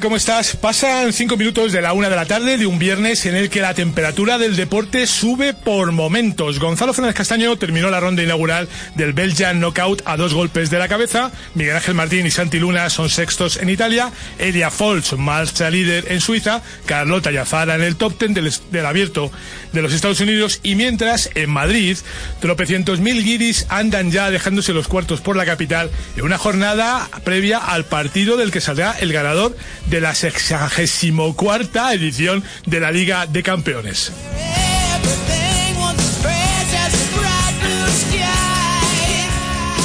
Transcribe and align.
¿Cómo 0.00 0.16
estás? 0.16 0.56
Pasan 0.56 1.12
cinco 1.12 1.36
minutos 1.36 1.72
de 1.72 1.82
la 1.82 1.92
una 1.92 2.08
de 2.08 2.16
la 2.16 2.24
tarde 2.24 2.56
de 2.56 2.66
un 2.66 2.78
viernes 2.78 3.26
en 3.26 3.36
el 3.36 3.50
que 3.50 3.60
la 3.60 3.74
temperatura 3.74 4.38
del 4.38 4.56
deporte 4.56 5.06
sube 5.06 5.52
por 5.52 5.92
momentos. 5.92 6.58
Gonzalo 6.58 6.94
Fernández 6.94 7.16
Castaño 7.16 7.56
terminó 7.58 7.90
la 7.90 8.00
ronda 8.00 8.22
inaugural 8.22 8.66
del 8.94 9.12
Belgian 9.12 9.60
Knockout 9.60 10.02
a 10.06 10.16
dos 10.16 10.32
golpes 10.32 10.70
de 10.70 10.78
la 10.78 10.88
cabeza. 10.88 11.32
Miguel 11.54 11.76
Ángel 11.76 11.94
Martín 11.94 12.26
y 12.26 12.30
Santi 12.30 12.58
Luna 12.58 12.88
son 12.88 13.10
sextos 13.10 13.58
en 13.58 13.68
Italia. 13.68 14.10
Elia 14.38 14.70
Folch 14.70 15.12
marcha 15.14 15.68
líder 15.68 16.10
en 16.10 16.20
Suiza. 16.20 16.62
Carlota 16.86 17.30
Yazara 17.30 17.74
en 17.74 17.82
el 17.82 17.96
top 17.96 18.16
ten 18.16 18.32
del, 18.32 18.50
del 18.70 18.86
abierto 18.86 19.30
de 19.72 19.82
los 19.82 19.92
Estados 19.92 20.20
Unidos. 20.20 20.60
Y 20.62 20.76
mientras, 20.76 21.28
en 21.34 21.50
Madrid, 21.50 21.98
tropecientos 22.40 23.00
mil 23.00 23.22
guiris 23.22 23.66
andan 23.68 24.10
ya 24.10 24.30
dejándose 24.30 24.72
los 24.72 24.88
cuartos 24.88 25.20
por 25.20 25.36
la 25.36 25.44
capital 25.44 25.90
en 26.16 26.24
una 26.24 26.38
jornada 26.38 27.08
previa 27.22 27.58
al 27.58 27.84
partido 27.84 28.38
del 28.38 28.50
que 28.50 28.62
saldrá 28.62 28.92
el 28.98 29.12
ganador 29.12 29.56
de 29.90 29.99
la 30.00 30.14
64 30.14 31.90
edición 31.92 32.42
de 32.66 32.80
la 32.80 32.90
Liga 32.90 33.26
de 33.26 33.42
Campeones. 33.42 34.12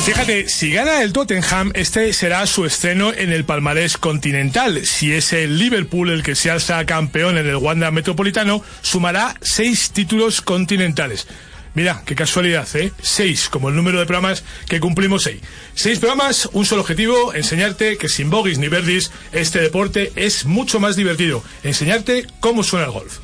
Fíjate, 0.06 0.48
si 0.50 0.72
gana 0.72 1.02
el 1.02 1.14
Tottenham, 1.14 1.72
este 1.74 2.14
será 2.14 2.46
su 2.46 2.64
estreno 2.64 3.12
en 3.12 3.32
el 3.32 3.44
palmarés 3.44 3.98
continental. 3.98 4.86
Si 4.86 5.12
es 5.12 5.34
el 5.34 5.58
Liverpool 5.58 6.12
el 6.12 6.22
que 6.22 6.36
se 6.36 6.52
alza 6.52 6.86
campeón 6.86 7.40
en 7.40 7.48
el 7.48 7.56
Wanda 7.56 7.90
Metropolitano, 7.90 8.64
sumará 8.84 9.34
seis 9.42 9.90
títulos 9.90 10.42
continentales. 10.42 11.28
Mira, 11.76 12.02
qué 12.06 12.16
casualidad, 12.16 12.68
¿eh? 12.76 12.94
Seis, 13.02 13.50
como 13.50 13.70
el 13.70 13.76
número 13.76 14.00
de 14.00 14.06
programas 14.06 14.44
que 14.68 14.80
cumplimos 14.80 15.24
seis. 15.24 15.42
Seis 15.74 16.00
programas, 16.00 16.50
un 16.54 16.66
solo 16.66 16.82
objetivo, 16.82 17.34
enseñarte 17.34 17.98
que 17.98 18.08
sin 18.08 18.30
bogies 18.30 18.60
ni 18.60 18.70
verdis, 18.70 19.12
este 19.34 19.60
deporte 19.60 20.14
es 20.16 20.46
mucho 20.46 20.80
más 20.80 20.96
divertido. 20.96 21.44
Enseñarte 21.64 22.28
cómo 22.40 22.64
suena 22.64 22.86
el 22.86 22.92
golf. 22.92 23.20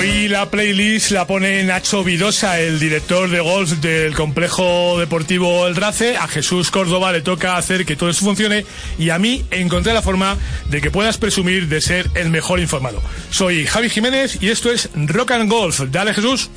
Hoy 0.00 0.28
la 0.28 0.50
playlist 0.50 1.10
la 1.10 1.26
pone 1.26 1.62
Nacho 1.62 2.02
Vidosa, 2.02 2.58
el 2.58 2.80
director 2.80 3.28
de 3.28 3.38
golf 3.40 3.72
del 3.82 4.14
complejo 4.14 4.98
deportivo 4.98 5.66
El 5.66 5.76
Race. 5.76 6.16
A 6.16 6.26
Jesús 6.26 6.70
Córdoba 6.70 7.12
le 7.12 7.20
toca 7.20 7.58
hacer 7.58 7.84
que 7.84 7.96
todo 7.96 8.08
eso 8.08 8.24
funcione 8.24 8.64
y 8.98 9.10
a 9.10 9.18
mí 9.18 9.44
encontré 9.50 9.92
la 9.92 10.00
forma 10.00 10.38
de 10.70 10.80
que 10.80 10.90
puedas 10.90 11.18
presumir 11.18 11.68
de 11.68 11.82
ser 11.82 12.10
el 12.14 12.30
mejor 12.30 12.60
informado. 12.60 13.02
Soy 13.28 13.66
Javi 13.66 13.90
Jiménez 13.90 14.38
y 14.40 14.48
esto 14.48 14.72
es 14.72 14.88
Rock 14.94 15.32
and 15.32 15.50
Golf. 15.50 15.82
Dale 15.90 16.14
Jesús. 16.14 16.48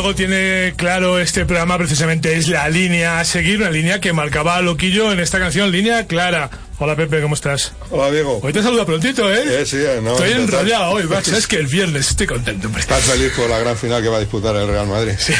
Algo 0.00 0.14
tiene 0.14 0.72
claro 0.76 1.18
este 1.18 1.44
programa 1.44 1.76
precisamente 1.76 2.38
es 2.38 2.48
la 2.48 2.70
línea 2.70 3.20
a 3.20 3.24
seguir, 3.26 3.58
una 3.58 3.70
línea 3.70 4.00
que 4.00 4.14
marcaba 4.14 4.58
Loquillo 4.62 5.12
en 5.12 5.20
esta 5.20 5.38
canción, 5.38 5.70
línea 5.70 6.06
clara. 6.06 6.48
Hola 6.82 6.96
Pepe, 6.96 7.20
¿cómo 7.20 7.34
estás? 7.34 7.72
Hola 7.90 8.10
Diego. 8.10 8.40
Hoy 8.42 8.54
te 8.54 8.62
saluda 8.62 8.86
prontito, 8.86 9.30
¿eh? 9.30 9.66
Sí, 9.66 9.76
sí, 9.76 9.84
no. 10.02 10.12
Estoy 10.12 10.32
enrollado 10.32 10.92
hoy, 10.92 11.04
macho. 11.04 11.36
Es 11.36 11.46
que 11.46 11.56
el 11.56 11.66
viernes 11.66 12.08
estoy 12.08 12.26
contento, 12.26 12.68
hombre. 12.68 12.80
Estás 12.80 13.02
feliz 13.04 13.32
por 13.36 13.50
la 13.50 13.58
gran 13.58 13.76
final 13.76 14.02
que 14.02 14.08
va 14.08 14.16
a 14.16 14.20
disputar 14.20 14.56
el 14.56 14.66
Real 14.66 14.86
Madrid. 14.86 15.12
Sí. 15.18 15.34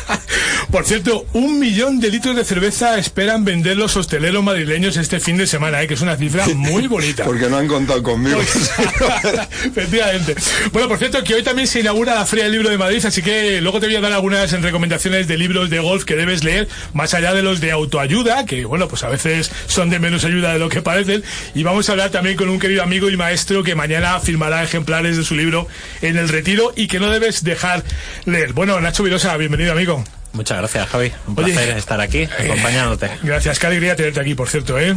por 0.70 0.86
cierto, 0.86 1.26
un 1.34 1.58
millón 1.58 2.00
de 2.00 2.08
litros 2.08 2.34
de 2.34 2.46
cerveza 2.46 2.96
esperan 2.98 3.44
vender 3.44 3.76
los 3.76 3.94
hosteleros 3.98 4.42
madrileños 4.42 4.96
este 4.96 5.20
fin 5.20 5.36
de 5.36 5.46
semana, 5.46 5.82
¿eh? 5.82 5.86
que 5.86 5.92
es 5.92 6.00
una 6.00 6.16
cifra 6.16 6.46
muy 6.54 6.86
bonita. 6.86 7.24
Porque 7.26 7.50
no 7.50 7.58
han 7.58 7.68
contado 7.68 8.02
conmigo. 8.02 8.40
Efectivamente. 8.40 10.34
Bueno, 10.72 10.88
por 10.88 10.96
cierto, 10.96 11.22
que 11.22 11.34
hoy 11.34 11.42
también 11.42 11.68
se 11.68 11.80
inaugura 11.80 12.14
la 12.14 12.24
Feria 12.24 12.44
del 12.44 12.54
Libro 12.54 12.70
de 12.70 12.78
Madrid, 12.78 13.04
así 13.04 13.20
que 13.20 13.60
luego 13.60 13.80
te 13.80 13.86
voy 13.86 13.96
a 13.96 14.00
dar 14.00 14.14
algunas 14.14 14.50
recomendaciones 14.62 15.28
de 15.28 15.36
libros 15.36 15.68
de 15.68 15.78
golf 15.78 16.04
que 16.04 16.16
debes 16.16 16.42
leer, 16.42 16.68
más 16.94 17.12
allá 17.12 17.34
de 17.34 17.42
los 17.42 17.60
de 17.60 17.70
autoayuda, 17.70 18.46
que 18.46 18.64
bueno, 18.64 18.88
pues 18.88 19.04
a 19.04 19.10
veces 19.10 19.50
son 19.66 19.90
de 19.90 19.98
menos 19.98 20.24
ayuda 20.24 20.37
de 20.40 20.58
lo 20.58 20.68
que 20.68 20.82
parecen. 20.82 21.22
Y 21.54 21.62
vamos 21.62 21.88
a 21.88 21.92
hablar 21.92 22.10
también 22.10 22.36
con 22.36 22.48
un 22.48 22.58
querido 22.58 22.82
amigo 22.82 23.10
y 23.10 23.16
maestro 23.16 23.62
que 23.62 23.74
mañana 23.74 24.20
firmará 24.20 24.62
ejemplares 24.62 25.16
de 25.16 25.24
su 25.24 25.34
libro 25.34 25.66
en 26.02 26.16
el 26.16 26.28
retiro 26.28 26.72
y 26.76 26.86
que 26.86 27.00
no 27.00 27.10
debes 27.10 27.44
dejar 27.44 27.82
leer. 28.24 28.52
Bueno, 28.52 28.80
Nacho 28.80 29.02
Virosa, 29.02 29.36
bienvenido 29.36 29.72
amigo. 29.72 30.04
Muchas 30.32 30.58
gracias, 30.58 30.88
Javi. 30.88 31.12
Un 31.26 31.34
placer 31.34 31.76
estar 31.76 32.00
aquí 32.00 32.18
eh, 32.18 32.30
acompañándote. 32.38 33.10
Gracias, 33.22 33.58
qué 33.58 33.66
alegría 33.66 33.96
tenerte 33.96 34.20
aquí, 34.20 34.34
por 34.34 34.48
cierto, 34.48 34.78
¿eh? 34.78 34.94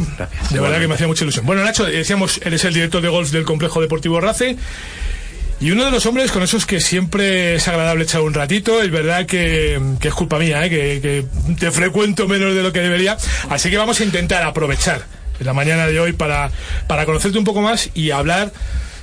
De 0.50 0.60
verdad 0.60 0.78
que 0.78 0.88
me 0.88 0.94
hacía 0.94 1.06
mucha 1.06 1.24
ilusión. 1.24 1.46
Bueno, 1.46 1.64
Nacho, 1.64 1.84
decíamos, 1.84 2.40
eres 2.44 2.64
el 2.64 2.74
director 2.74 3.02
de 3.02 3.08
golf 3.08 3.30
del 3.30 3.44
Complejo 3.44 3.80
Deportivo 3.80 4.20
Race. 4.20 4.56
Y 5.60 5.70
uno 5.70 5.84
de 5.84 5.92
los 5.92 6.06
hombres 6.06 6.32
con 6.32 6.42
esos 6.42 6.66
que 6.66 6.80
siempre 6.80 7.54
es 7.54 7.68
agradable 7.68 8.04
echar 8.04 8.20
un 8.20 8.34
ratito, 8.34 8.82
es 8.82 8.90
verdad 8.90 9.26
que, 9.26 9.80
es 10.00 10.14
culpa 10.14 10.38
mía, 10.38 10.66
¿eh? 10.66 10.70
que, 10.70 11.00
que 11.00 11.54
te 11.54 11.70
frecuento 11.70 12.26
menos 12.26 12.54
de 12.54 12.62
lo 12.62 12.72
que 12.72 12.80
debería. 12.80 13.16
Así 13.48 13.70
que 13.70 13.76
vamos 13.76 14.00
a 14.00 14.04
intentar 14.04 14.42
aprovechar 14.42 15.06
la 15.44 15.52
mañana 15.52 15.86
de 15.86 15.98
hoy 16.00 16.12
para, 16.12 16.50
para 16.86 17.04
conocerte 17.06 17.38
un 17.38 17.44
poco 17.44 17.60
más 17.60 17.90
y 17.94 18.10
hablar 18.10 18.52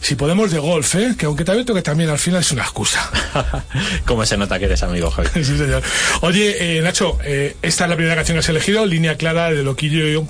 si 0.01 0.15
podemos 0.15 0.51
de 0.51 0.59
golf, 0.59 0.95
¿eh? 0.95 1.15
que 1.17 1.25
aunque 1.25 1.43
te 1.43 1.55
visto 1.55 1.73
que 1.73 1.81
también 1.81 2.09
al 2.09 2.19
final 2.19 2.41
es 2.41 2.51
una 2.51 2.63
excusa. 2.63 3.11
¿Cómo 4.05 4.25
se 4.25 4.37
nota 4.37 4.57
que 4.57 4.65
eres 4.65 4.83
amigo, 4.83 5.11
Javi? 5.11 5.27
sí, 5.43 5.57
señor. 5.57 5.83
Oye, 6.21 6.77
eh, 6.77 6.81
Nacho, 6.81 7.17
eh, 7.23 7.55
esta 7.61 7.83
es 7.83 7.89
la 7.89 7.95
primera 7.95 8.15
canción 8.15 8.35
que 8.35 8.39
has 8.39 8.49
elegido, 8.49 8.85
línea 8.85 9.15
clara 9.15 9.51
de 9.51 9.63
Loquillo 9.63 10.07
y 10.07 10.13
yo. 10.13 10.25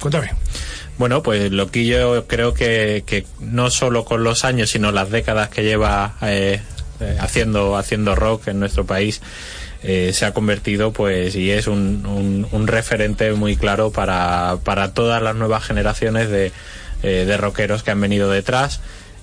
Cuéntame. 0.00 0.32
Bueno, 0.98 1.22
pues 1.22 1.50
Loquillo 1.50 2.26
creo 2.26 2.54
que, 2.54 3.04
que 3.06 3.26
no 3.40 3.70
solo 3.70 4.04
con 4.04 4.24
los 4.24 4.44
años, 4.44 4.70
sino 4.70 4.92
las 4.92 5.10
décadas 5.10 5.48
que 5.48 5.62
lleva 5.62 6.16
eh, 6.22 6.60
eh 7.00 7.16
haciendo, 7.20 7.76
haciendo 7.76 8.14
rock 8.14 8.48
en 8.48 8.60
nuestro 8.60 8.84
país, 8.86 9.20
eh, 9.82 10.10
se 10.12 10.24
ha 10.26 10.32
convertido 10.32 10.92
pues 10.92 11.36
y 11.36 11.50
es 11.50 11.66
un, 11.66 12.04
un, 12.06 12.46
un 12.50 12.66
referente 12.66 13.32
muy 13.32 13.56
claro 13.56 13.92
para, 13.92 14.58
para, 14.64 14.92
todas 14.92 15.22
las 15.22 15.36
nuevas 15.36 15.64
generaciones 15.64 16.28
de, 16.30 16.52
eh, 17.02 17.24
de 17.26 17.36
rockeros 17.36 17.82
que 17.82 17.92
han 17.92 18.00
venido 18.00 18.30
detrás. 18.30 18.80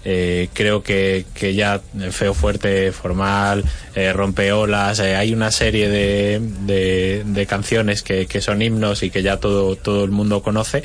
Eh, 0.08 0.50
creo 0.54 0.84
que, 0.84 1.26
que, 1.34 1.56
ya 1.56 1.82
Feo 2.12 2.36
Fuerte, 2.36 2.92
Formal, 2.92 3.66
eh, 3.96 4.14
Rompeolas, 4.14 5.00
hay 5.00 5.34
una 5.34 5.50
serie 5.50 5.90
de, 5.90 6.40
de, 6.62 7.24
de 7.26 7.46
canciones 7.48 8.04
que, 8.04 8.28
que, 8.28 8.40
son 8.40 8.62
himnos 8.62 9.02
y 9.02 9.10
que 9.10 9.24
ya 9.24 9.38
todo, 9.38 9.76
todo 9.76 10.06
el 10.06 10.12
mundo 10.12 10.44
conoce. 10.44 10.84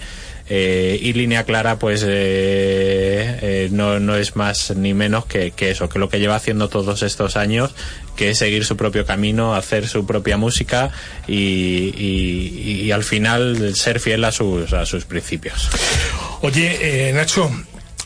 Eh, 0.53 0.99
y 1.01 1.13
línea 1.13 1.45
clara 1.45 1.79
pues 1.79 2.03
no, 3.71 4.01
no, 4.01 4.17
es 4.17 4.35
más 4.35 4.75
ni 4.77 4.95
menos 4.95 5.25
que, 5.27 5.53
eso, 5.59 5.89
que 5.89 6.01
lo 6.01 6.09
que 6.09 6.19
lleva 6.19 6.35
haciendo 6.35 6.69
todos 6.69 7.03
estos 7.05 7.37
años, 7.37 7.73
que 8.17 8.31
es 8.31 8.39
seguir 8.39 8.65
su 8.65 8.77
propio 8.77 9.07
camino, 9.07 9.55
hacer 9.55 9.87
su 9.87 10.05
propia 10.05 10.37
música 10.37 10.91
y, 11.29 12.91
al 12.91 13.05
final 13.05 13.77
ser 13.77 14.01
fiel 14.01 14.25
a 14.25 14.33
sus, 14.33 14.73
a 14.73 14.85
sus 14.85 15.05
principios. 15.05 15.71
Oye, 16.43 17.13
Nacho, 17.15 17.49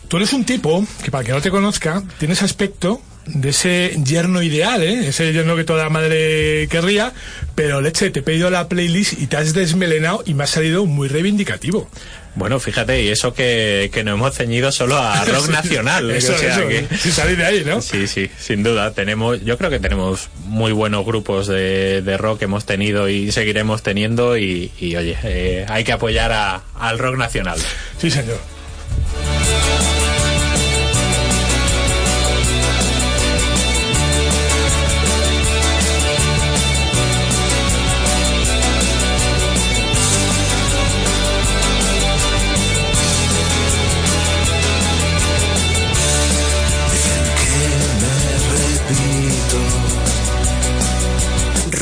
Tú 0.08 0.18
eres 0.18 0.32
un 0.32 0.44
tipo 0.44 0.86
que, 1.02 1.10
para 1.10 1.24
que 1.24 1.32
no 1.32 1.40
te 1.40 1.50
conozca, 1.50 2.02
tiene 2.18 2.34
ese 2.34 2.44
aspecto 2.44 3.00
de 3.26 3.48
ese 3.48 3.96
yerno 4.04 4.42
ideal, 4.42 4.82
¿eh? 4.82 5.08
ese 5.08 5.32
yerno 5.32 5.56
que 5.56 5.64
toda 5.64 5.88
madre 5.88 6.68
querría, 6.68 7.12
pero 7.54 7.80
leche, 7.80 8.10
te 8.10 8.20
he 8.20 8.22
pedido 8.22 8.50
la 8.50 8.68
playlist 8.68 9.14
y 9.14 9.26
te 9.26 9.38
has 9.38 9.54
desmelenado 9.54 10.22
y 10.26 10.34
me 10.34 10.44
ha 10.44 10.46
salido 10.46 10.84
muy 10.84 11.08
reivindicativo. 11.08 11.88
Bueno, 12.36 12.58
fíjate, 12.58 13.02
y 13.02 13.08
eso 13.08 13.32
que, 13.32 13.90
que 13.92 14.02
nos 14.04 14.14
hemos 14.14 14.34
ceñido 14.34 14.72
solo 14.72 14.98
a 14.98 15.24
rock 15.26 15.48
nacional. 15.50 16.10
eso, 16.10 16.34
o 16.34 16.38
sea 16.38 16.56
eso, 16.58 16.68
que- 16.68 16.86
sin 16.98 17.12
salir 17.12 17.36
de 17.36 17.44
ahí, 17.44 17.62
¿no? 17.64 17.80
Sí, 17.80 18.06
sí, 18.08 18.30
sin 18.38 18.62
duda. 18.62 18.92
Tenemos, 18.92 19.40
yo 19.44 19.56
creo 19.56 19.70
que 19.70 19.78
tenemos 19.78 20.28
muy 20.46 20.72
buenos 20.72 21.04
grupos 21.06 21.46
de, 21.46 22.02
de 22.02 22.16
rock 22.18 22.40
que 22.40 22.44
hemos 22.46 22.64
tenido 22.66 23.08
y 23.08 23.30
seguiremos 23.32 23.82
teniendo 23.82 24.36
y, 24.36 24.72
y, 24.80 24.96
oye, 24.96 25.16
eh, 25.22 25.66
hay 25.68 25.84
que 25.84 25.92
apoyar 25.92 26.32
a- 26.32 26.62
al 26.78 26.98
rock 26.98 27.16
nacional. 27.16 27.58
Sí, 27.98 28.10
señor. 28.10 28.38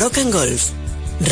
Rock 0.03 0.19
and 0.19 0.33
Golf. 0.33 0.71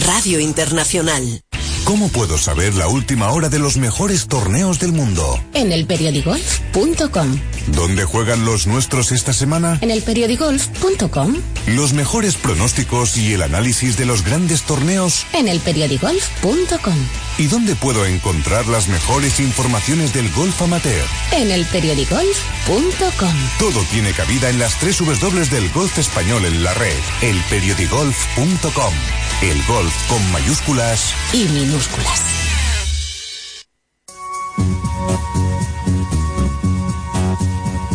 Radio 0.06 0.38
Internacional. 0.38 1.42
¿Cómo 1.82 2.08
puedo 2.08 2.38
saber 2.38 2.72
la 2.76 2.86
última 2.86 3.30
hora 3.32 3.48
de 3.48 3.58
los 3.58 3.76
mejores 3.76 4.28
torneos 4.28 4.78
del 4.78 4.92
mundo? 4.92 5.42
En 5.54 5.72
el 5.72 5.86
periodigolf.com. 5.86 7.40
¿Dónde 7.68 8.04
juegan 8.04 8.44
los 8.44 8.66
nuestros 8.66 9.12
esta 9.12 9.32
semana? 9.32 9.78
En 9.80 9.90
el 9.90 10.02
periodigolf.com. 10.02 11.36
Los 11.66 11.92
mejores 11.92 12.36
pronósticos 12.36 13.16
y 13.16 13.32
el 13.34 13.42
análisis 13.42 13.96
de 13.96 14.06
los 14.06 14.24
grandes 14.24 14.62
torneos. 14.62 15.26
En 15.32 15.48
el 15.48 15.60
periodigolf.com. 15.60 16.96
¿Y 17.38 17.46
dónde 17.46 17.74
puedo 17.76 18.04
encontrar 18.06 18.66
las 18.66 18.88
mejores 18.88 19.40
informaciones 19.40 20.12
del 20.12 20.30
golf 20.32 20.60
amateur? 20.62 21.04
En 21.32 21.50
el 21.50 21.64
periodigolf.com. 21.66 23.34
Todo 23.58 23.82
tiene 23.90 24.12
cabida 24.12 24.50
en 24.50 24.58
las 24.58 24.78
tres 24.78 24.98
W 24.98 25.46
del 25.46 25.70
golf 25.70 25.98
español 25.98 26.44
en 26.44 26.62
la 26.62 26.74
red. 26.74 26.98
Elperiodigolf.com. 27.22 28.94
El 29.42 29.62
golf 29.64 30.08
con 30.08 30.32
mayúsculas 30.32 31.14
Y 31.32 31.44
minúsculas. 31.46 32.22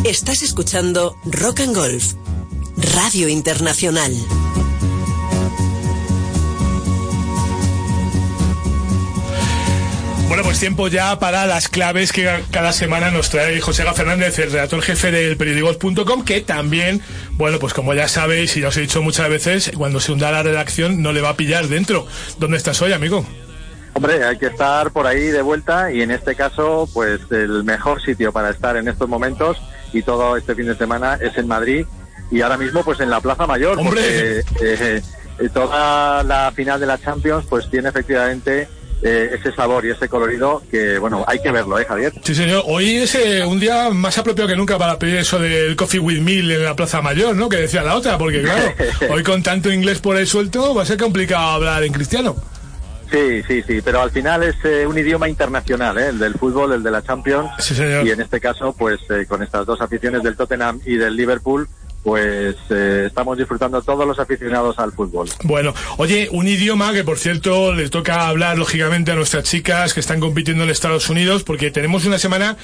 Estás 0.05 0.43
escuchando 0.43 1.17
Rock 1.25 1.61
and 1.61 1.75
Golf. 1.75 2.13
Radio 2.93 3.27
Internacional. 3.27 4.13
Bueno, 10.27 10.43
pues 10.43 10.59
tiempo 10.59 10.89
ya 10.89 11.17
para 11.17 11.47
las 11.47 11.69
claves 11.69 12.11
que 12.11 12.29
cada 12.51 12.71
semana 12.71 13.09
nos 13.09 13.31
trae 13.31 13.59
José 13.59 13.83
Fernández, 13.95 14.37
el 14.37 14.51
redactor 14.51 14.83
jefe 14.83 15.09
del 15.09 15.37
periódico.com, 15.37 16.23
que 16.23 16.41
también, 16.41 17.01
bueno, 17.31 17.57
pues 17.57 17.73
como 17.73 17.95
ya 17.95 18.07
sabéis 18.07 18.55
y 18.57 18.61
ya 18.61 18.67
os 18.67 18.77
he 18.77 18.81
dicho 18.81 19.01
muchas 19.01 19.27
veces, 19.27 19.71
cuando 19.75 19.99
se 19.99 20.11
hunda 20.11 20.29
la 20.29 20.43
redacción 20.43 21.01
no 21.01 21.13
le 21.13 21.21
va 21.21 21.29
a 21.29 21.35
pillar 21.35 21.67
dentro. 21.67 22.05
¿Dónde 22.37 22.57
estás 22.57 22.79
hoy, 22.83 22.93
amigo? 22.93 23.25
Hombre, 23.93 24.23
hay 24.23 24.37
que 24.37 24.47
estar 24.47 24.91
por 24.91 25.07
ahí 25.07 25.29
de 25.29 25.41
vuelta 25.41 25.91
y 25.91 26.03
en 26.03 26.11
este 26.11 26.35
caso, 26.35 26.87
pues 26.93 27.21
el 27.31 27.63
mejor 27.63 28.03
sitio 28.03 28.31
para 28.31 28.51
estar 28.51 28.77
en 28.77 28.87
estos 28.87 29.09
momentos 29.09 29.59
y 29.93 30.01
todo 30.01 30.37
este 30.37 30.55
fin 30.55 30.67
de 30.67 30.75
semana 30.75 31.17
es 31.21 31.37
en 31.37 31.47
Madrid 31.47 31.85
y 32.31 32.41
ahora 32.41 32.57
mismo 32.57 32.83
pues 32.83 32.99
en 32.99 33.09
la 33.09 33.21
Plaza 33.21 33.45
Mayor, 33.45 33.77
¡Hombre! 33.77 34.43
porque 34.49 34.65
eh, 34.65 35.01
eh, 35.39 35.49
toda 35.53 36.23
la 36.23 36.51
final 36.55 36.79
de 36.79 36.85
la 36.85 36.97
Champions 36.97 37.45
pues 37.49 37.69
tiene 37.69 37.89
efectivamente 37.89 38.67
eh, 39.01 39.37
ese 39.37 39.53
sabor 39.53 39.85
y 39.85 39.89
ese 39.91 40.07
colorido 40.07 40.63
que, 40.71 40.97
bueno, 40.97 41.23
hay 41.27 41.39
que 41.39 41.51
verlo, 41.51 41.77
¿eh, 41.77 41.85
Javier? 41.85 42.13
Sí, 42.23 42.33
señor. 42.33 42.63
Hoy 42.65 42.95
es 42.95 43.13
eh, 43.15 43.45
un 43.45 43.59
día 43.59 43.89
más 43.89 44.17
apropiado 44.17 44.47
que 44.47 44.55
nunca 44.55 44.77
para 44.77 44.97
pedir 44.97 45.17
eso 45.17 45.37
del 45.37 45.75
Coffee 45.75 45.99
with 45.99 46.21
Meal 46.21 46.49
en 46.49 46.63
la 46.63 46.75
Plaza 46.75 47.01
Mayor, 47.01 47.35
¿no? 47.35 47.49
Que 47.49 47.57
decía 47.57 47.83
la 47.83 47.95
otra, 47.95 48.17
porque 48.17 48.41
claro, 48.41 48.73
hoy 49.11 49.21
con 49.21 49.43
tanto 49.43 49.71
inglés 49.71 49.99
por 49.99 50.15
ahí 50.15 50.25
suelto 50.25 50.73
va 50.73 50.83
a 50.83 50.85
ser 50.85 50.97
complicado 50.97 51.49
hablar 51.49 51.83
en 51.83 51.93
cristiano. 51.93 52.35
Sí, 53.11 53.43
sí, 53.47 53.61
sí, 53.61 53.81
pero 53.83 54.01
al 54.01 54.11
final 54.11 54.43
es 54.43 54.55
eh, 54.63 54.85
un 54.87 54.97
idioma 54.97 55.29
internacional, 55.29 55.97
¿eh? 55.97 56.07
el 56.07 56.19
del 56.19 56.33
fútbol, 56.33 56.73
el 56.73 56.83
de 56.83 56.91
la 56.91 57.03
Champions. 57.03 57.49
Sí, 57.59 57.75
señor. 57.75 58.05
Y 58.05 58.11
en 58.11 58.21
este 58.21 58.39
caso, 58.39 58.73
pues 58.73 58.99
eh, 59.09 59.25
con 59.27 59.43
estas 59.43 59.65
dos 59.65 59.79
aficiones 59.81 60.23
del 60.23 60.35
Tottenham 60.35 60.79
y 60.85 60.95
del 60.95 61.15
Liverpool, 61.15 61.67
pues 62.05 62.55
eh, 62.69 63.05
estamos 63.07 63.35
disfrutando 63.35 63.81
todos 63.81 64.07
los 64.07 64.19
aficionados 64.19 64.77
al 64.77 64.91
fútbol. 64.91 65.27
Bueno, 65.43 65.73
oye, 65.97 66.29
un 66.31 66.47
idioma 66.47 66.93
que 66.93 67.03
por 67.03 67.17
cierto 67.17 67.73
le 67.73 67.89
toca 67.89 68.27
hablar 68.27 68.59
lógicamente 68.59 69.11
a 69.11 69.15
nuestras 69.15 69.45
chicas 69.45 69.95
que 69.95 70.01
están 70.01 70.19
compitiendo 70.19 70.63
en 70.63 70.69
Estados 70.69 71.09
Unidos 71.09 71.41
porque 71.41 71.71
tenemos 71.71 72.05
una 72.05 72.19
semana 72.19 72.57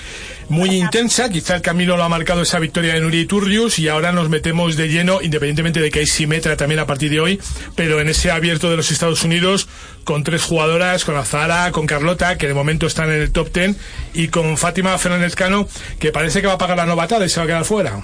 muy 0.48 0.70
intensa, 0.76 1.28
quizá 1.30 1.56
el 1.56 1.64
camino 1.64 1.98
lo 1.98 2.04
ha 2.04 2.10
marcado 2.10 2.44
esa 2.44 2.60
victoria 2.60 2.94
de 2.94 3.02
Nuri 3.02 3.26
Turrius 3.26 3.80
y 3.80 3.88
ahora 3.88 4.12
nos 4.12 4.30
metemos 4.30 4.78
de 4.78 4.90
lleno, 4.90 5.24
independientemente 5.24 5.80
de 5.80 5.90
que 5.90 6.02
hay 6.02 6.06
simetra 6.06 6.56
también 6.56 6.80
a 6.80 6.86
partir 6.86 7.10
de 7.10 7.20
hoy, 7.20 7.42
pero 7.76 8.00
en 8.00 8.10
ese 8.10 8.30
abierto 8.30 8.70
de 8.70 8.78
los 8.78 8.92
Estados 8.92 9.24
Unidos 9.24 9.68
con 10.04 10.24
tres 10.24 10.44
jugadoras, 10.44 11.04
con 11.04 11.16
Azara, 11.16 11.72
con 11.72 11.88
Carlota, 11.88 12.38
que 12.38 12.48
de 12.48 12.54
momento 12.54 12.86
están 12.86 13.10
en 13.10 13.20
el 13.20 13.32
top 13.32 13.50
ten, 13.50 13.76
y 14.14 14.28
con 14.28 14.56
Fátima 14.56 14.96
Fernández 15.00 15.34
Cano, 15.34 15.68
que 15.98 16.12
parece 16.12 16.42
que 16.42 16.48
va 16.48 16.54
a 16.54 16.58
pagar 16.60 16.78
la 16.78 16.86
novatada 16.86 17.26
y 17.26 17.30
se 17.30 17.40
va 17.40 17.46
a 17.46 17.48
quedar 17.48 17.66
fuera. 17.66 18.04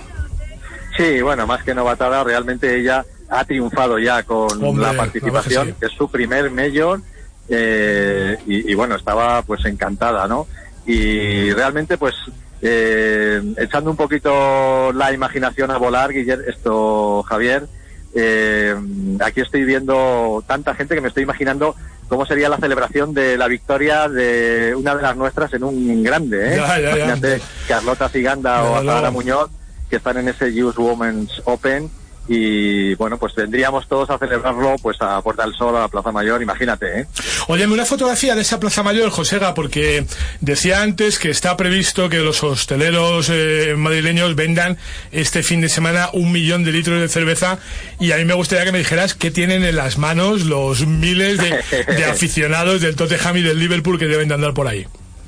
Sí, 0.98 1.22
bueno, 1.22 1.46
más 1.46 1.64
que 1.64 1.76
novatada, 1.76 2.24
realmente 2.24 2.76
ella 2.76 3.06
ha 3.30 3.46
triunfado 3.46 4.00
ya 4.00 4.24
con 4.24 4.64
Hombre, 4.64 4.86
la 4.86 4.94
participación, 4.94 5.66
verdad 5.68 5.80
que 5.80 5.86
que 5.88 5.92
es 5.92 5.98
su 5.98 6.10
primer 6.10 6.50
mayor, 6.50 7.02
eh, 7.50 8.38
y, 8.48 8.72
y 8.72 8.76
bueno, 8.76 8.96
estaba 8.96 9.42
pues 9.44 9.64
encantada, 9.66 10.28
¿no? 10.28 10.48
Y 10.86 11.52
realmente 11.52 11.98
pues 11.98 12.16
eh, 12.62 13.42
echando 13.58 13.92
un 13.92 13.98
poquito 13.98 14.92
la 14.94 15.14
imaginación 15.14 15.70
a 15.70 15.78
volar, 15.78 16.12
Guillermo, 16.12 16.46
esto, 16.48 17.24
Javier, 17.24 17.68
eh, 18.16 18.76
aquí 19.20 19.42
estoy 19.42 19.64
viendo 19.64 20.44
tanta 20.48 20.74
gente 20.74 20.96
que 20.96 21.02
me 21.02 21.10
estoy 21.10 21.24
imaginando 21.24 21.76
cómo 22.08 22.26
sería 22.26 22.50
la 22.50 22.58
celebración 22.58 23.14
de 23.14 23.38
la 23.38 23.48
victoria 23.48 24.08
de 24.08 24.74
una 24.76 24.96
de 24.96 25.02
las 25.02 25.16
nuestras 25.16 25.54
en 25.54 25.64
un 25.64 26.02
grande, 26.04 26.54
¿eh? 26.54 26.56
Ya, 26.56 26.80
ya, 26.80 26.80
ya. 26.80 27.06
Imagínate 27.06 27.42
Carlota 27.68 28.10
Ciganda 28.10 28.64
o. 28.64 28.76
Azahara 28.78 29.12
Muñoz 29.12 29.52
que 29.90 29.98
están 29.98 30.18
en 30.18 30.28
ese 30.30 30.54
Youth 30.54 30.78
Women's 30.78 31.42
Open 31.46 31.90
y 32.30 32.94
bueno, 32.96 33.18
pues 33.18 33.34
vendríamos 33.36 33.88
todos 33.88 34.10
a 34.10 34.18
celebrarlo 34.18 34.76
pues 34.82 34.98
a 35.00 35.22
Puerta 35.22 35.44
del 35.44 35.54
Sol, 35.54 35.76
a 35.78 35.82
la 35.82 35.88
Plaza 35.88 36.12
Mayor, 36.12 36.42
imagínate, 36.42 37.02
¿eh? 37.02 37.08
Óyeme, 37.48 37.74
una 37.74 37.86
fotografía 37.86 38.36
de 38.36 38.42
esa 38.42 38.60
Plaza 38.60 38.84
Mayor, 38.84 39.10
Josega, 39.10 39.54
porque 39.54 40.06
decía 40.42 40.82
antes 40.82 41.20
que 41.20 41.30
está 41.30 41.56
previsto 41.56 42.10
que 42.10 42.18
los 42.18 42.44
hosteleros 42.44 43.30
eh, 43.32 43.76
madrileños 43.78 44.36
vendan 44.36 44.78
este 45.12 45.42
fin 45.42 45.62
de 45.62 45.70
semana 45.70 46.10
un 46.12 46.32
millón 46.32 46.66
de 46.66 46.74
litros 46.74 47.00
de 47.00 47.08
cerveza 47.08 47.60
y 48.00 48.12
a 48.12 48.18
mí 48.18 48.26
me 48.26 48.34
gustaría 48.34 48.66
que 48.66 48.74
me 48.74 48.80
dijeras 48.80 49.14
qué 49.14 49.32
tienen 49.32 49.64
en 49.64 49.78
las 49.78 49.98
manos 49.98 50.44
los 50.44 50.86
miles 50.86 51.38
de, 51.38 51.64
de 51.94 52.06
aficionados 52.12 52.82
del 52.82 52.98
Tottenham 52.98 53.38
y 53.38 53.42
del 53.42 53.58
Liverpool 53.58 53.98
que 53.98 54.08
deben 54.08 54.28
de 54.28 54.34
andar 54.34 54.54
por 54.54 54.68
ahí. 54.68 54.86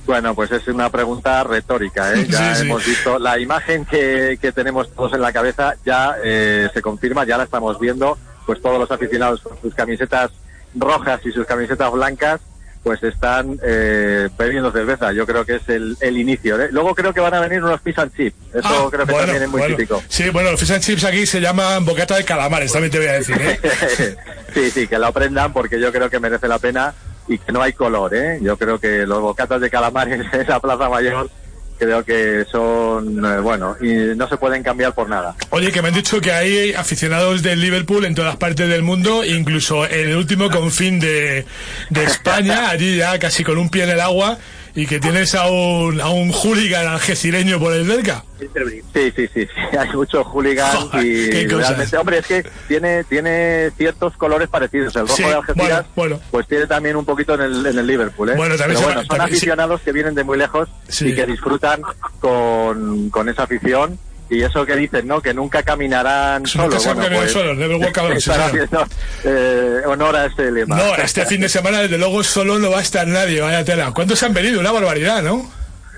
Bueno, 0.10 0.34
pues 0.34 0.52
es 0.52 0.68
una 0.68 0.90
pregunta 0.90 1.44
retórica, 1.44 2.12
¿eh? 2.16 2.26
Ya 2.28 2.56
Sí, 2.56 2.62
sí. 2.62 2.66
hemos 2.66 2.84
visto 2.84 3.20
la 3.20 3.38
imagen 3.38 3.86
que, 3.86 4.40
que 4.42 4.52
tenemos 4.52 4.92
todos 4.96 5.14
en 5.14 5.22
la 5.22 5.32
cabeza, 5.32 5.76
ya 5.86 6.16
eh, 6.24 6.68
se 6.74 6.82
confirma, 6.82 7.26
ya 7.26 7.38
la 7.38 7.44
estamos 7.44 7.80
viendo, 7.80 8.18
pues 8.48 8.60
todos 8.60 8.80
los 8.80 8.90
aficionados 8.90 9.40
con 9.42 9.62
sus 9.62 9.76
camisetas 9.76 10.32
rojas 10.74 11.22
y 11.26 11.32
sus 11.32 11.46
camisetas 11.46 11.92
blancas, 11.92 12.42
pues 12.82 13.04
están 13.04 13.60
eh, 13.64 14.30
bebiendo 14.36 14.72
cerveza. 14.72 15.12
Yo 15.14 15.28
creo 15.28 15.46
que 15.46 15.58
es 15.58 15.70
el, 15.70 15.96
el 16.02 16.18
inicio. 16.18 16.60
¿eh? 16.60 16.70
Luego 16.72 16.96
creo 16.96 17.14
que 17.14 17.20
van 17.20 17.36
a 17.36 17.42
venir 17.42 17.64
unos 17.64 17.80
fish 17.82 18.00
and 18.00 18.12
chips. 18.16 18.36
Eso 18.56 18.68
Ah, 18.68 18.88
creo 18.90 19.06
que 19.06 19.12
bueno, 19.12 19.28
también 19.28 19.44
es 19.44 19.50
muy 19.50 19.60
bueno. 19.60 19.76
típico. 19.76 20.02
Sí, 20.08 20.28
bueno, 20.32 20.50
los 20.50 20.60
fish 20.60 20.72
and 20.74 20.82
chips 20.84 21.04
aquí 21.04 21.28
se 21.28 21.40
llaman 21.40 21.86
bocata 21.86 22.16
de 22.16 22.26
calamares, 22.26 22.72
también 22.74 22.92
te 22.92 22.98
voy 22.98 23.10
a 23.10 23.14
decir, 23.14 23.38
¿eh? 23.40 23.60
sí, 24.56 24.72
sí, 24.72 24.88
que 24.88 24.98
lo 24.98 25.06
aprendan 25.06 25.54
porque 25.54 25.80
yo 25.80 25.92
creo 25.92 26.10
que 26.10 26.20
merece 26.20 26.48
la 26.48 26.58
pena 26.58 26.96
y 27.30 27.38
que 27.38 27.52
no 27.52 27.62
hay 27.62 27.74
color, 27.74 28.14
¿eh? 28.14 28.40
Yo 28.42 28.58
creo 28.58 28.80
que 28.80 29.06
los 29.06 29.22
bocatas 29.22 29.62
de 29.62 29.70
calamares 29.70 30.20
en 30.34 30.48
la 30.48 30.60
Plaza 30.60 30.90
Mayor 30.90 31.30
creo 31.78 32.04
que 32.04 32.44
son, 32.52 33.26
eh, 33.26 33.40
bueno, 33.40 33.78
y 33.80 34.16
no 34.18 34.28
se 34.28 34.36
pueden 34.36 34.62
cambiar 34.62 34.94
por 34.94 35.08
nada. 35.08 35.36
Oye, 35.52 35.72
que 35.72 35.82
me 35.82 35.88
han 35.88 35.94
dicho 35.94 36.20
que 36.20 36.32
hay 36.32 36.74
aficionados 36.74 37.42
del 37.42 37.62
Liverpool 37.62 38.04
en 38.04 38.16
todas 38.16 38.36
partes 38.36 38.68
del 38.68 38.84
mundo, 38.84 39.24
incluso 39.24 39.86
en 39.86 40.10
el 40.10 40.18
último 40.18 40.50
confín 40.50 41.00
de, 41.00 41.46
de 41.90 42.04
España, 42.04 42.70
allí 42.70 42.98
ya 42.98 43.18
casi 43.18 43.46
con 43.46 43.58
un 43.58 43.70
pie 43.70 43.84
en 43.84 43.92
el 43.92 44.02
agua, 44.02 44.38
y 44.76 44.86
que 44.86 45.00
tienes 45.00 45.36
a 45.36 45.48
un, 45.50 46.00
a 46.02 46.10
un 46.10 46.32
hooligan 46.32 46.88
algecireño 46.88 47.60
por 47.60 47.74
el 47.74 47.86
cerca. 47.88 48.24
Sí, 48.40 48.48
sí, 48.94 49.12
sí, 49.16 49.30
sí, 49.34 49.48
hay 49.78 49.90
muchos 49.94 50.26
hooligans 50.28 50.94
y 51.04 51.30
realmente, 51.48 51.98
hombre, 51.98 52.20
es 52.20 52.26
que 52.28 52.46
tiene 52.68 53.04
tiene 53.04 53.72
ciertos 53.78 54.16
colores 54.16 54.48
parecidos. 54.48 54.96
El 54.96 55.02
rojo 55.04 55.16
Sí, 55.16 55.24
de 55.24 55.34
Algeciras, 55.34 55.86
bueno, 55.96 56.16
bueno. 56.16 56.20
pues 56.32 56.48
tiene 56.48 56.66
también 56.68 56.96
un 56.96 57.06
poquito 57.06 57.34
en 57.36 57.42
el, 57.42 57.66
en 57.66 57.78
el 57.80 57.86
Liverpool, 57.88 58.30
¿eh? 58.30 58.36
Bueno, 58.36 58.56
también 58.56 58.78
Pero 58.80 58.88
bueno, 58.88 59.02
son 59.02 59.08
también- 59.10 59.30
sí. 59.30 59.36
aficionados 59.36 59.82
que 59.82 59.92
vienen 59.92 60.16
de 60.16 60.24
muy 60.24 60.38
lejos 60.38 60.70
y 61.02 61.14
que 61.14 61.26
disfrutan 61.26 61.82
con, 62.20 63.10
con 63.10 63.28
esa 63.30 63.44
afición 63.44 63.98
y 64.30 64.42
eso 64.44 64.66
que 64.66 64.76
dicen, 64.76 65.08
¿no? 65.08 65.22
Que 65.22 65.34
nunca 65.34 65.64
caminarán 65.64 66.44
Nunca 66.44 66.80
solos. 66.80 66.88
han 66.88 66.96
Bueno, 66.98 67.18
pues, 67.18 67.32
solos, 67.32 67.58
never 67.58 67.78
walk 67.78 67.98
alone, 67.98 68.22
señor. 68.22 68.40
haciendo 68.42 68.86
eh, 69.24 69.82
honor 69.86 70.16
a 70.16 70.26
este 70.26 70.52
lema. 70.52 70.76
No, 70.78 70.96
este 70.96 71.26
fin 71.26 71.42
de 71.42 71.50
semana, 71.50 71.80
desde 71.80 71.98
luego, 71.98 72.24
solo 72.24 72.60
no 72.60 72.70
va 72.72 72.80
a 72.80 72.82
estar 72.82 73.08
nadie, 73.08 73.42
vaya 73.42 73.64
tela. 73.66 73.92
¿Cuántos 73.92 74.22
han 74.24 74.34
venido? 74.34 74.60
Una 74.60 74.72
barbaridad, 74.72 75.22
¿no? 75.24 75.50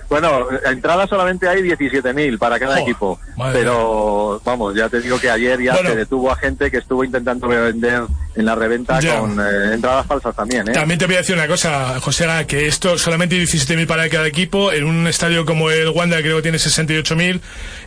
Bueno, 0.10 0.46
entradas 0.66 1.10
solamente 1.10 1.48
hay 1.48 1.62
17.000 1.62 2.38
para 2.38 2.60
cada 2.60 2.82
equipo. 2.82 3.18
Pero 3.54 4.42
vamos, 4.44 4.76
ya 4.76 4.90
te 4.90 5.00
digo 5.00 5.18
que 5.20 5.30
ayer 5.30 5.62
ya 5.62 5.72
Bueno. 5.74 5.92
se 5.92 5.96
detuvo 5.96 6.30
a 6.30 6.36
gente 6.36 6.70
que 6.70 6.78
estuvo 6.80 7.06
intentando 7.06 7.48
vender 7.48 8.02
en 8.34 8.46
la 8.46 8.56
reventa 8.56 9.00
con 9.18 9.40
eh, 9.40 9.74
entradas 9.74 10.06
falsas 10.08 10.36
también, 10.36 10.68
¿eh? 10.70 10.72
También 10.74 10.98
te 11.00 11.06
voy 11.06 11.16
a 11.16 11.18
decir 11.20 11.36
una 11.36 11.48
cosa, 11.48 12.00
José, 12.00 12.28
que 12.48 12.68
esto 12.68 12.98
solamente 12.98 13.36
17.000 13.36 13.88
para 13.88 14.08
cada 14.10 14.28
equipo, 14.28 14.72
en 14.72 14.86
un 14.86 15.08
estadio 15.08 15.46
como 15.46 15.70
el 15.72 15.90
Wanda 15.90 16.18
creo 16.22 16.38
que 16.38 16.44
tiene 16.44 16.58
68.000, 16.58 17.40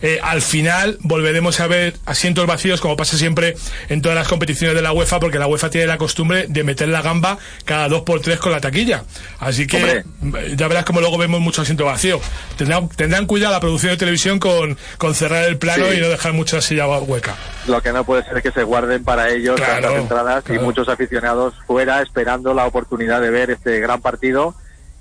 eh, 0.02 0.18
al 0.22 0.42
final 0.42 0.98
volveremos 1.00 1.60
a 1.60 1.66
ver 1.66 1.94
asientos 2.04 2.46
vacíos 2.46 2.80
como 2.80 2.96
pasa 2.96 3.16
siempre 3.16 3.54
en 3.88 4.02
todas 4.02 4.16
las 4.16 4.28
competiciones 4.28 4.74
de 4.76 4.82
la 4.82 4.92
UEFA, 4.92 5.20
porque 5.20 5.38
la 5.38 5.46
UEFA 5.46 5.70
tiene 5.70 5.86
la 5.86 5.98
costumbre 5.98 6.46
de 6.48 6.64
meter 6.64 6.88
la 6.88 7.00
gamba 7.00 7.38
cada 7.64 7.88
dos 7.88 8.02
por 8.02 8.20
tres 8.20 8.38
con 8.38 8.52
la 8.52 8.60
taquilla. 8.60 9.04
Así 9.38 9.66
que 9.66 9.76
Hombre. 9.76 10.04
eh, 10.40 10.54
ya 10.56 10.68
verás 10.68 10.84
como 10.84 11.00
luego 11.00 11.16
vemos 11.16 11.40
mucho 11.40 11.62
asiento 11.62 11.84
vacío. 11.84 12.20
Tendrán, 12.56 12.88
tendrán 12.90 13.26
cuidado 13.26 13.52
la 13.52 13.60
producción 13.60 13.92
de 13.92 13.96
televisión 13.98 14.38
con, 14.38 14.76
con 14.98 15.14
cerrar 15.14 15.44
el 15.44 15.56
plano 15.58 15.86
Sí. 15.90 15.98
y 15.98 16.00
no 16.00 16.08
dejar 16.08 16.32
mucha 16.32 16.60
silla 16.60 16.86
hueca. 16.86 17.34
Lo 17.66 17.80
que 17.82 17.92
no 17.92 18.04
puede 18.04 18.24
ser 18.24 18.36
es 18.38 18.42
que 18.42 18.50
se 18.52 18.62
guarden 18.62 19.04
para 19.04 19.30
ellos 19.30 19.56
Claro, 19.56 19.82
tantas 19.82 20.02
entradas 20.02 20.33
claro. 20.42 20.60
y 20.60 20.64
muchos 20.64 20.88
aficionados 20.88 21.54
fuera 21.66 22.02
esperando 22.02 22.54
la 22.54 22.66
oportunidad 22.66 23.20
de 23.20 23.30
ver 23.30 23.50
este 23.50 23.80
gran 23.80 24.00
partido. 24.00 24.54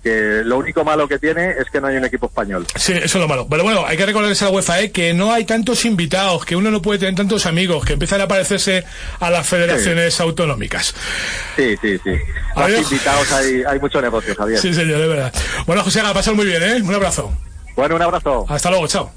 Que 0.04 0.42
lo 0.44 0.58
único 0.58 0.84
malo 0.84 1.08
que 1.08 1.18
tiene 1.18 1.52
es 1.52 1.70
que 1.72 1.80
no 1.80 1.88
hay 1.88 1.96
un 1.96 2.04
equipo 2.04 2.25
español. 2.25 2.68
Sí, 2.75 2.92
eso 2.92 3.06
es 3.06 3.16
lo 3.16 3.28
malo. 3.30 3.48
Pero 3.50 3.63
bueno, 3.63 3.86
hay 3.86 3.96
que 3.96 4.06
recordarles 4.06 4.42
a 4.42 4.46
la 4.46 4.52
UEFA 4.52 4.82
¿eh? 4.82 4.92
que 4.92 5.13
no 5.13 5.32
hay 5.32 5.46
tantos 5.46 5.86
invitados, 5.86 6.44
que 6.44 6.58
uno 6.58 6.70
no 6.72 6.82
puede 6.82 7.00
tener 7.00 7.16
tantos 7.16 7.46
amigos, 7.46 7.86
que 7.86 7.94
empiezan 7.94 8.20
a 8.20 8.28
parecerse 8.28 8.84
a 9.22 9.30
las 9.30 9.48
federaciones 9.48 10.20
autonómicas. 10.20 10.94
Sí, 11.56 11.78
sí, 11.82 11.98
sí. 12.04 12.12
Más 12.54 12.70
invitados 12.70 13.32
hay, 13.32 13.63
hay 13.66 13.80
mucho 13.80 14.02
negocio, 14.02 14.36
Javier. 14.36 14.60
Sí, 14.60 14.74
señor, 14.74 15.00
es 15.00 15.08
verdad. 15.08 15.34
Bueno, 15.66 15.82
José, 15.84 16.02
a 16.02 16.13
pasar 16.13 16.34
muy 16.34 16.48
bien, 16.48 16.62
¿eh? 16.62 16.82
Un 16.82 16.94
abrazo. 16.94 17.32
Bueno, 17.78 17.96
un 17.96 18.02
abrazo. 18.02 18.46
Hasta 18.50 18.70
luego, 18.72 18.88
chao. 18.88 19.10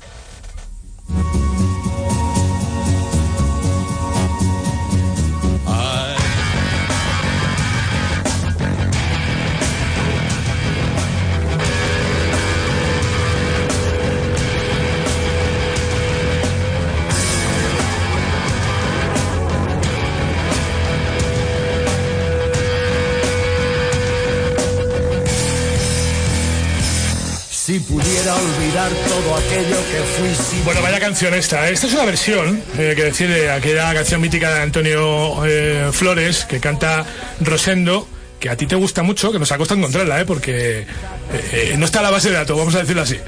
Olvidar 28.34 28.90
todo 28.90 29.36
aquello 29.36 29.76
que 29.90 30.00
fui 30.18 30.34
sin 30.34 30.64
Bueno, 30.64 30.82
vaya 30.82 30.98
canción 30.98 31.32
esta. 31.34 31.68
¿eh? 31.68 31.72
Esta 31.72 31.86
es 31.86 31.94
una 31.94 32.04
versión, 32.04 32.62
eh, 32.76 32.94
que 32.96 33.04
decir, 33.04 33.28
de 33.28 33.50
aquella 33.50 33.94
canción 33.94 34.20
mítica 34.20 34.52
de 34.52 34.60
Antonio 34.62 35.44
eh, 35.46 35.90
Flores, 35.92 36.44
que 36.44 36.58
canta 36.58 37.04
Rosendo, 37.40 38.08
que 38.38 38.50
a 38.50 38.56
ti 38.56 38.66
te 38.66 38.76
gusta 38.76 39.02
mucho, 39.02 39.32
que 39.32 39.38
nos 39.38 39.50
ha 39.52 39.58
costado 39.58 39.80
encontrarla, 39.80 40.20
¿eh? 40.20 40.24
porque 40.24 40.80
eh, 40.80 40.86
eh, 41.32 41.74
no 41.78 41.86
está 41.86 42.00
a 42.00 42.02
la 42.02 42.10
base 42.10 42.28
de 42.28 42.36
datos, 42.36 42.56
vamos 42.56 42.74
a 42.74 42.80
decirlo 42.80 43.02
así. 43.02 43.18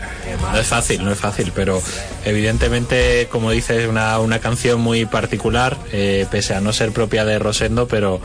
No 0.52 0.58
es 0.58 0.66
fácil, 0.66 1.04
no 1.04 1.12
es 1.12 1.18
fácil, 1.18 1.52
pero 1.54 1.82
evidentemente, 2.24 3.26
como 3.30 3.50
dices, 3.50 3.84
es 3.84 3.88
una, 3.88 4.18
una 4.18 4.38
canción 4.38 4.80
muy 4.80 5.06
particular, 5.06 5.76
eh, 5.92 6.26
pese 6.30 6.54
a 6.54 6.60
no 6.60 6.72
ser 6.72 6.92
propia 6.92 7.24
de 7.24 7.38
Rosendo, 7.38 7.88
pero, 7.88 8.20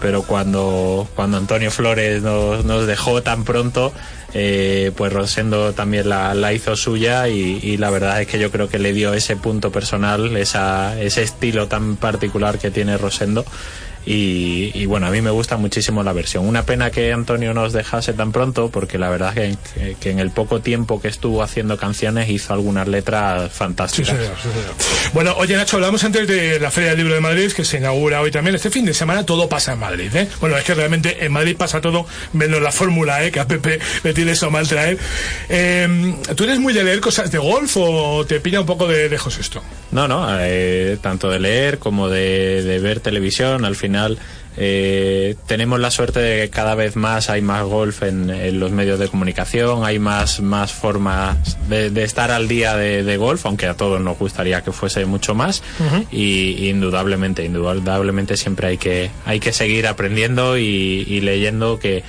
pero 0.00 0.22
cuando, 0.22 1.08
cuando 1.14 1.36
Antonio 1.36 1.70
Flores 1.70 2.22
nos, 2.22 2.64
nos 2.64 2.86
dejó 2.86 3.22
tan 3.22 3.44
pronto, 3.44 3.92
eh, 4.34 4.90
pues 4.96 5.12
Rosendo 5.12 5.72
también 5.72 6.08
la, 6.08 6.52
hizo 6.52 6.76
suya 6.76 7.28
y, 7.28 7.76
la 7.76 7.90
verdad 7.90 8.20
es 8.20 8.26
que 8.26 8.38
yo 8.38 8.50
creo 8.50 8.68
que 8.68 8.78
le 8.78 8.92
dio 8.92 9.14
ese 9.14 9.36
punto 9.36 9.70
personal, 9.70 10.36
ese 10.36 11.22
estilo 11.22 11.68
tan 11.68 11.96
particular 11.96 12.58
que 12.58 12.70
tiene 12.70 12.98
Rosendo. 12.98 13.44
Y, 14.06 14.70
y 14.74 14.86
bueno, 14.86 15.06
a 15.06 15.10
mí 15.10 15.22
me 15.22 15.30
gusta 15.30 15.56
muchísimo 15.56 16.02
la 16.02 16.12
versión. 16.12 16.46
Una 16.46 16.64
pena 16.64 16.90
que 16.90 17.12
Antonio 17.12 17.54
nos 17.54 17.72
dejase 17.72 18.12
tan 18.12 18.32
pronto, 18.32 18.68
porque 18.70 18.98
la 18.98 19.08
verdad 19.08 19.36
es 19.38 19.56
que, 19.74 19.96
que- 20.00 20.10
en 20.10 20.18
el 20.18 20.30
poco 20.30 20.60
tiempo 20.60 21.00
que 21.00 21.08
estuvo 21.08 21.42
haciendo 21.42 21.76
canciones 21.76 22.28
hizo 22.28 22.52
algunas 22.52 22.86
letras 22.86 23.44
Sí, 23.50 23.58
fantásticas. 23.58 24.16
señor, 24.16 24.32
sí, 24.42 24.48
señor. 24.48 25.12
Bueno, 25.14 25.34
oye 25.38 25.56
Nacho, 25.56 25.76
hablamos 25.76 26.04
antes 26.04 26.26
de 26.28 26.60
la 26.60 26.70
Feria 26.70 26.90
del 26.90 26.98
Libro 26.98 27.14
de 27.14 27.20
Madrid, 27.20 27.50
que 27.52 27.64
se 27.64 27.78
inaugura 27.78 28.20
hoy 28.20 28.30
también. 28.30 28.54
Este 28.56 28.70
fin 28.70 28.84
de 28.84 28.94
semana 28.94 29.24
todo 29.24 29.48
pasa 29.48 29.72
en 29.72 29.78
Madrid, 29.78 30.14
¿eh? 30.14 30.28
Bueno, 30.40 30.56
es 30.56 30.64
que 30.64 30.74
realmente 30.74 31.24
en 31.24 31.32
Madrid 31.32 31.56
pasa 31.56 31.80
todo, 31.80 32.06
menos 32.32 32.60
la 32.60 32.72
fórmula, 32.72 33.24
¿eh? 33.24 33.30
Que 33.30 33.40
a 33.40 33.46
Pepe 33.48 33.78
le 34.02 34.12
tiene 34.12 34.32
eso 34.32 34.50
mal 34.50 34.68
traer. 34.68 34.98
Eh, 35.48 36.14
¿Tú 36.36 36.44
eres 36.44 36.58
muy 36.58 36.72
de 36.72 36.84
leer 36.84 37.00
cosas 37.00 37.30
de 37.30 37.38
golf 37.38 37.76
o 37.76 38.24
te 38.26 38.40
pilla 38.40 38.60
un 38.60 38.66
poco 38.66 38.86
de 38.86 39.08
lejos 39.08 39.38
esto? 39.38 39.62
No, 39.92 40.08
no, 40.08 40.26
eh, 40.40 40.98
tanto 41.00 41.30
de 41.30 41.38
leer 41.38 41.78
como 41.78 42.08
de, 42.08 42.62
de 42.62 42.78
ver 42.80 43.00
televisión, 43.00 43.64
al 43.64 43.76
final 43.76 43.93
eh, 44.56 45.34
tenemos 45.46 45.80
la 45.80 45.90
suerte 45.90 46.20
de 46.20 46.42
que 46.42 46.50
cada 46.50 46.74
vez 46.76 46.94
más 46.94 47.28
hay 47.28 47.42
más 47.42 47.64
golf 47.64 48.02
en, 48.04 48.30
en 48.30 48.60
los 48.60 48.70
medios 48.70 49.00
de 49.00 49.08
comunicación, 49.08 49.84
hay 49.84 49.98
más, 49.98 50.40
más 50.40 50.72
formas 50.72 51.58
de, 51.68 51.90
de 51.90 52.04
estar 52.04 52.30
al 52.30 52.46
día 52.46 52.76
de, 52.76 53.02
de 53.02 53.16
golf, 53.16 53.46
aunque 53.46 53.66
a 53.66 53.74
todos 53.74 54.00
nos 54.00 54.16
gustaría 54.16 54.62
que 54.62 54.70
fuese 54.70 55.06
mucho 55.06 55.34
más. 55.34 55.62
Y 56.12 56.68
indudablemente, 56.68 57.44
indudablemente 57.44 58.36
siempre 58.36 58.68
hay 58.68 58.78
que, 58.78 59.10
hay 59.26 59.40
que 59.40 59.52
seguir 59.52 59.88
aprendiendo 59.88 60.56
y, 60.56 61.04
y 61.08 61.20
leyendo 61.20 61.80
que, 61.80 62.04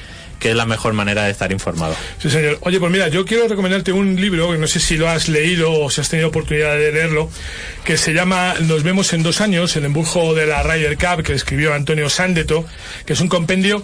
que 0.45 0.51
es 0.51 0.55
la 0.55 0.67
mejor 0.67 0.93
manera 0.93 1.23
de 1.23 1.31
estar 1.31 1.51
informado. 1.51 1.95
Sí, 2.19 2.29
señor. 2.29 2.59
Oye, 2.61 2.79
pues 2.79 2.91
mira, 2.91 3.07
yo 3.07 3.25
quiero 3.25 3.47
recomendarte 3.47 3.91
un 3.91 4.15
libro, 4.15 4.51
que 4.51 4.59
no 4.59 4.67
sé 4.67 4.79
si 4.79 4.95
lo 4.95 5.09
has 5.09 5.27
leído 5.27 5.71
o 5.71 5.89
si 5.89 6.01
has 6.01 6.09
tenido 6.09 6.27
oportunidad 6.27 6.77
de 6.77 6.91
leerlo, 6.91 7.31
que 7.83 7.97
se 7.97 8.13
llama 8.13 8.53
Nos 8.59 8.83
vemos 8.83 9.11
en 9.13 9.23
dos 9.23 9.41
años, 9.41 9.75
el 9.75 9.85
embujo 9.85 10.35
de 10.35 10.45
la 10.45 10.61
Ryder 10.61 10.99
Cup, 10.99 11.23
que 11.23 11.33
escribió 11.33 11.73
Antonio 11.73 12.11
Sandeto, 12.11 12.63
que 13.07 13.13
es 13.13 13.21
un 13.21 13.27
compendio 13.27 13.83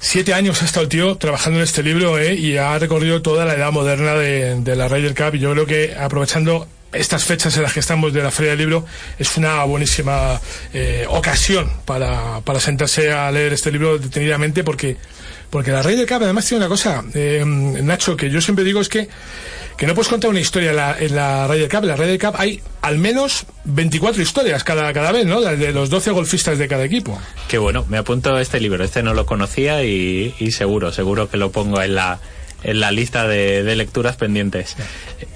Siete 0.00 0.34
años 0.34 0.60
ha 0.60 0.64
estado 0.64 0.82
el 0.82 0.88
tío 0.90 1.16
trabajando 1.16 1.60
en 1.60 1.64
este 1.64 1.82
libro 1.82 2.18
¿eh? 2.18 2.34
y 2.34 2.58
ha 2.58 2.78
recorrido 2.78 3.22
toda 3.22 3.46
la 3.46 3.54
edad 3.54 3.72
moderna 3.72 4.14
de, 4.14 4.60
de 4.60 4.76
la 4.76 4.88
Ryder 4.88 5.14
Cup 5.14 5.36
y 5.36 5.38
yo 5.38 5.52
creo 5.52 5.66
que 5.66 5.94
aprovechando 5.98 6.68
estas 6.94 7.24
fechas 7.24 7.56
en 7.56 7.62
las 7.62 7.72
que 7.72 7.80
estamos 7.80 8.12
de 8.12 8.22
la 8.22 8.30
Feria 8.30 8.50
del 8.50 8.60
Libro 8.60 8.86
es 9.18 9.36
una 9.36 9.64
buenísima 9.64 10.40
eh, 10.72 11.06
ocasión 11.08 11.70
para, 11.84 12.40
para 12.40 12.60
sentarse 12.60 13.12
a 13.12 13.30
leer 13.30 13.52
este 13.52 13.70
libro 13.72 13.98
detenidamente 13.98 14.64
porque 14.64 14.96
porque 15.54 15.70
la 15.70 15.84
Ryder 15.84 16.08
Cup 16.08 16.24
además 16.24 16.44
tiene 16.46 16.64
una 16.64 16.68
cosa 16.68 17.04
eh, 17.14 17.44
Nacho 17.46 18.16
que 18.16 18.28
yo 18.28 18.40
siempre 18.40 18.64
digo 18.64 18.80
es 18.80 18.88
que 18.88 19.08
que 19.76 19.86
no 19.86 19.94
puedes 19.94 20.08
contar 20.08 20.28
una 20.28 20.40
historia 20.40 20.70
en 20.70 20.76
la, 20.76 20.96
en 20.98 21.14
la 21.14 21.46
Ryder 21.46 21.68
Cup 21.68 21.84
en 21.84 21.88
la 21.90 21.96
Ryder 21.96 22.18
Cup 22.18 22.34
hay 22.38 22.60
al 22.82 22.98
menos 22.98 23.46
24 23.62 24.20
historias 24.20 24.64
cada, 24.64 24.92
cada 24.92 25.12
vez 25.12 25.26
¿no? 25.26 25.40
de 25.40 25.72
los 25.72 25.90
12 25.90 26.10
golfistas 26.10 26.58
de 26.58 26.66
cada 26.66 26.82
equipo. 26.84 27.20
Qué 27.46 27.58
bueno, 27.58 27.86
me 27.88 27.98
apunto 27.98 28.36
este 28.36 28.58
libro, 28.58 28.82
este 28.82 29.04
no 29.04 29.14
lo 29.14 29.26
conocía 29.26 29.84
y, 29.84 30.34
y 30.40 30.50
seguro, 30.50 30.90
seguro 30.90 31.30
que 31.30 31.36
lo 31.36 31.52
pongo 31.52 31.80
en 31.80 31.94
la 31.94 32.18
en 32.64 32.80
la 32.80 32.90
lista 32.90 33.28
de, 33.28 33.62
de 33.62 33.76
lecturas 33.76 34.16
pendientes. 34.16 34.76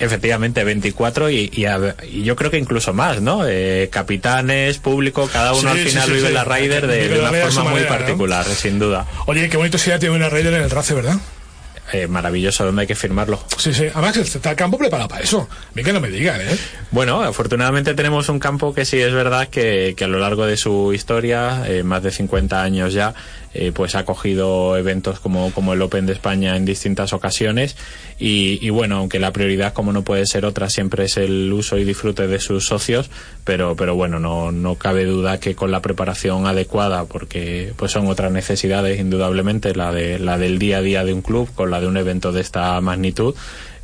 Efectivamente, 0.00 0.64
24 0.64 1.30
y, 1.30 1.50
y, 1.54 1.64
a- 1.66 1.94
y 2.10 2.22
yo 2.24 2.34
creo 2.36 2.50
que 2.50 2.58
incluso 2.58 2.92
más, 2.92 3.20
¿no? 3.20 3.46
Eh, 3.46 3.88
capitanes, 3.92 4.78
público, 4.78 5.28
cada 5.32 5.52
uno 5.52 5.72
Sí, 5.74 5.80
al 5.80 5.86
final 5.88 6.06
sí, 6.08 6.12
vive 6.14 6.30
la 6.30 6.44
Raider 6.44 6.86
de, 6.86 7.18
una 7.20 7.30
forma 7.30 7.70
muy 7.70 7.82
particular, 7.82 8.44
sin 8.46 8.78
duda. 8.78 9.06
Oye, 9.26 9.48
qué 9.48 9.56
bonito 9.56 9.78
sería 9.78 9.98
tener 9.98 10.14
una 10.16 10.28
Raider 10.28 10.54
en 10.54 10.62
el 10.62 10.70
RACE, 10.70 10.94
¿verdad? 10.94 11.16
Eh, 11.92 12.06
maravilloso, 12.06 12.64
¿dónde 12.64 12.82
hay 12.82 12.86
que 12.86 12.94
firmarlo? 12.94 13.40
Sí, 13.56 13.72
sí. 13.72 13.86
Además, 13.92 14.16
está 14.16 14.50
el 14.50 14.56
campo 14.56 14.76
preparado 14.76 15.08
para 15.08 15.22
eso. 15.22 15.48
Bien 15.74 15.86
que 15.86 15.92
no 15.92 16.00
me 16.00 16.10
digan, 16.10 16.40
¿eh? 16.40 16.56
Bueno, 16.90 17.22
afortunadamente 17.22 17.94
tenemos 17.94 18.28
un 18.28 18.38
campo 18.38 18.74
que 18.74 18.84
sí 18.84 19.00
es 19.00 19.12
verdad 19.12 19.48
que, 19.48 19.94
que 19.96 20.04
a 20.04 20.08
lo 20.08 20.18
largo 20.18 20.44
de 20.46 20.56
su 20.56 20.92
historia, 20.92 21.64
eh, 21.66 21.82
más 21.82 22.02
de 22.02 22.10
50 22.10 22.62
años 22.62 22.92
ya, 22.92 23.14
eh, 23.54 23.72
pues 23.74 23.94
ha 23.94 24.04
cogido 24.04 24.76
eventos 24.76 25.20
como, 25.20 25.50
como 25.52 25.72
el 25.72 25.80
Open 25.80 26.04
de 26.04 26.12
España 26.12 26.54
en 26.56 26.66
distintas 26.66 27.14
ocasiones 27.14 27.76
y, 28.18 28.58
y 28.60 28.68
bueno, 28.68 28.98
aunque 28.98 29.18
la 29.18 29.32
prioridad 29.32 29.72
como 29.72 29.92
no 29.92 30.02
puede 30.02 30.26
ser 30.26 30.44
otra 30.44 30.68
siempre 30.68 31.06
es 31.06 31.16
el 31.16 31.50
uso 31.50 31.78
y 31.78 31.84
disfrute 31.84 32.26
de 32.26 32.40
sus 32.40 32.66
socios, 32.66 33.10
pero, 33.44 33.74
pero 33.74 33.94
bueno, 33.94 34.18
no, 34.18 34.52
no 34.52 34.74
cabe 34.74 35.06
duda 35.06 35.40
que 35.40 35.54
con 35.54 35.70
la 35.70 35.80
preparación 35.80 36.46
adecuada, 36.46 37.06
porque 37.06 37.72
pues 37.76 37.90
son 37.90 38.06
otras 38.08 38.30
necesidades 38.30 39.00
indudablemente, 39.00 39.74
la, 39.74 39.92
de, 39.92 40.18
la 40.18 40.36
del 40.36 40.58
día 40.58 40.78
a 40.78 40.82
día 40.82 41.04
de 41.04 41.14
un 41.14 41.22
club 41.22 41.48
con 41.54 41.70
la 41.70 41.77
de 41.80 41.86
un 41.86 41.96
evento 41.96 42.32
de 42.32 42.40
esta 42.40 42.80
magnitud, 42.80 43.34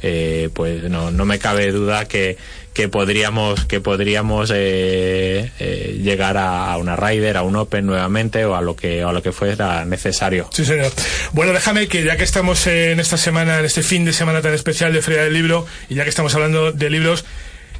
eh, 0.02 0.50
pues 0.52 0.82
no, 0.84 1.10
no 1.10 1.24
me 1.24 1.38
cabe 1.38 1.72
duda 1.72 2.06
que, 2.06 2.36
que 2.74 2.88
podríamos 2.88 3.64
que 3.64 3.80
podríamos 3.80 4.50
eh, 4.54 5.50
eh, 5.58 5.98
llegar 6.02 6.36
a, 6.36 6.76
una 6.76 6.96
Ryder, 6.96 7.36
a 7.38 7.42
un 7.42 7.56
Open 7.56 7.86
nuevamente 7.86 8.44
o 8.44 8.54
a 8.54 8.60
lo 8.60 8.76
que 8.76 9.02
a 9.02 9.12
lo 9.12 9.22
que 9.22 9.32
fuera 9.32 9.84
necesario. 9.84 10.50
Sí, 10.52 10.64
señor. 10.64 10.92
Bueno, 11.32 11.52
déjame 11.52 11.86
que 11.86 12.04
ya 12.04 12.16
que 12.16 12.24
estamos 12.24 12.66
en 12.66 13.00
esta 13.00 13.16
semana, 13.16 13.60
en 13.60 13.64
este 13.64 13.82
fin 13.82 14.04
de 14.04 14.12
semana 14.12 14.42
tan 14.42 14.52
especial 14.52 14.92
de 14.92 15.00
Feria 15.00 15.22
del 15.22 15.32
Libro, 15.32 15.66
y 15.88 15.94
ya 15.94 16.02
que 16.02 16.10
estamos 16.10 16.34
hablando 16.34 16.72
de 16.72 16.90
libros, 16.90 17.24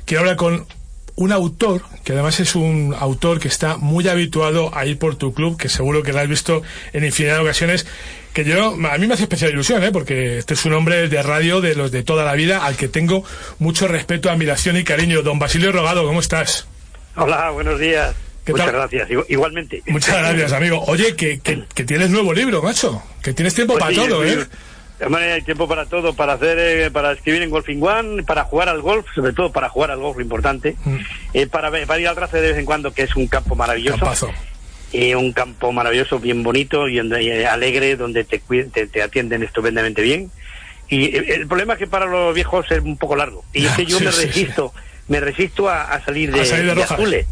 quiero 0.06 0.20
hablar 0.20 0.36
con 0.36 0.66
un 1.16 1.32
autor, 1.32 1.82
que 2.04 2.12
además 2.12 2.40
es 2.40 2.54
un 2.54 2.94
autor 2.98 3.38
que 3.38 3.48
está 3.48 3.76
muy 3.76 4.08
habituado 4.08 4.76
a 4.76 4.86
ir 4.86 4.98
por 4.98 5.16
tu 5.16 5.32
club, 5.32 5.56
que 5.56 5.68
seguro 5.68 6.02
que 6.02 6.12
lo 6.12 6.20
has 6.20 6.28
visto 6.28 6.62
en 6.92 7.04
infinidad 7.04 7.36
de 7.36 7.42
ocasiones, 7.42 7.86
que 8.34 8.44
yo, 8.44 8.76
a 8.90 8.98
mí 8.98 9.06
me 9.06 9.14
hace 9.14 9.22
especial 9.22 9.50
ilusión, 9.52 9.82
¿eh? 9.84 9.90
porque 9.92 10.36
este 10.38 10.52
es 10.54 10.64
un 10.66 10.74
hombre 10.74 11.08
de 11.08 11.22
radio 11.22 11.60
de 11.62 11.74
los 11.74 11.90
de 11.92 12.02
toda 12.02 12.24
la 12.24 12.34
vida, 12.34 12.66
al 12.66 12.76
que 12.76 12.88
tengo 12.88 13.24
mucho 13.58 13.88
respeto, 13.88 14.28
admiración 14.30 14.76
y 14.76 14.84
cariño. 14.84 15.22
Don 15.22 15.38
Basilio 15.38 15.72
Rogado, 15.72 16.04
¿cómo 16.04 16.20
estás? 16.20 16.66
Hola, 17.16 17.50
buenos 17.50 17.78
días. 17.80 18.14
¿Qué 18.44 18.52
Muchas 18.52 18.66
tal? 18.66 18.74
gracias, 18.76 19.08
igu- 19.08 19.24
igualmente. 19.28 19.82
Muchas 19.86 20.18
gracias, 20.18 20.52
amigo. 20.52 20.82
Oye, 20.88 21.16
que, 21.16 21.40
que, 21.40 21.62
que 21.74 21.84
tienes 21.84 22.10
nuevo 22.10 22.34
libro, 22.34 22.60
macho, 22.60 23.02
que 23.22 23.32
tienes 23.32 23.54
tiempo 23.54 23.74
Pues 23.74 23.84
para 23.84 23.94
sí, 23.94 24.00
todo. 24.08 24.22
¿eh? 24.24 24.46
Hombre, 25.04 25.32
hay 25.32 25.42
tiempo 25.42 25.66
para 25.66 25.86
todo, 25.86 26.14
para 26.14 26.34
hacer, 26.34 26.58
eh, 26.58 26.90
para 26.90 27.12
escribir 27.12 27.42
en 27.42 27.50
Golfing 27.50 27.82
One, 27.82 28.22
para 28.24 28.44
jugar 28.44 28.68
al 28.68 28.80
golf, 28.82 29.06
sobre 29.14 29.32
todo 29.32 29.50
para 29.50 29.68
jugar 29.68 29.90
al 29.90 29.98
golf, 29.98 30.16
lo 30.16 30.22
importante, 30.22 30.76
Mm. 30.84 30.96
eh, 31.34 31.46
para, 31.46 31.70
para 31.70 31.98
ir 32.00 32.06
al 32.08 32.16
RACE 32.16 32.40
de 32.40 32.48
vez 32.50 32.58
en 32.58 32.64
cuando, 32.64 32.92
que 32.92 33.02
es 33.02 33.16
un 33.16 33.26
campo 33.26 33.54
maravilloso. 33.56 33.98
Campazo. 33.98 34.30
Eh, 34.96 35.16
un 35.16 35.32
campo 35.32 35.72
maravilloso, 35.72 36.20
bien 36.20 36.44
bonito 36.44 36.88
y 36.88 36.98
eh, 37.00 37.46
alegre, 37.48 37.96
donde 37.96 38.22
te, 38.22 38.38
te, 38.72 38.86
te 38.86 39.02
atienden 39.02 39.42
estupendamente 39.42 40.02
bien. 40.02 40.30
Y 40.88 41.06
eh, 41.16 41.34
el 41.34 41.48
problema 41.48 41.72
es 41.72 41.80
que 41.80 41.88
para 41.88 42.06
los 42.06 42.32
viejos 42.32 42.64
es 42.70 42.80
un 42.80 42.96
poco 42.96 43.16
largo. 43.16 43.44
Y 43.52 43.66
es 43.66 43.72
que 43.72 43.86
yo 43.86 43.98
Sí, 43.98 44.04
me 44.04 44.12
sí, 44.12 44.18
sí. 44.20 44.26
resisto, 44.26 44.72
me 45.08 45.18
resisto 45.18 45.68
a, 45.68 45.82
a 45.92 46.04
salir 46.04 46.30
de, 46.32 46.42
A 46.42 46.44
salir 46.44 46.66
de 46.66 46.74
rojas. 46.74 46.92
azules. 46.92 47.26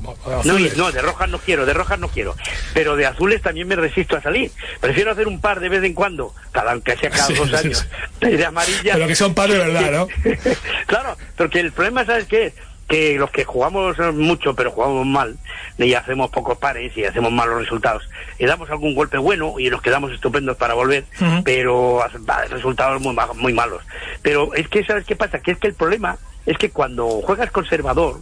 No, 0.76 0.90
de 0.90 1.02
rojas 1.02 1.28
no 1.28 1.38
quiero, 1.38 1.64
de 1.64 1.72
rojas 1.72 2.00
no 2.00 2.08
quiero. 2.08 2.34
Pero 2.74 2.96
de 2.96 3.06
azules 3.06 3.40
también 3.42 3.68
me 3.68 3.76
resisto 3.76 4.16
a 4.16 4.20
salir. 4.22 4.50
Prefiero 4.80 5.12
hacer 5.12 5.28
un 5.28 5.40
par 5.40 5.60
de 5.60 5.68
vez 5.68 5.84
en 5.84 5.94
cuando, 5.94 6.34
cada 6.50 6.72
aunque 6.72 6.96
sea 6.96 7.10
cada 7.10 7.28
dos 7.28 7.54
años, 7.54 7.86
de 8.20 8.44
amarilla. 8.44 8.94
Pero 8.94 9.06
que 9.06 9.14
son 9.14 9.34
par 9.34 9.48
de 9.48 9.58
verdad, 9.58 9.92
¿no? 9.92 10.08
claro, 10.86 11.16
porque 11.36 11.60
el 11.60 11.70
problema, 11.70 12.04
¿sabes 12.04 12.24
qué? 12.26 12.46
es? 12.46 12.54
Que 12.92 13.16
los 13.16 13.30
que 13.30 13.44
jugamos 13.44 13.96
mucho, 14.12 14.54
pero 14.54 14.70
jugamos 14.70 15.06
mal, 15.06 15.34
y 15.78 15.94
hacemos 15.94 16.28
pocos 16.30 16.58
pares 16.58 16.94
y 16.94 17.06
hacemos 17.06 17.32
malos 17.32 17.58
resultados, 17.58 18.06
y 18.38 18.44
damos 18.44 18.68
algún 18.68 18.94
golpe 18.94 19.16
bueno 19.16 19.54
y 19.58 19.70
nos 19.70 19.80
quedamos 19.80 20.12
estupendos 20.12 20.58
para 20.58 20.74
volver, 20.74 21.06
Ujú. 21.18 21.42
pero 21.42 22.04
va, 22.28 22.44
resultados 22.50 23.00
muy, 23.00 23.16
muy 23.36 23.54
malos. 23.54 23.82
Pero 24.20 24.52
es 24.52 24.68
que, 24.68 24.84
¿sabes 24.84 25.06
qué 25.06 25.16
pasa? 25.16 25.38
Que 25.38 25.52
es 25.52 25.58
que 25.58 25.68
el 25.68 25.74
problema 25.74 26.18
es 26.46 26.58
que 26.58 26.70
cuando 26.70 27.06
juegas 27.22 27.50
conservador 27.50 28.20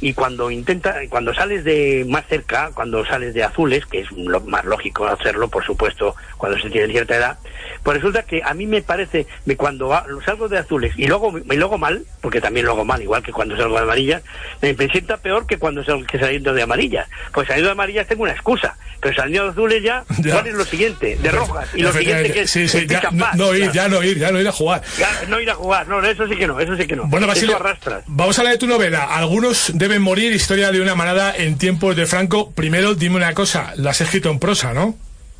y 0.00 0.12
cuando 0.14 0.50
intenta, 0.50 0.96
cuando 1.08 1.32
sales 1.32 1.64
de 1.64 2.04
más 2.08 2.26
cerca, 2.26 2.70
cuando 2.74 3.04
sales 3.04 3.34
de 3.34 3.44
azules, 3.44 3.86
que 3.86 4.00
es 4.00 4.10
lo 4.12 4.40
más 4.40 4.64
lógico 4.64 5.06
hacerlo, 5.06 5.48
por 5.48 5.64
supuesto, 5.64 6.14
cuando 6.36 6.58
se 6.58 6.70
tiene 6.70 6.88
cierta 6.88 7.16
edad, 7.16 7.38
pues 7.82 7.96
resulta 7.96 8.24
que 8.24 8.42
a 8.44 8.54
mí 8.54 8.66
me 8.66 8.82
parece 8.82 9.26
que 9.46 9.56
cuando 9.56 9.90
salgo 10.24 10.48
de 10.48 10.58
azules 10.58 10.92
y 10.96 11.06
luego 11.06 11.32
y 11.38 11.56
luego 11.56 11.78
mal, 11.78 12.04
porque 12.20 12.40
también 12.40 12.66
lo 12.66 12.72
hago 12.72 12.84
mal, 12.84 13.02
igual 13.02 13.22
que 13.22 13.32
cuando 13.32 13.56
salgo 13.56 13.76
de 13.76 13.82
amarillas, 13.82 14.22
me, 14.60 14.74
me 14.74 14.88
sienta 14.88 15.16
peor 15.16 15.46
que 15.46 15.58
cuando 15.58 15.84
salgo 15.84 16.04
que 16.04 16.18
saliendo 16.18 16.52
de 16.52 16.62
amarillas. 16.62 17.08
Pues 17.32 17.46
saliendo 17.48 17.68
de 17.68 17.72
amarillas 17.72 18.06
tengo 18.06 18.24
una 18.24 18.32
excusa, 18.32 18.76
pero 19.00 19.14
saliendo 19.14 19.44
de 19.44 19.50
azules 19.50 19.82
ya, 19.82 20.04
Ya. 20.22 20.34
¿cuál 20.34 20.46
es 20.48 20.54
lo 20.54 20.64
siguiente? 20.64 21.16
De 21.16 21.30
rojas. 21.30 21.68
Y 21.74 21.82
lo 21.82 21.92
siguiente 21.92 22.32
que 22.32 22.40
es 22.42 22.50
Sí, 22.50 22.68
sí, 22.68 22.86
ya, 22.86 23.10
no, 23.34 23.54
ir, 23.54 23.70
ya 23.72 23.88
no 23.88 24.02
ir, 24.02 24.18
ya 24.18 24.30
no 24.30 24.40
ir 24.40 24.48
a 24.48 24.52
jugar. 24.52 24.82
Ya, 24.98 25.08
no 25.28 25.40
ir 25.40 25.50
a 25.50 25.54
jugar, 25.54 25.88
no, 25.88 26.04
eso 26.04 26.26
sí 26.28 26.36
que 26.36 26.46
no, 26.46 26.60
eso 26.60 26.76
sí 26.76 26.86
que 26.86 26.96
no. 26.96 27.04
Bueno, 27.06 27.26
Basilio, 27.26 27.58
arrastras. 27.64 28.04
vamos 28.06 28.36
a 28.38 28.40
hablar 28.42 28.54
de 28.54 28.58
tu 28.58 28.66
novela. 28.66 29.04
Algunos 29.04 29.72
deben 29.74 30.02
morir, 30.02 30.32
historia 30.32 30.70
de 30.72 30.80
una 30.80 30.94
manada 30.94 31.34
en 31.36 31.58
tiempos 31.58 31.96
de 31.96 32.06
Franco. 32.06 32.50
Primero, 32.52 32.94
dime 32.94 33.16
una 33.16 33.32
cosa, 33.34 33.72
la 33.76 33.90
has 33.90 34.00
escrito 34.00 34.30
en 34.30 34.38
prosa, 34.38 34.72
¿no? 34.74 34.96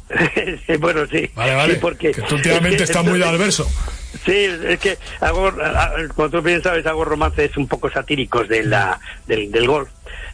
Sí, 0.66 0.76
bueno, 0.76 1.06
sí. 1.10 1.30
Vale, 1.34 1.54
vale. 1.54 1.74
Sí, 1.74 1.78
porque, 1.80 2.10
que 2.12 2.22
tú 2.22 2.34
últimamente 2.36 2.76
es 2.76 2.76
que 2.76 2.84
estás 2.84 3.04
muy 3.04 3.22
al 3.22 3.38
verso. 3.38 3.68
Sí, 4.26 4.46
es 4.68 4.78
que 4.78 4.98
hago, 5.20 5.50
como 6.14 6.28
tú 6.30 6.42
bien 6.42 6.62
sabes, 6.62 6.84
hago 6.86 7.04
romances 7.04 7.56
un 7.56 7.66
poco 7.66 7.90
satíricos 7.90 8.46
de 8.48 8.62
la, 8.64 9.00
del, 9.26 9.50
del 9.50 9.66
golf. 9.66 9.88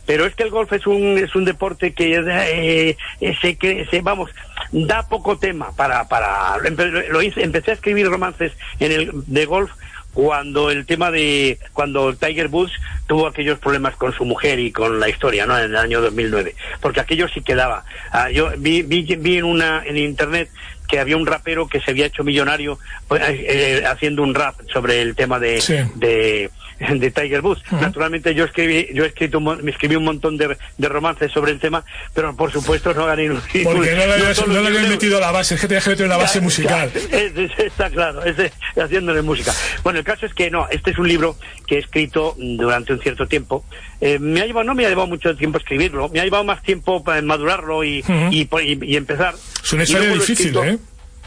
Pero 0.05 0.25
es 0.27 0.35
que 0.35 0.43
el 0.43 0.51
golf 0.51 0.73
es 0.73 0.87
un, 0.87 1.19
es 1.19 1.35
un 1.37 1.45
deporte 1.45 1.93
que 1.93 2.17
eh, 2.17 2.97
eh, 3.21 3.37
se, 3.41 3.57
que 3.57 3.87
se, 3.91 4.01
vamos, 4.01 4.31
da 4.73 5.07
poco 5.07 5.39
tema 5.39 5.71
para, 5.77 6.09
para, 6.09 6.57
empe- 6.65 7.09
lo 7.09 7.21
hice- 7.23 7.43
empecé 7.45 7.71
a 7.71 7.75
escribir 7.75 8.09
romances 8.09 8.53
en 8.81 8.91
el, 8.93 9.11
de 9.27 9.45
golf 9.45 9.71
cuando 10.13 10.71
el 10.71 10.87
tema 10.87 11.11
de, 11.11 11.59
cuando 11.73 12.15
Tiger 12.15 12.49
Woods 12.49 12.73
tuvo 13.07 13.27
aquellos 13.27 13.59
problemas 13.59 13.95
con 13.97 14.13
su 14.13 14.25
mujer 14.25 14.59
y 14.59 14.73
con 14.73 14.99
la 14.99 15.09
historia, 15.09 15.47
¿no? 15.47 15.57
En 15.59 15.67
el 15.67 15.77
año 15.77 16.01
2009. 16.01 16.55
Porque 16.81 17.01
aquello 17.01 17.29
sí 17.29 17.41
quedaba. 17.43 17.85
Ah, 18.11 18.31
yo 18.31 18.51
vi, 18.59 18.83
vi, 18.83 19.03
vi 19.03 19.39
en 19.39 19.45
una, 19.45 19.83
en 19.85 19.97
internet 19.97 20.51
que 20.89 20.99
había 20.99 21.17
un 21.17 21.27
rapero 21.27 21.69
que 21.69 21.81
se 21.81 21.91
había 21.91 22.07
hecho 22.07 22.25
millonario 22.25 22.79
pues, 23.07 23.23
eh, 23.27 23.85
haciendo 23.87 24.23
un 24.23 24.35
rap 24.35 24.55
sobre 24.73 25.03
el 25.03 25.15
tema 25.15 25.39
de, 25.39 25.61
Sí. 25.61 25.77
de, 25.97 26.51
de 26.79 27.11
Tiger 27.11 27.41
Woods. 27.41 27.63
Naturalmente 27.73 28.35
yo 28.35 28.45
escribí, 28.45 28.89
yo 28.95 29.05
he 29.05 29.09
escrito, 29.09 29.41
me 29.41 29.71
escribí 29.71 29.97
un 29.97 30.05
montón 30.05 30.37
de, 30.37 30.57
de 30.77 30.89
romances 30.89 31.31
sobre 31.33 31.53
el 31.53 31.59
tema, 31.59 31.85
pero 32.15 32.35
por 32.37 32.53
supuesto 32.53 32.95
no 32.95 33.07
gané 33.07 33.31
un 33.31 33.41
Porque 33.41 33.93
no 33.95 34.07
le 34.07 34.13
habías, 34.15 34.47
no 34.47 34.61
le 34.61 34.69
habías 34.69 34.89
metido 34.89 35.19
la 35.21 35.31
base, 35.33 35.55
es 35.57 35.61
que 35.61 35.67
tenías 35.69 35.85
que 35.85 35.91
meter 35.91 36.07
una 36.07 36.17
base 36.17 36.41
musical. 36.41 36.91
claro, 36.91 37.09
es- 37.17 37.37
es- 37.37 37.59
está 37.59 37.91
claro, 37.91 38.25
es 38.25 38.37
de- 38.37 38.53
haciéndole 38.81 39.23
música. 39.23 39.53
Bueno, 39.83 39.99
el 39.99 40.05
caso 40.05 40.27
es 40.27 40.35
que 40.35 40.51
no, 40.51 40.69
este 40.71 40.91
es 40.93 40.99
un 40.99 41.09
libro 41.09 41.37
que 41.67 41.77
he 41.77 41.79
escrito 41.79 42.35
durante 42.39 42.93
un 42.93 43.01
cierto 43.01 43.27
tiempo. 43.27 43.65
Eh, 44.01 44.19
me 44.21 44.41
ha 44.41 44.47
llevado, 44.47 44.65
no 44.65 44.75
me 44.75 44.87
ha 44.87 44.89
llevado 44.89 45.09
mucho 45.09 45.35
tiempo 45.37 45.59
escribirlo, 45.59 46.09
me 46.09 46.21
ha 46.21 46.25
llevado 46.25 46.45
más 46.45 46.63
tiempo 46.63 47.03
para 47.03 47.21
madurarlo 47.23 47.83
y, 47.85 48.05
y, 48.31 48.45
po- 48.45 48.61
y- 48.61 48.79
y 48.83 48.97
empezar. 48.97 49.35
Es 49.63 49.73
una 49.73 49.83
historia 49.83 50.11
difícil, 50.13 50.47
escrito- 50.47 50.65
¿eh? 50.65 50.79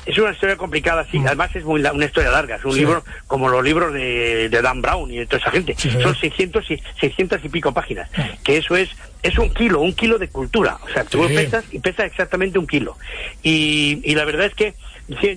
Es 0.06 0.18
una 0.18 0.32
historia 0.32 0.56
complicada, 0.58 1.06
sí. 1.12 1.22
Además 1.26 1.56
es 1.56 1.64
muy 1.64 1.82
la- 1.82 1.94
una 1.94 2.06
historia 2.06 2.32
larga. 2.32 2.56
Es 2.56 2.66
un 2.66 2.74
Sí. 2.74 2.80
libro 2.80 3.04
como 3.28 3.50
los 3.50 3.64
libros 3.64 3.94
de, 3.94 4.50
de 4.50 4.62
Dan 4.62 4.82
Brown 4.82 5.12
y 5.12 5.18
de 5.20 5.26
toda 5.28 5.38
esa 5.40 5.52
gente. 5.52 5.76
Sí. 5.78 5.92
Son 6.02 6.16
600 6.16 6.70
y, 6.72 6.82
600 7.00 7.40
y 7.44 7.50
pico 7.50 7.72
páginas. 7.74 8.10
Que 8.44 8.58
eso 8.58 8.76
es 8.76 8.90
es 9.24 9.38
un 9.38 9.54
kilo, 9.54 9.82
un 9.82 9.94
kilo 9.94 10.18
de 10.18 10.30
cultura. 10.30 10.80
O 10.84 10.90
sea, 10.90 11.04
tú 11.04 11.28
pesas 11.28 11.64
y 11.72 11.78
pesa 11.78 12.06
exactamente 12.06 12.58
un 12.58 12.66
kilo. 12.66 12.98
Y, 13.44 14.02
y 14.04 14.16
la 14.16 14.26
verdad 14.26 14.48
es 14.48 14.56
que 14.56 14.74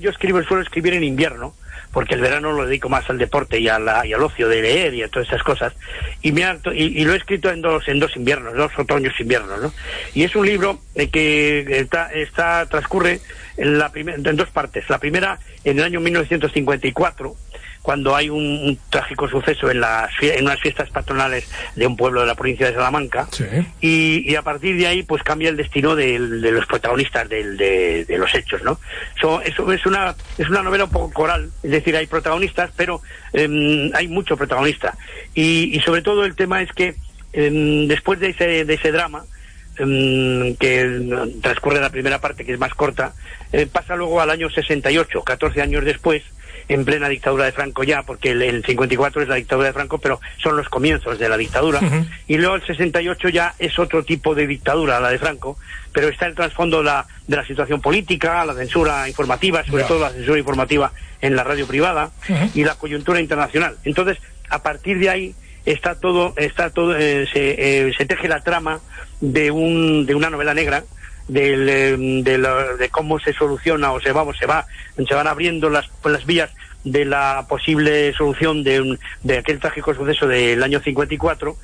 yo 0.00 0.09
escribo, 0.11 0.42
suelo 0.44 0.62
escribir 0.62 0.94
en 0.94 1.05
invierno 1.05 1.55
porque 1.92 2.14
el 2.14 2.20
verano 2.22 2.50
lo 2.53 2.66
dedico 2.66 2.88
más 2.88 3.09
al 3.11 3.18
deporte 3.18 3.61
y, 3.61 3.68
a 3.68 3.79
la- 3.79 4.05
y 4.07 4.12
al 4.14 4.22
ocio 4.22 4.48
de 4.48 4.62
leer 4.62 4.94
y 4.94 5.03
a 5.03 5.09
todas 5.09 5.29
esas 5.29 5.42
cosas. 5.42 5.74
Y, 6.22 6.33
me 6.33 6.44
ha- 6.44 6.59
y, 6.72 7.00
y 7.00 7.05
lo 7.05 7.12
he 7.12 7.16
escrito 7.16 7.50
en 7.50 7.61
dos, 7.62 7.87
en 7.87 8.00
dos 8.00 8.16
inviernos, 8.16 8.55
dos 8.55 8.72
otoños 8.79 9.12
inviernos, 9.20 9.61
¿no? 9.62 9.72
Y 10.14 10.24
es 10.24 10.35
un 10.35 10.44
libro 10.46 10.81
eh, 10.96 11.09
que 11.11 11.61
está, 11.79 12.11
está 12.12 12.66
transcurre 12.66 13.20
en, 13.57 13.79
la 13.79 13.90
primer- 13.93 14.17
en 14.27 14.37
dos 14.37 14.51
partes. 14.51 14.88
La 14.88 14.99
primera, 14.99 15.38
en 15.64 15.79
el 15.79 15.85
año 15.85 16.01
1954, 16.01 17.35
cuando 17.83 18.17
hay 18.17 18.31
un, 18.31 18.38
un 18.43 18.79
trágico 18.88 19.29
suceso 19.29 19.71
en, 19.71 19.79
las, 19.81 20.11
en 20.23 20.45
unas 20.45 20.59
fiestas 20.59 20.88
patronales 20.88 21.47
de 21.77 21.87
un 21.87 21.97
pueblo 21.99 22.23
de 22.23 22.27
la 22.27 22.35
provincia 22.35 22.67
de 22.67 22.73
Salamanca. 22.75 23.29
Sí. 23.31 23.45
Y, 23.83 24.25
y 24.33 24.37
a 24.37 24.43
partir 24.43 24.79
de 24.79 24.87
ahí, 24.87 25.03
pues 25.03 25.23
cambia 25.23 25.51
el 25.51 25.57
destino 25.59 25.95
de 25.95 26.19
los 26.19 26.64
protagonistas 26.64 27.29
de, 27.29 28.07
de 28.07 28.19
los 28.19 28.35
hechos, 28.35 28.62
¿no? 28.62 28.81
So, 29.21 29.43
eso 29.43 29.71
es 29.71 29.85
una, 29.85 30.14
es 30.38 30.49
una 30.49 30.62
novela 30.62 30.85
un 30.85 30.90
poco 30.90 31.12
coral, 31.12 31.51
es 31.62 31.71
decir, 31.71 31.95
hay 31.95 32.07
protagonistas, 32.07 32.71
pero 32.75 33.03
em, 33.35 33.90
hay 33.95 34.09
mucho 34.09 34.35
protagonista. 34.38 34.97
Y, 35.35 35.77
y 35.77 35.81
sobre 35.81 36.01
todo 36.01 36.25
el 36.25 36.35
tema 36.37 36.62
es 36.62 36.73
que 36.73 36.95
em, 37.35 37.87
después 37.87 38.19
de 38.19 38.31
ese, 38.31 38.64
de 38.64 38.75
ese 38.75 38.93
drama, 38.93 39.27
que 39.74 41.37
transcurre 41.42 41.80
la 41.80 41.90
primera 41.90 42.20
parte, 42.20 42.44
que 42.44 42.52
es 42.52 42.58
más 42.58 42.74
corta, 42.74 43.12
eh, 43.52 43.66
pasa 43.66 43.96
luego 43.96 44.20
al 44.20 44.30
año 44.30 44.50
68, 44.50 45.22
14 45.22 45.62
años 45.62 45.84
después, 45.84 46.22
en 46.68 46.84
plena 46.84 47.08
dictadura 47.08 47.44
de 47.44 47.52
Franco 47.52 47.84
ya, 47.84 48.02
porque 48.02 48.30
el, 48.30 48.42
el 48.42 48.64
54 48.64 49.22
es 49.22 49.28
la 49.28 49.34
dictadura 49.34 49.68
de 49.68 49.74
Franco, 49.74 49.98
pero 49.98 50.20
son 50.42 50.56
los 50.56 50.68
comienzos 50.68 51.18
de 51.18 51.28
la 51.28 51.37
dictadura. 51.37 51.80
Y 52.26 52.38
luego 52.38 52.56
el 52.56 52.66
68 52.66 53.28
ya 53.28 53.54
es 53.58 53.78
otro 53.78 54.02
tipo 54.04 54.34
de 54.34 54.46
dictadura, 54.46 55.00
la 55.00 55.10
de 55.10 55.18
Franco, 55.18 55.58
pero 55.92 56.08
está 56.08 56.26
el 56.26 56.34
trasfondo 56.34 56.82
la, 56.82 57.06
de 57.26 57.37
la 57.37 57.46
situación 57.46 57.80
política, 57.80 58.44
la 58.44 58.54
censura 58.54 59.08
informativa, 59.08 59.64
sobre 59.64 59.84
todo 59.84 60.00
la 60.00 60.10
censura 60.10 60.38
informativa 60.38 60.92
en 61.20 61.37
la 61.37 61.44
radio 61.44 61.66
privada 61.66 62.10
y 62.54 62.64
la 62.64 62.76
coyuntura 62.76 63.20
internacional. 63.20 63.76
Entonces, 63.84 64.18
a 64.48 64.62
partir 64.62 64.98
de 64.98 65.10
ahí 65.10 65.34
está 65.66 65.98
todo, 65.98 66.34
está 66.37 66.70
todo, 66.70 66.96
eh, 66.96 67.26
se, 67.32 67.88
eh, 67.88 67.94
se 67.96 68.06
teje 68.06 68.28
la 68.28 68.42
trama 68.42 68.80
de 69.20 69.50
un, 69.50 70.07
de 70.07 70.14
una 70.14 70.31
novela 70.31 70.55
negra 70.55 70.85
del, 71.29 71.68
eh, 71.68 71.96
de, 72.22 72.38
la- 72.38 72.74
de 72.77 72.88
cómo 72.90 73.18
se 73.18 73.33
soluciona 73.33 73.92
o 73.92 74.00
se 74.00 74.12
vamos 74.12 74.37
se 74.38 74.46
va 74.46 74.66
se 75.09 75.14
van 75.14 75.27
abriendo 75.27 75.70
las 75.70 75.88
las 76.05 76.27
vías 76.27 76.50
de 76.85 77.07
la 77.07 77.46
posible 77.48 78.12
solución 78.12 78.62
de, 78.62 78.81
un- 78.83 78.98
de 79.22 79.38
aquel 79.38 79.59
trágico 79.59 79.94
suceso 79.94 80.27
del 80.27 80.62
año 80.62 80.81
54 80.81 81.57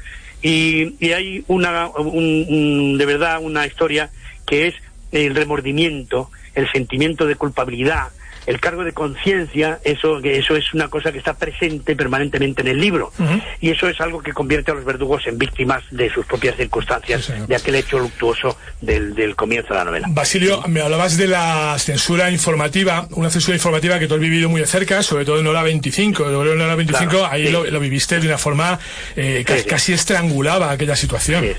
y, 0.43 0.95
y 1.05 1.13
hay 1.13 1.45
una 1.49 1.89
un- 1.89 2.47
un- 2.49 2.99
de 2.99 3.05
verdad 3.07 3.39
una 3.43 3.67
historia 3.67 4.09
que 4.47 4.69
es 4.69 4.75
el 5.13 5.35
remordimiento 5.35 6.31
el 6.55 6.71
sentimiento 6.73 7.27
de 7.27 7.37
culpabilidad 7.37 8.09
el 8.51 8.61
cargo 8.61 8.85
de 8.85 8.93
conciencia, 8.93 9.79
eso, 9.85 10.21
que 10.21 10.37
eso 10.39 10.57
es 10.57 10.75
una 10.75 10.89
cosa 10.89 11.13
que 11.13 11.19
está 11.19 11.35
presente 11.35 11.95
permanentemente 11.95 12.63
en 12.63 12.69
el 12.69 12.81
libro. 12.81 13.13
Y 13.61 13.71
eso 13.71 13.89
es 13.89 14.01
algo 14.01 14.23
que 14.23 14.33
convierte 14.33 14.71
a 14.73 14.75
los 14.75 14.85
verdugos 14.85 15.27
en 15.27 15.39
víctimas 15.39 15.85
de 15.91 16.11
sus 16.11 16.27
propias 16.27 16.57
circunstancias, 16.57 17.33
de 17.47 17.55
aquel 17.57 17.77
hecho 17.77 17.99
luctuoso 17.99 18.57
del, 18.81 19.15
del 19.15 19.37
comienzo 19.37 19.69
de 19.73 19.79
la 19.79 19.85
novela. 19.85 20.09
Basilio, 20.11 20.63
me 20.69 20.81
hablabas 20.81 21.17
de 21.17 21.29
la 21.29 21.77
censura 21.79 22.31
informativa, 22.31 23.07
una 23.13 23.31
censura 23.31 23.57
informativa 23.57 23.99
que 23.99 24.07
tú 24.09 24.15
has 24.15 24.21
vivido 24.21 24.49
muy 24.49 24.61
de 24.61 24.67
cerca, 24.67 25.03
sobre 25.03 25.25
todo 25.25 25.39
en 25.39 25.47
Hora 25.47 25.63
25. 25.63 26.29
En 26.29 26.35
Hora 26.35 26.75
25 26.75 27.11
Claro, 27.11 27.27
ahí 27.31 27.47
sí. 27.47 27.53
lo, 27.53 27.65
lo 27.65 27.81
viviste 27.81 28.19
de 28.21 28.27
una 28.27 28.39
forma 28.39 28.79
eh, 29.17 29.45
Sí, 29.47 29.55
sí. 29.59 29.65
casi 29.69 29.93
estrangulaba 29.93 30.71
aquella 30.71 30.97
situación. 30.97 31.45
Sí. 31.45 31.53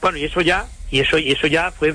Bueno, 0.00 0.18
y 0.18 0.24
eso 0.24 0.40
ya, 0.40 0.66
y 0.92 1.00
eso, 1.00 1.16
y 1.18 1.32
eso 1.32 1.46
ya 1.46 1.70
fue, 1.72 1.90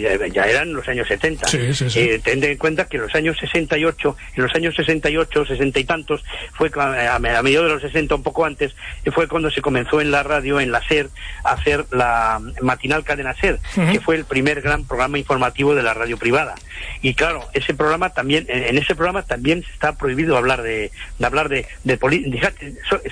ya, 0.00 0.26
ya 0.26 0.44
eran 0.44 0.74
los 0.74 0.86
años 0.86 1.08
70. 1.08 1.48
Sí, 1.48 1.72
sí, 1.74 1.88
sí. 1.90 1.98
Eh, 2.00 2.20
tened 2.22 2.44
en 2.44 2.58
cuenta 2.58 2.84
que 2.84 2.98
en 2.98 3.04
los 3.04 3.14
años 3.14 3.36
68, 3.40 4.16
en 4.36 4.42
los 4.42 4.54
años 4.54 4.74
68, 4.76 5.46
60 5.46 5.80
y 5.80 5.84
tantos, 5.84 6.22
fue 6.52 6.70
a, 6.76 7.16
a 7.16 7.18
mediados 7.18 7.66
de 7.68 7.72
los 7.74 7.82
60, 7.82 8.14
un 8.14 8.22
poco 8.22 8.44
antes, 8.44 8.76
fue 9.12 9.26
cuando 9.26 9.50
se 9.50 9.62
comenzó 9.62 10.02
en 10.02 10.10
la 10.10 10.22
radio, 10.22 10.60
en 10.60 10.70
la 10.70 10.86
SER, 10.86 11.08
a 11.44 11.52
hacer 11.52 11.86
la 11.92 12.40
matinal 12.60 13.04
cadena 13.04 13.34
SER, 13.34 13.58
Ujú. 13.76 13.90
que 13.90 14.00
fue 14.00 14.16
el 14.16 14.26
primer 14.26 14.60
gran 14.60 14.84
programa 14.86 15.18
informativo 15.18 15.74
de 15.74 15.82
la 15.82 15.94
radio 15.94 16.18
privada. 16.18 16.54
Y 17.00 17.14
claro, 17.14 17.48
ese 17.54 17.72
programa 17.72 18.10
también, 18.10 18.44
en 18.48 18.76
ese 18.76 18.94
programa 18.94 19.22
también 19.22 19.64
está 19.72 19.96
prohibido 19.96 20.36
hablar 20.36 20.60
de, 20.62 20.90
de 21.18 21.26
hablar 21.26 21.48
de, 21.48 21.66
de 21.84 21.98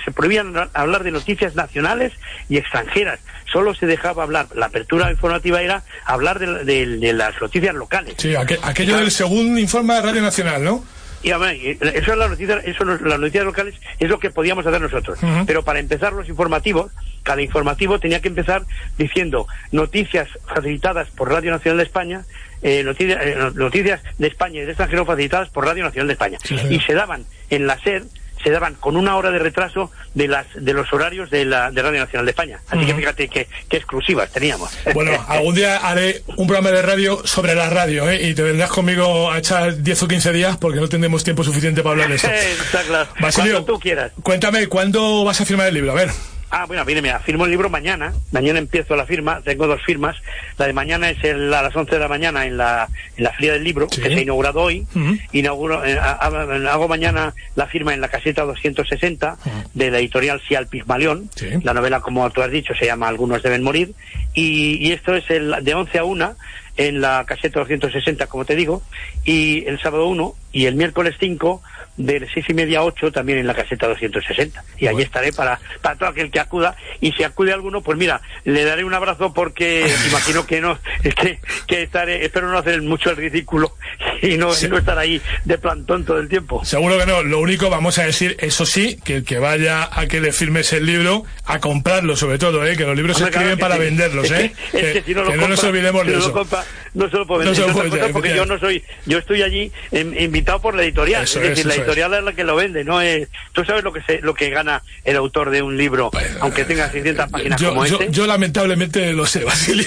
se 0.05 0.11
prohibían 0.11 0.53
hablar 0.73 1.03
de 1.03 1.11
noticias 1.11 1.55
nacionales 1.55 2.13
y 2.47 2.57
extranjeras. 2.57 3.19
Solo 3.51 3.73
se 3.73 3.85
dejaba 3.85 4.23
hablar, 4.23 4.47
la 4.55 4.67
apertura 4.67 5.09
informativa 5.31 5.61
era 5.61 5.83
hablar 6.05 6.39
de, 6.39 6.65
de- 6.65 6.97
de 6.97 7.13
las 7.13 7.39
noticias 7.41 7.73
locales. 7.75 8.15
Sí, 8.17 8.29
aqu- 8.33 8.59
aquello 8.63 8.97
del 8.97 9.11
segundo 9.11 9.59
informe 9.59 9.93
de 9.95 10.01
Radio 10.01 10.21
Nacional, 10.21 10.63
¿no? 10.63 10.83
Y 11.23 11.29
a 11.31 11.37
ver, 11.37 11.55
y 11.55 11.77
eso 11.79 12.13
es 12.13 12.17
la 12.17 12.27
noticia, 12.27 12.57
eso 12.65 12.83
las 12.83 13.19
noticias 13.19 13.45
locales 13.45 13.75
es 13.99 14.09
lo 14.09 14.19
que 14.19 14.31
podíamos 14.31 14.65
hacer 14.65 14.81
nosotros. 14.81 15.19
Pero 15.45 15.63
para 15.63 15.79
empezar 15.79 16.13
los 16.13 16.27
informativos, 16.27 16.91
cada 17.21 17.41
informativo 17.43 17.99
tenía 17.99 18.21
que 18.21 18.27
empezar 18.27 18.63
diciendo 18.97 19.45
noticias 19.71 20.27
facilitadas 20.47 21.09
por 21.09 21.29
Radio 21.29 21.51
Nacional 21.51 21.77
de 21.77 21.83
España, 21.83 22.23
eh, 22.63 22.83
noticias, 22.83 23.19
eh, 23.23 23.35
no- 23.37 23.51
noticias 23.51 24.01
de 24.17 24.27
España 24.27 24.61
y 24.61 24.65
de 24.65 24.71
extranjero 24.71 25.05
facilitadas 25.05 25.49
por 25.49 25.63
Radio 25.65 25.83
Nacional 25.83 26.07
de 26.07 26.13
España. 26.13 26.37
Sí, 26.43 26.55
y 26.71 26.79
se 26.79 26.93
daban 26.95 27.23
en 27.51 27.67
la 27.67 27.77
SER, 27.79 28.03
se 28.43 28.49
daban 28.49 28.75
con 28.75 28.97
una 28.97 29.15
hora 29.15 29.31
de 29.31 29.39
retraso 29.39 29.91
de 30.13 30.27
las 30.27 30.47
de 30.53 30.73
los 30.73 30.91
horarios 30.93 31.29
de 31.29 31.45
la 31.45 31.71
de 31.71 31.81
Radio 31.81 31.99
Nacional 31.99 32.25
de 32.25 32.31
España. 32.31 32.59
Así 32.69 32.85
que 32.85 32.93
fíjate 32.93 33.27
qué, 33.27 33.47
qué 33.69 33.77
exclusivas 33.77 34.31
teníamos. 34.31 34.71
Bueno, 34.93 35.13
algún 35.27 35.55
día 35.55 35.77
haré 35.77 36.21
un 36.35 36.47
programa 36.47 36.69
de 36.69 36.81
radio 36.81 37.25
sobre 37.25 37.55
la 37.55 37.69
radio, 37.69 38.09
¿eh? 38.09 38.27
Y 38.27 38.35
te 38.35 38.43
vendrás 38.43 38.69
conmigo 38.69 39.31
a 39.31 39.39
echar 39.39 39.81
10 39.81 40.03
o 40.03 40.07
15 40.07 40.31
días 40.33 40.57
porque 40.57 40.79
no 40.79 40.89
tendremos 40.89 41.23
tiempo 41.23 41.43
suficiente 41.43 41.81
para 41.81 41.91
hablar 41.93 42.09
de 42.09 42.15
esto. 42.15 42.27
Está 42.65 42.83
claro. 42.83 43.09
Basilio, 43.19 43.53
Cuando 43.53 43.73
tú 43.73 43.79
quieras. 43.79 44.11
Cuéntame, 44.21 44.67
¿cuándo 44.67 45.23
vas 45.23 45.39
a 45.41 45.45
firmar 45.45 45.67
el 45.67 45.73
libro? 45.73 45.91
A 45.91 45.95
ver. 45.95 46.09
Ah, 46.53 46.65
bueno, 46.65 46.83
mire, 46.83 47.01
mira, 47.01 47.17
firmo 47.19 47.45
el 47.45 47.51
libro 47.51 47.69
mañana. 47.69 48.13
Mañana 48.31 48.59
empiezo 48.59 48.95
la 48.97 49.05
firma. 49.05 49.39
Tengo 49.41 49.67
dos 49.67 49.81
firmas. 49.83 50.17
La 50.57 50.67
de 50.67 50.73
mañana 50.73 51.09
es 51.09 51.23
el- 51.23 51.53
a 51.53 51.61
las 51.61 51.73
11 51.75 51.95
de 51.95 51.99
la 51.99 52.09
mañana 52.09 52.45
en 52.45 52.57
la, 52.57 52.89
en 53.15 53.23
la 53.23 53.31
Feria 53.31 53.53
del 53.53 53.63
Libro, 53.63 53.87
que 53.87 53.95
se 54.01 54.07
ha 54.15 54.21
inaugurado 54.21 54.59
hoy. 54.61 54.85
Inauguro, 55.31 55.83
eh, 55.85 55.97
ha- 55.97 56.11
ha- 56.21 56.71
hago 56.73 56.87
mañana 56.89 57.33
la 57.55 57.67
firma 57.67 57.93
en 57.93 58.01
la 58.01 58.09
caseta 58.09 58.43
260 58.43 59.37
de 59.73 59.91
la 59.91 59.99
editorial 59.99 60.41
Sial 60.45 60.67
Pigmalión. 60.67 61.29
La 61.63 61.73
novela, 61.73 62.01
como 62.01 62.29
tú 62.31 62.41
has 62.41 62.51
dicho, 62.51 62.73
se 62.75 62.85
llama 62.85 63.07
Algunos 63.07 63.41
deben 63.41 63.63
morir. 63.63 63.93
Y, 64.33 64.75
y 64.85 64.91
esto 64.91 65.15
es 65.15 65.29
el, 65.29 65.55
de 65.63 65.73
11 65.73 65.99
a 65.99 66.03
1 66.03 66.35
en 66.77 66.99
la 67.01 67.23
caseta 67.25 67.59
260, 67.59 68.27
como 68.27 68.43
te 68.43 68.55
digo. 68.55 68.81
Y 69.23 69.65
el 69.67 69.79
sábado 69.79 70.07
1 70.07 70.35
y 70.51 70.65
el 70.65 70.75
miércoles 70.75 71.15
5 71.19 71.61
de 71.97 72.27
6 72.33 72.45
y 72.49 72.53
media 72.53 72.79
a 72.79 72.83
8 72.83 73.11
también 73.11 73.37
en 73.39 73.47
la 73.47 73.53
caseta 73.53 73.87
260. 73.87 74.63
Y 74.77 74.87
allí 74.87 75.01
estaré 75.03 75.31
para, 75.33 75.59
para 75.81 75.95
todo 75.97 76.09
aquel 76.09 76.31
que 76.31 76.39
acuda. 76.39 76.75
Y 76.99 77.11
si 77.11 77.23
acude 77.23 77.51
alguno, 77.53 77.81
pues 77.81 77.97
mira, 77.97 78.21
le 78.45 78.63
daré 78.63 78.83
un 78.83 78.93
abrazo 78.93 79.33
porque 79.33 79.81
imagino 80.09 80.45
que 80.47 80.61
no, 80.61 80.79
es 81.03 81.13
que, 81.15 81.39
que 81.67 81.83
estaré, 81.83 82.25
espero 82.25 82.49
no 82.49 82.57
hacer 82.57 82.81
mucho 82.81 83.11
el 83.11 83.17
ridículo 83.17 83.75
y 84.21 84.37
no, 84.37 84.49
y 84.59 84.67
no 84.67 84.77
estar 84.77 84.97
ahí 84.97 85.21
de 85.45 85.57
plantón 85.57 86.05
todo 86.05 86.19
el 86.19 86.27
tiempo. 86.29 86.63
Seguro 86.65 86.97
que 86.97 87.05
no. 87.05 87.23
Lo 87.23 87.39
único, 87.39 87.69
vamos 87.69 87.97
a 87.99 88.03
decir, 88.03 88.35
eso 88.39 88.65
sí, 88.65 88.97
que 89.03 89.17
el 89.17 89.23
que 89.25 89.37
vaya 89.39 89.89
a 89.91 90.07
que 90.07 90.21
le 90.21 90.31
firmes 90.31 90.71
el 90.73 90.85
libro, 90.85 91.25
a 91.45 91.59
comprarlo 91.59 92.15
sobre 92.15 92.37
todo, 92.39 92.65
¿eh? 92.65 92.75
Que 92.77 92.85
los 92.85 92.95
libros 92.95 93.17
se 93.17 93.23
Hombre, 93.25 93.37
escriben 93.37 93.59
para 93.59 93.75
sí. 93.75 93.81
venderlos, 93.81 94.31
Es 94.31 94.31
que- 94.31 94.45
¿eh? 94.45 94.53
es 94.73 94.93
que 94.93 95.01
si 95.03 95.13
no, 95.13 95.23
lo 95.23 95.31
que 95.31 95.37
no 95.37 95.47
nos 95.49 95.63
olvidemos 95.63 96.01
si 96.03 96.07
de 96.07 96.13
no 96.13 96.19
eso. 96.19 96.33
compra, 96.33 96.63
no 96.93 97.09
se 97.09 97.17
lo 97.17 97.25
puedo 97.27 97.43
No 97.43 97.51
vender. 97.51 97.55
se 97.55 97.61
lo 97.61 97.67
Entre 97.67 97.73
puede 97.73 97.73
otras 97.73 97.83
vender, 97.83 97.99
cosas, 97.99 98.11
porque 98.13 98.35
yo 98.35 98.45
no 98.45 98.59
soy, 98.59 98.83
yo 99.05 99.17
estoy 99.17 99.41
allí 99.43 99.71
invitado 99.91 100.61
por 100.61 100.75
la 100.75 100.83
editorial. 100.83 101.23
Eso 101.23 101.41
es 101.41 101.49
decir, 101.49 101.65
la 101.65 101.75
editorial 101.75 102.13
es. 102.13 102.23
la 102.23 102.33
que 102.33 102.43
lo 102.43 102.55
vende, 102.55 102.83
no 102.83 103.01
es. 103.01 103.27
Tú 103.53 103.63
sabes 103.65 103.83
lo 103.83 103.91
que 103.93 104.01
se, 104.01 104.19
lo 104.21 104.33
que 104.33 104.49
gana 104.49 104.81
el 105.03 105.15
autor 105.15 105.49
de 105.51 105.61
un 105.61 105.77
libro, 105.77 106.11
aunque 106.39 106.65
tenga 106.65 106.89
600 106.91 107.29
páginas 107.29 107.59
Yo, 107.61 107.69
como 107.69 107.85
yo, 107.85 107.99
este. 107.99 108.11
yo 108.11 108.27
lamentablemente 108.27 109.13
lo 109.13 109.25
sé, 109.25 109.43
Basilio. 109.45 109.85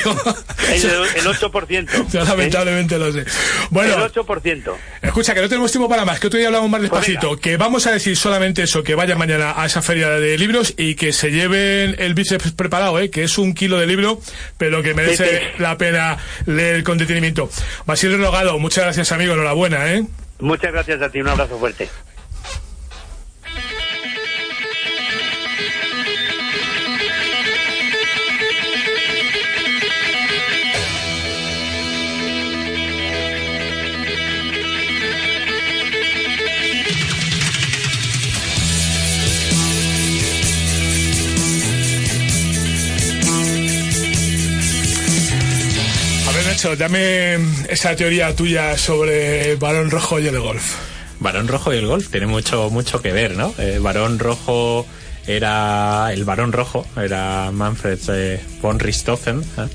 El, 0.72 0.84
el 0.84 1.24
8%. 1.26 2.08
Yo 2.12 2.24
lamentablemente 2.24 2.98
lo 2.98 3.12
sé. 3.12 3.24
Bueno, 3.70 3.94
El 4.04 4.12
8%. 4.12 4.72
Escucha, 5.02 5.34
que 5.34 5.40
no 5.40 5.48
tenemos 5.48 5.70
tiempo 5.70 5.88
para 5.88 6.04
más, 6.04 6.20
que 6.20 6.26
otro 6.28 6.38
día 6.38 6.48
hablamos 6.48 6.70
más 6.70 6.80
Pues 6.80 6.90
despacito, 6.90 7.36
que 7.38 7.56
vamos 7.56 7.86
a 7.86 7.92
decir 7.92 8.16
solamente 8.16 8.62
eso, 8.62 8.82
que 8.82 8.94
vayan 8.94 9.18
mañana 9.18 9.54
a 9.56 9.66
esa 9.66 9.82
feria 9.82 10.08
de 10.10 10.36
libros 10.38 10.74
y 10.76 10.94
que 10.94 11.12
se 11.12 11.30
lleven 11.30 11.96
el 11.98 12.14
bíceps 12.14 12.52
preparado, 12.52 12.98
¿eh? 13.00 13.10
que 13.10 13.22
es 13.24 13.38
un 13.38 13.54
kilo 13.54 13.78
de 13.78 13.86
libro, 13.86 14.20
pero 14.58 14.82
que 14.82 14.94
merece 14.94 15.24
Sí, 15.24 15.44
sí. 15.56 15.62
la 15.62 15.76
pena 15.78 16.18
leer 16.46 16.82
con 16.82 16.93
detenimiento. 16.98 17.48
Basilio 17.86 18.18
Rogado, 18.18 18.58
muchas 18.58 18.84
gracias 18.84 19.12
amigo, 19.12 19.34
enhorabuena, 19.34 19.92
¿eh? 19.92 20.04
Muchas 20.40 20.72
gracias 20.72 21.00
a 21.00 21.10
ti, 21.10 21.20
un 21.20 21.28
abrazo 21.28 21.58
fuerte. 21.58 21.88
Nacho, 46.64 46.76
dame 46.76 47.34
esa 47.68 47.94
teoría 47.94 48.34
tuya 48.34 48.78
sobre 48.78 49.50
el 49.50 49.58
balón 49.58 49.90
rojo 49.90 50.18
y 50.18 50.28
el 50.28 50.40
golf. 50.40 50.76
Varón 51.20 51.46
Rojo 51.46 51.74
y 51.74 51.76
el 51.76 51.86
golf 51.86 52.08
tiene 52.10 52.26
mucho 52.26 52.70
mucho 52.70 53.02
que 53.02 53.12
ver, 53.12 53.36
¿no? 53.36 53.54
Eh, 53.58 53.78
Varón 53.82 54.18
Rojo 54.18 54.86
era 55.26 56.10
el 56.12 56.24
Varón 56.24 56.52
Rojo 56.52 56.86
era 56.96 57.50
Manfred 57.52 57.98
eh, 58.08 58.40
von 58.62 58.80
Richthofen. 58.80 59.40
¿eh? 59.40 59.68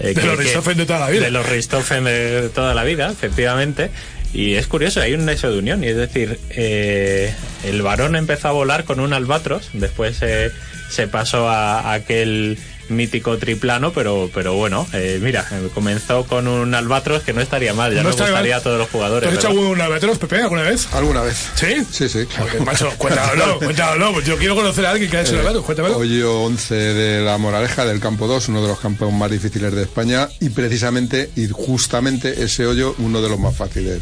Eh, 0.00 0.14
De 0.14 0.22
los 0.22 0.36
Richthofen 0.36 0.76
de 0.76 0.84
toda 0.84 0.98
la 1.00 1.08
vida. 1.08 1.24
De 1.24 1.30
los 1.30 1.48
Richthofen 1.48 2.04
de 2.04 2.50
toda 2.54 2.74
la 2.74 2.84
vida, 2.84 3.10
efectivamente. 3.10 3.90
Y 4.34 4.56
es 4.56 4.66
curioso, 4.66 5.00
hay 5.00 5.14
un 5.14 5.24
nexo 5.24 5.50
de 5.50 5.58
unión, 5.58 5.82
y 5.82 5.86
es 5.86 5.96
decir, 5.96 6.38
el 6.50 7.82
varón 7.82 8.14
empezó 8.14 8.48
a 8.48 8.52
volar 8.52 8.84
con 8.84 9.00
un 9.00 9.14
albatros, 9.14 9.70
después 9.72 10.18
se 10.18 11.08
pasó 11.08 11.48
a, 11.48 11.80
a 11.80 11.92
aquel 11.94 12.58
mítico 12.88 13.36
triplano, 13.38 13.92
pero 13.92 14.30
pero 14.32 14.54
bueno, 14.54 14.86
eh, 14.92 15.18
mira, 15.22 15.46
eh, 15.52 15.68
comenzó 15.74 16.24
con 16.24 16.48
un 16.48 16.74
albatros 16.74 17.22
que 17.22 17.32
no 17.32 17.40
estaría 17.40 17.74
mal, 17.74 17.90
ya 17.92 17.98
No 17.98 18.04
nos 18.04 18.12
estaría 18.12 18.32
gustaría 18.32 18.54
mal. 18.54 18.60
a 18.60 18.64
todos 18.64 18.78
los 18.78 18.88
jugadores. 18.90 19.28
¿Te 19.28 19.36
has 19.36 19.38
hecho 19.44 19.48
algún 19.52 19.80
albatros, 19.80 20.18
Pepe, 20.18 20.42
alguna 20.42 20.62
vez? 20.62 20.88
¿Alguna 20.92 21.22
vez? 21.22 21.36
¿Sí? 21.54 21.84
Sí, 21.90 22.08
sí. 22.08 22.26
Macho, 22.64 22.90
cuéntamelo, 22.98 23.58
cuéntamelo, 23.60 24.12
pues 24.12 24.26
yo 24.26 24.36
quiero 24.38 24.54
conocer 24.54 24.86
a 24.86 24.90
alguien 24.90 25.10
que 25.10 25.16
haya 25.18 25.26
hecho 25.28 25.36
Eh, 25.36 25.40
albatros, 25.40 25.64
cuéntamelo. 25.64 25.96
Hoyo 25.98 26.40
11 26.42 26.74
de 26.74 27.20
la 27.24 27.38
Moraleja 27.38 27.84
del 27.84 28.00
campo 28.00 28.26
2, 28.26 28.48
uno 28.48 28.62
de 28.62 28.68
los 28.68 28.80
campos 28.80 29.12
más 29.12 29.30
difíciles 29.30 29.72
de 29.74 29.82
España 29.82 30.28
y 30.40 30.50
precisamente 30.50 31.30
y 31.36 31.48
justamente 31.48 32.42
ese 32.44 32.66
hoyo 32.66 32.94
uno 32.98 33.20
de 33.22 33.28
los 33.28 33.38
más 33.38 33.54
fáciles 33.56 34.00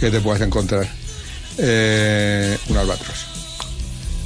que 0.00 0.10
te 0.10 0.20
puedas 0.20 0.40
encontrar. 0.42 0.86
Eh, 1.58 2.58
un 2.68 2.76
albatros. 2.76 3.26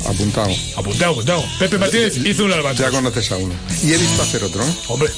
Apuntado. 0.06 0.50
Apuntado, 0.76 1.12
apuntado. 1.12 1.44
Pepe 1.58 1.78
Martínez 1.78 2.16
hizo 2.16 2.44
un 2.44 2.52
albatros. 2.52 2.78
Ya 2.78 2.90
conoces 2.90 3.30
a 3.32 3.36
uno. 3.36 3.54
Y 3.82 3.92
he 3.92 3.96
visto 3.96 4.22
hacer 4.22 4.44
otro, 4.44 4.64
¿no? 4.64 4.74
Hombre. 4.88 5.10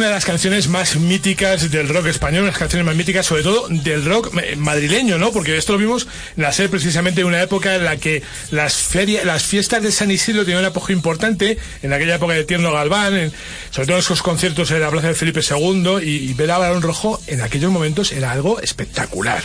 Una 0.00 0.08
de 0.08 0.14
las 0.14 0.24
canciones 0.24 0.68
más 0.68 0.96
míticas 0.96 1.70
del 1.70 1.88
rock 1.88 2.06
español, 2.06 2.40
una 2.42 2.46
de 2.46 2.52
las 2.52 2.58
canciones 2.58 2.86
más 2.86 2.96
míticas, 2.96 3.26
sobre 3.26 3.42
todo 3.42 3.66
del 3.68 4.04
rock 4.04 4.30
eh, 4.42 4.56
madrileño, 4.56 5.18
¿no? 5.18 5.30
Porque 5.30 5.56
esto 5.58 5.72
lo 5.74 5.78
vimos 5.78 6.08
nacer 6.36 6.70
precisamente 6.70 7.20
en 7.20 7.26
una 7.26 7.42
época 7.42 7.74
en 7.74 7.84
la 7.84 7.96
que 7.98 8.22
las 8.50 8.74
ferias, 8.74 9.24
las 9.24 9.42
fiestas 9.44 9.82
de 9.82 9.92
San 9.92 10.10
Isidro 10.10 10.44
tenían 10.44 10.60
un 10.60 10.66
apogeo 10.70 10.96
importante, 10.96 11.58
en 11.82 11.92
aquella 11.92 12.14
época 12.16 12.32
de 12.34 12.44
Tierno 12.44 12.72
Galván, 12.72 13.14
en- 13.14 13.32
sobre 13.70 13.88
todo 13.88 13.98
esos 13.98 14.22
conciertos 14.22 14.70
en 14.70 14.80
la 14.80 14.90
plaza 14.90 15.08
de 15.08 15.14
Felipe 15.14 15.40
II, 15.48 15.98
y, 16.02 16.30
y 16.30 16.32
ver 16.32 16.50
a 16.50 16.58
Barón 16.58 16.80
Rojo 16.82 17.20
en 17.26 17.42
aquellos 17.42 17.70
momentos 17.70 18.12
era 18.12 18.32
algo 18.32 18.58
espectacular. 18.60 19.44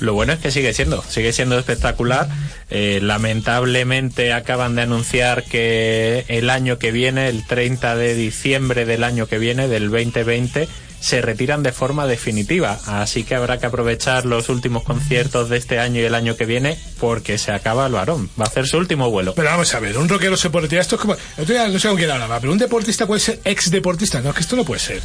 Lo 0.00 0.14
bueno 0.14 0.32
es 0.32 0.38
que 0.38 0.50
sigue 0.50 0.72
siendo, 0.72 1.02
sigue 1.02 1.32
siendo 1.32 1.58
espectacular. 1.58 2.28
Eh, 2.70 3.00
lamentablemente 3.02 4.32
acaban 4.32 4.74
de 4.74 4.82
anunciar 4.82 5.44
que 5.44 6.24
el 6.28 6.50
año 6.50 6.78
que 6.78 6.92
viene, 6.92 7.28
el 7.28 7.46
30 7.46 7.96
de 7.96 8.14
diciembre 8.14 8.84
del 8.84 9.04
año 9.04 9.26
que 9.26 9.38
viene, 9.38 9.68
del 9.68 9.90
2020, 9.90 10.68
se 11.00 11.22
retiran 11.22 11.62
de 11.62 11.72
forma 11.72 12.06
definitiva. 12.06 12.78
Así 12.86 13.24
que 13.24 13.34
habrá 13.34 13.58
que 13.58 13.66
aprovechar 13.66 14.26
los 14.26 14.48
últimos 14.48 14.82
conciertos 14.82 15.48
de 15.48 15.56
este 15.56 15.78
año 15.78 16.00
y 16.00 16.04
el 16.04 16.14
año 16.14 16.36
que 16.36 16.44
viene 16.44 16.78
porque 16.98 17.38
se 17.38 17.52
acaba 17.52 17.86
el 17.86 17.92
varón. 17.92 18.28
Va 18.38 18.44
a 18.44 18.48
hacer 18.48 18.66
su 18.66 18.78
último 18.78 19.10
vuelo. 19.10 19.34
Pero 19.34 19.48
vamos 19.48 19.72
a 19.74 19.80
ver, 19.80 19.96
un 19.98 20.08
rockero 20.08 20.36
se 20.36 20.50
puede. 20.50 20.78
Esto 20.78 20.96
es 20.96 21.00
como. 21.00 21.16
no 21.36 21.78
sé 21.78 21.88
con 21.88 21.96
quién 21.96 22.10
hablaba, 22.10 22.40
pero 22.40 22.52
un 22.52 22.58
deportista 22.58 23.06
puede 23.06 23.20
ser 23.20 23.40
ex 23.44 23.70
deportista. 23.70 24.20
No, 24.20 24.30
es 24.30 24.34
que 24.34 24.42
esto 24.42 24.56
no 24.56 24.64
puede 24.64 24.80
ser. 24.80 25.02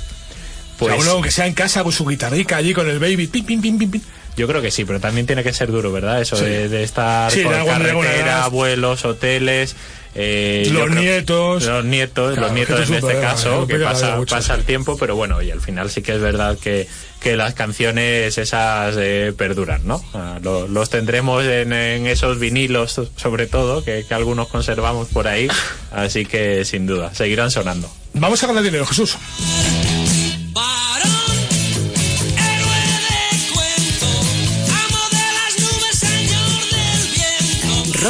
Pues- 0.77 0.93
o 0.99 1.01
sea, 1.01 1.13
uno 1.13 1.21
que 1.23 1.31
sea 1.31 1.47
en 1.47 1.53
casa 1.53 1.83
con 1.83 1.91
su 1.91 2.05
guitarrica 2.05 2.57
allí 2.57 2.73
con 2.73 2.89
el 2.89 2.99
baby, 2.99 3.27
pim, 3.27 3.45
pim, 3.45 3.61
pim, 3.61 3.77
pim, 3.77 3.91
pim. 3.91 4.01
Yo 4.35 4.47
creo 4.47 4.61
que 4.63 4.71
sí, 4.71 4.83
pero 4.83 4.99
también 4.99 5.27
tiene 5.27 5.43
que 5.43 5.53
ser 5.53 5.71
duro, 5.71 5.91
¿verdad? 5.91 6.19
Eso 6.19 6.35
Sí. 6.35 6.45
de, 6.45 6.67
de 6.67 6.83
estar 6.83 7.31
Sí, 7.31 7.41
por 7.41 7.53
carretera, 7.53 8.15
edad. 8.15 8.49
vuelos, 8.49 9.05
hoteles. 9.05 9.75
eh, 10.15 10.67
Los 10.71 10.89
creo- 10.89 11.01
nietos. 11.01 11.63
Los 11.63 11.85
nietos, 11.85 12.33
Claro, 12.33 12.47
los 12.47 12.53
nietos 12.55 12.87
en 12.87 12.95
este 12.95 13.19
caso, 13.19 13.65
que 13.65 13.77
pasa, 13.79 14.15
mucho, 14.17 14.35
pasa 14.35 14.53
sí. 14.53 14.59
el 14.59 14.65
tiempo, 14.65 14.95
pero 14.97 15.15
bueno, 15.15 15.41
y 15.41 15.49
al 15.49 15.59
final 15.59 15.89
sí 15.89 16.03
que 16.03 16.13
es 16.13 16.21
verdad 16.21 16.55
que, 16.59 16.87
que 17.19 17.35
las 17.35 17.55
canciones 17.55 18.37
esas 18.37 18.95
eh, 18.99 19.33
perduran, 19.35 19.81
¿no? 19.87 20.03
Ah, 20.13 20.37
lo- 20.43 20.67
los 20.67 20.91
tendremos 20.91 21.43
en, 21.45 21.73
en 21.73 22.05
esos 22.05 22.37
vinilos, 22.37 23.01
sobre 23.15 23.47
todo, 23.47 23.83
que, 23.83 24.05
que 24.07 24.13
algunos 24.13 24.49
conservamos 24.49 25.07
por 25.07 25.27
ahí, 25.27 25.47
así 25.91 26.25
que 26.27 26.63
sin 26.63 26.85
duda, 26.85 27.11
seguirán 27.15 27.49
sonando. 27.49 27.91
Vamos 28.13 28.43
a 28.43 28.47
ganar 28.47 28.61
dinero, 28.63 28.85
Jesús. 28.85 29.15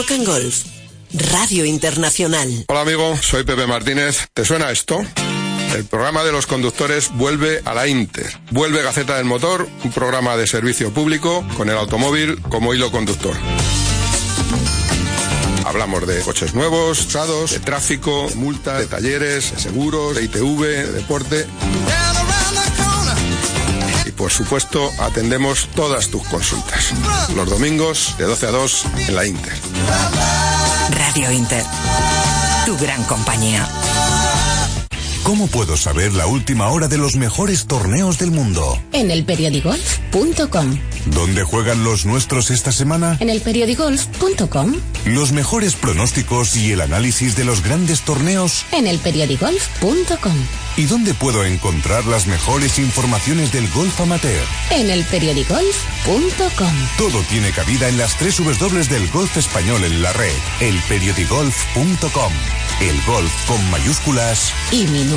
Rock 0.09 0.25
Golf. 0.25 0.65
Radio 1.31 1.63
Internacional. 1.63 2.65
Hola 2.67 2.81
amigo, 2.81 3.15
soy 3.21 3.43
Pepe 3.43 3.67
Martínez. 3.67 4.27
¿Te 4.33 4.43
suena 4.43 4.69
esto? 4.69 5.01
El 5.73 5.85
programa 5.85 6.25
de 6.25 6.33
los 6.33 6.45
conductores 6.45 7.09
vuelve 7.13 7.61
a 7.63 7.73
la 7.73 7.87
Inter. 7.87 8.37
Vuelve 8.51 8.83
Gaceta 8.83 9.15
del 9.15 9.25
Motor, 9.25 9.69
un 9.83 9.91
programa 9.93 10.35
de 10.35 10.45
servicio 10.45 10.93
público 10.93 11.45
con 11.55 11.69
el 11.69 11.77
automóvil 11.77 12.41
como 12.41 12.73
hilo 12.73 12.91
conductor. 12.91 13.37
Hablamos 15.65 16.05
de 16.05 16.19
coches 16.19 16.53
nuevos, 16.53 17.05
usados, 17.05 17.51
de 17.51 17.59
tráfico, 17.59 18.27
de 18.27 18.35
multas, 18.35 18.79
de 18.79 18.87
talleres, 18.87 19.51
de 19.53 19.59
seguros, 19.61 20.15
de 20.15 20.23
ITV, 20.23 20.61
de 20.63 20.91
deporte. 20.91 21.47
Por 24.17 24.31
supuesto, 24.31 24.91
atendemos 24.99 25.67
todas 25.75 26.09
tus 26.09 26.23
consultas. 26.27 26.93
Los 27.35 27.49
domingos 27.49 28.15
de 28.17 28.25
12 28.25 28.47
a 28.47 28.51
2 28.51 28.85
en 29.07 29.15
la 29.15 29.25
Inter. 29.25 29.53
Radio 30.89 31.31
Inter. 31.31 31.63
Tu 32.65 32.77
gran 32.77 33.03
compañía. 33.05 33.67
¿Cómo 35.23 35.47
puedo 35.47 35.77
saber 35.77 36.11
la 36.13 36.27
última 36.27 36.67
hora 36.67 36.89
de 36.89 36.97
los 36.97 37.15
mejores 37.15 37.65
torneos 37.65 38.17
del 38.19 38.31
mundo? 38.31 38.77
En 38.91 39.09
elperiodigolf.com. 39.09 40.77
¿Dónde 41.05 41.43
juegan 41.43 41.85
los 41.85 42.05
nuestros 42.05 42.51
esta 42.51 42.73
semana? 42.73 43.15
En 43.21 43.29
elperiodigolf.com. 43.29 44.73
Los 45.05 45.31
mejores 45.31 45.75
pronósticos 45.75 46.57
y 46.57 46.73
el 46.73 46.81
análisis 46.81 47.37
de 47.37 47.45
los 47.45 47.63
grandes 47.63 48.01
torneos. 48.01 48.65
En 48.73 48.85
elperiodigolf.com. 48.85 50.35
¿Y 50.75 50.85
dónde 50.85 51.13
puedo 51.13 51.45
encontrar 51.45 52.05
las 52.05 52.27
mejores 52.27 52.77
informaciones 52.77 53.53
del 53.53 53.69
golf 53.71 54.01
amateur? 54.01 54.43
En 54.71 54.89
elperiodigolf.com. 54.89 56.73
Todo 56.97 57.21
tiene 57.29 57.51
cabida 57.51 57.87
en 57.87 57.97
las 57.97 58.17
tres 58.17 58.37
W 58.37 58.83
del 58.89 59.09
golf 59.11 59.37
español 59.37 59.85
en 59.85 60.01
la 60.01 60.11
red. 60.11 60.33
Elperiodigolf.com. 60.59 62.33
El 62.81 63.01
golf 63.05 63.31
con 63.47 63.71
mayúsculas 63.71 64.51
Y 64.71 64.85
minúsculas. 64.87 65.12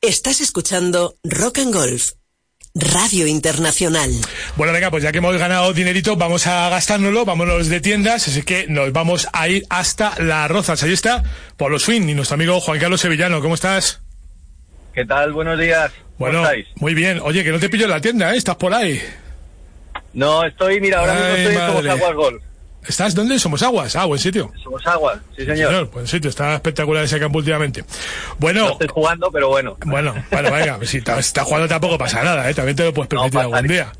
Estás 0.00 0.40
escuchando 0.40 1.14
Rock 1.24 1.58
and 1.58 1.74
Golf. 1.74 2.12
Radio 2.74 3.26
Internacional. 3.26 4.10
Bueno, 4.56 4.72
venga, 4.72 4.90
pues 4.90 5.02
ya 5.02 5.10
que 5.12 5.18
hemos 5.18 5.36
ganado 5.36 5.72
dinerito, 5.72 6.16
vamos 6.16 6.46
a 6.46 6.68
gastárnoslo, 6.68 7.24
vámonos 7.24 7.68
de 7.68 7.80
tiendas, 7.80 8.28
así 8.28 8.42
que 8.42 8.66
nos 8.68 8.92
vamos 8.92 9.26
a 9.32 9.48
ir 9.48 9.64
hasta 9.68 10.14
Las 10.22 10.48
Rozas. 10.50 10.82
Ahí 10.82 10.92
está 10.92 11.22
Pablo 11.56 11.78
Swin 11.78 12.08
y 12.08 12.14
nuestro 12.14 12.34
amigo 12.36 12.60
Juan 12.60 12.78
Carlos 12.78 13.00
Sevillano. 13.00 13.40
¿Cómo 13.42 13.54
estás? 13.56 14.00
¿Qué 14.94 15.04
tal? 15.04 15.32
Buenos 15.32 15.58
días. 15.58 15.90
¿Cómo 15.90 16.04
Bueno, 16.18 16.42
estáis? 16.44 16.66
muy 16.76 16.94
bien. 16.94 17.20
Oye, 17.22 17.42
que 17.44 17.50
no 17.50 17.58
te 17.58 17.68
pillo 17.68 17.84
en 17.84 17.90
la 17.90 18.00
tienda, 18.00 18.32
¿eh? 18.32 18.36
Estás 18.38 18.56
por 18.56 18.72
ahí. 18.72 19.02
No, 20.12 20.44
estoy, 20.44 20.80
mira, 20.80 21.00
ahora 21.00 21.14
mismo 21.14 21.28
estoy 21.28 21.46
en 21.54 21.58
Somos 21.60 21.74
madre. 21.84 21.90
Aguas 21.90 22.14
Golf. 22.14 22.42
¿Estás 22.86 23.14
dónde? 23.14 23.38
Somos 23.38 23.62
Aguas. 23.62 23.96
Ah, 23.96 24.06
buen 24.06 24.18
sitio. 24.20 24.50
Somos 24.62 24.86
Aguas, 24.86 25.18
sí 25.36 25.44
señor. 25.44 25.90
buen 25.90 26.06
sitio. 26.06 26.30
Está 26.30 26.54
espectacular 26.54 27.04
ese 27.04 27.18
campo 27.20 27.38
últimamente. 27.38 27.84
Bueno, 28.38 28.66
No 28.66 28.72
estoy 28.72 28.88
jugando, 28.88 29.30
pero 29.30 29.48
bueno. 29.48 29.76
bueno, 29.84 30.14
bueno, 30.30 30.52
venga, 30.52 30.78
si 30.84 30.98
estás 30.98 31.18
estás 31.20 31.44
jugando 31.44 31.68
tampoco 31.68 31.98
pasa 31.98 32.22
nada, 32.22 32.48
¿eh? 32.48 32.54
También 32.54 32.76
te 32.76 32.84
lo 32.84 32.94
puedes 32.94 33.08
permitir 33.08 33.40
algún 33.40 33.66
día. 33.66 33.92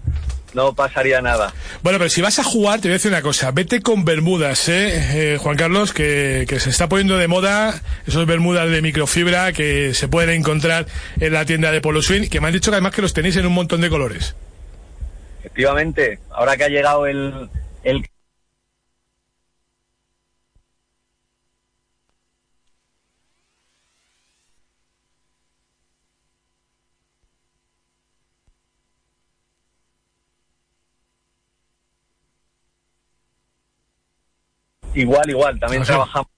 No 0.54 0.72
pasaría 0.74 1.20
nada. 1.20 1.52
Bueno, 1.82 1.98
pero 1.98 2.08
si 2.08 2.22
vas 2.22 2.38
a 2.38 2.44
jugar, 2.44 2.80
te 2.80 2.88
voy 2.88 2.92
a 2.92 2.94
decir 2.94 3.10
una 3.10 3.20
cosa. 3.20 3.50
Vete 3.50 3.82
con 3.82 4.06
bermudas, 4.06 4.66
¿eh? 4.70 5.34
Eh, 5.34 5.38
Juan 5.38 5.56
Carlos, 5.58 5.92
que, 5.92 6.46
que 6.48 6.58
se 6.58 6.70
está 6.70 6.88
poniendo 6.88 7.18
de 7.18 7.28
moda 7.28 7.82
esos 8.06 8.24
bermudas 8.26 8.70
de 8.70 8.80
microfibra 8.80 9.52
que 9.52 9.92
se 9.92 10.08
pueden 10.08 10.30
encontrar 10.30 10.86
en 11.20 11.34
la 11.34 11.44
tienda 11.44 11.70
de 11.70 11.82
Polo 11.82 12.00
Swing, 12.00 12.28
que 12.30 12.40
me 12.40 12.46
han 12.46 12.54
dicho 12.54 12.70
que 12.70 12.76
además 12.76 12.94
que 12.94 13.02
los 13.02 13.12
tenéis 13.12 13.36
en 13.36 13.46
un 13.46 13.52
montón 13.52 13.82
de 13.82 13.90
colores. 13.90 14.34
Efectivamente, 15.40 16.18
ahora 16.30 16.56
que 16.56 16.64
ha 16.64 16.68
llegado 16.68 17.06
el, 17.06 17.50
el 17.84 18.06
igual, 35.00 35.30
igual, 35.30 35.58
también 35.58 35.82
trabajamos. 35.82 36.28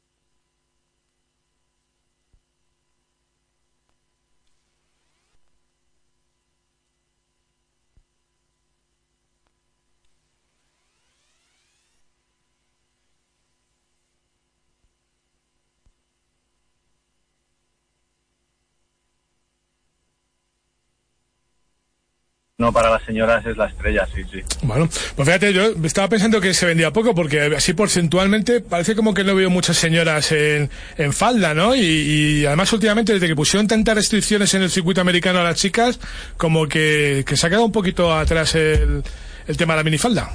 No, 22.60 22.74
para 22.74 22.90
las 22.90 23.02
señoras 23.04 23.44
es 23.46 23.56
la 23.56 23.64
estrella, 23.68 24.06
sí, 24.14 24.22
sí. 24.30 24.42
Bueno, 24.60 24.86
pues 25.16 25.26
fíjate, 25.26 25.50
yo 25.54 25.72
estaba 25.82 26.10
pensando 26.10 26.42
que 26.42 26.52
se 26.52 26.66
vendía 26.66 26.92
poco 26.92 27.14
porque 27.14 27.40
así 27.56 27.72
porcentualmente 27.72 28.60
parece 28.60 28.94
como 28.94 29.14
que 29.14 29.24
no 29.24 29.34
veo 29.34 29.48
muchas 29.48 29.78
señoras 29.78 30.30
en, 30.32 30.68
en 30.98 31.12
falda, 31.14 31.54
¿no? 31.54 31.74
Y, 31.74 31.80
y 31.80 32.44
además 32.44 32.70
últimamente 32.74 33.14
desde 33.14 33.28
que 33.28 33.34
pusieron 33.34 33.66
tantas 33.66 33.94
restricciones 33.94 34.52
en 34.52 34.60
el 34.60 34.70
circuito 34.70 35.00
americano 35.00 35.38
a 35.40 35.44
las 35.44 35.56
chicas, 35.56 35.98
como 36.36 36.68
que, 36.68 37.24
que 37.26 37.34
se 37.34 37.46
ha 37.46 37.48
quedado 37.48 37.64
un 37.64 37.72
poquito 37.72 38.14
atrás 38.14 38.54
el, 38.54 39.02
el 39.46 39.56
tema 39.56 39.72
de 39.72 39.78
la 39.78 39.84
minifalda. 39.84 40.30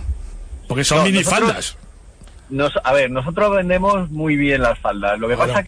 Porque 0.68 0.84
son 0.84 0.98
No, 0.98 1.06
minifaldas. 1.06 1.78
Nos, 2.50 2.74
a 2.84 2.92
ver, 2.92 3.12
nosotros 3.12 3.56
vendemos 3.56 4.10
muy 4.10 4.36
bien 4.36 4.64
las 4.64 4.80
faldas. 4.80 5.20
Lo 5.20 5.28
que 5.28 5.36
Bueno. 5.36 5.54
pasa 5.54 5.68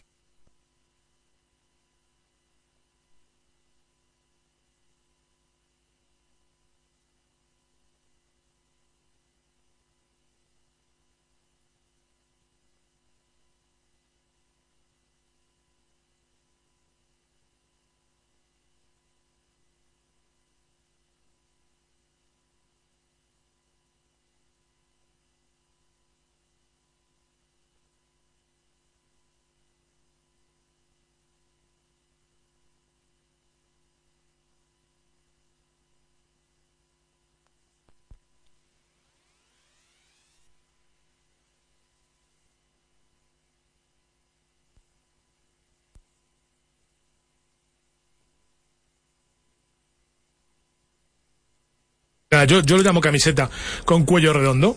Yo, 52.45 52.61
yo 52.61 52.77
lo 52.77 52.83
llamo 52.83 53.01
camiseta 53.01 53.49
con 53.85 54.05
cuello 54.05 54.33
redondo. 54.33 54.75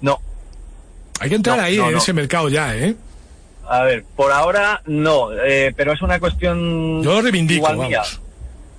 No. 0.00 0.18
Hay 1.20 1.28
que 1.28 1.36
entrar 1.36 1.56
No, 1.58 1.62
ahí 1.64 1.76
no, 1.76 1.86
en 1.86 1.92
no. 1.92 1.98
ese 1.98 2.12
mercado 2.12 2.48
ya, 2.48 2.76
¿eh? 2.76 2.94
A 3.68 3.82
ver, 3.84 4.04
por 4.16 4.32
ahora 4.32 4.82
no, 4.86 5.28
eh, 5.32 5.72
pero 5.76 5.92
es 5.92 6.02
una 6.02 6.18
cuestión. 6.18 7.02
Yo 7.02 7.12
lo 7.14 7.22
reivindico, 7.22 7.70
igual 7.72 7.88
mía. 7.88 8.02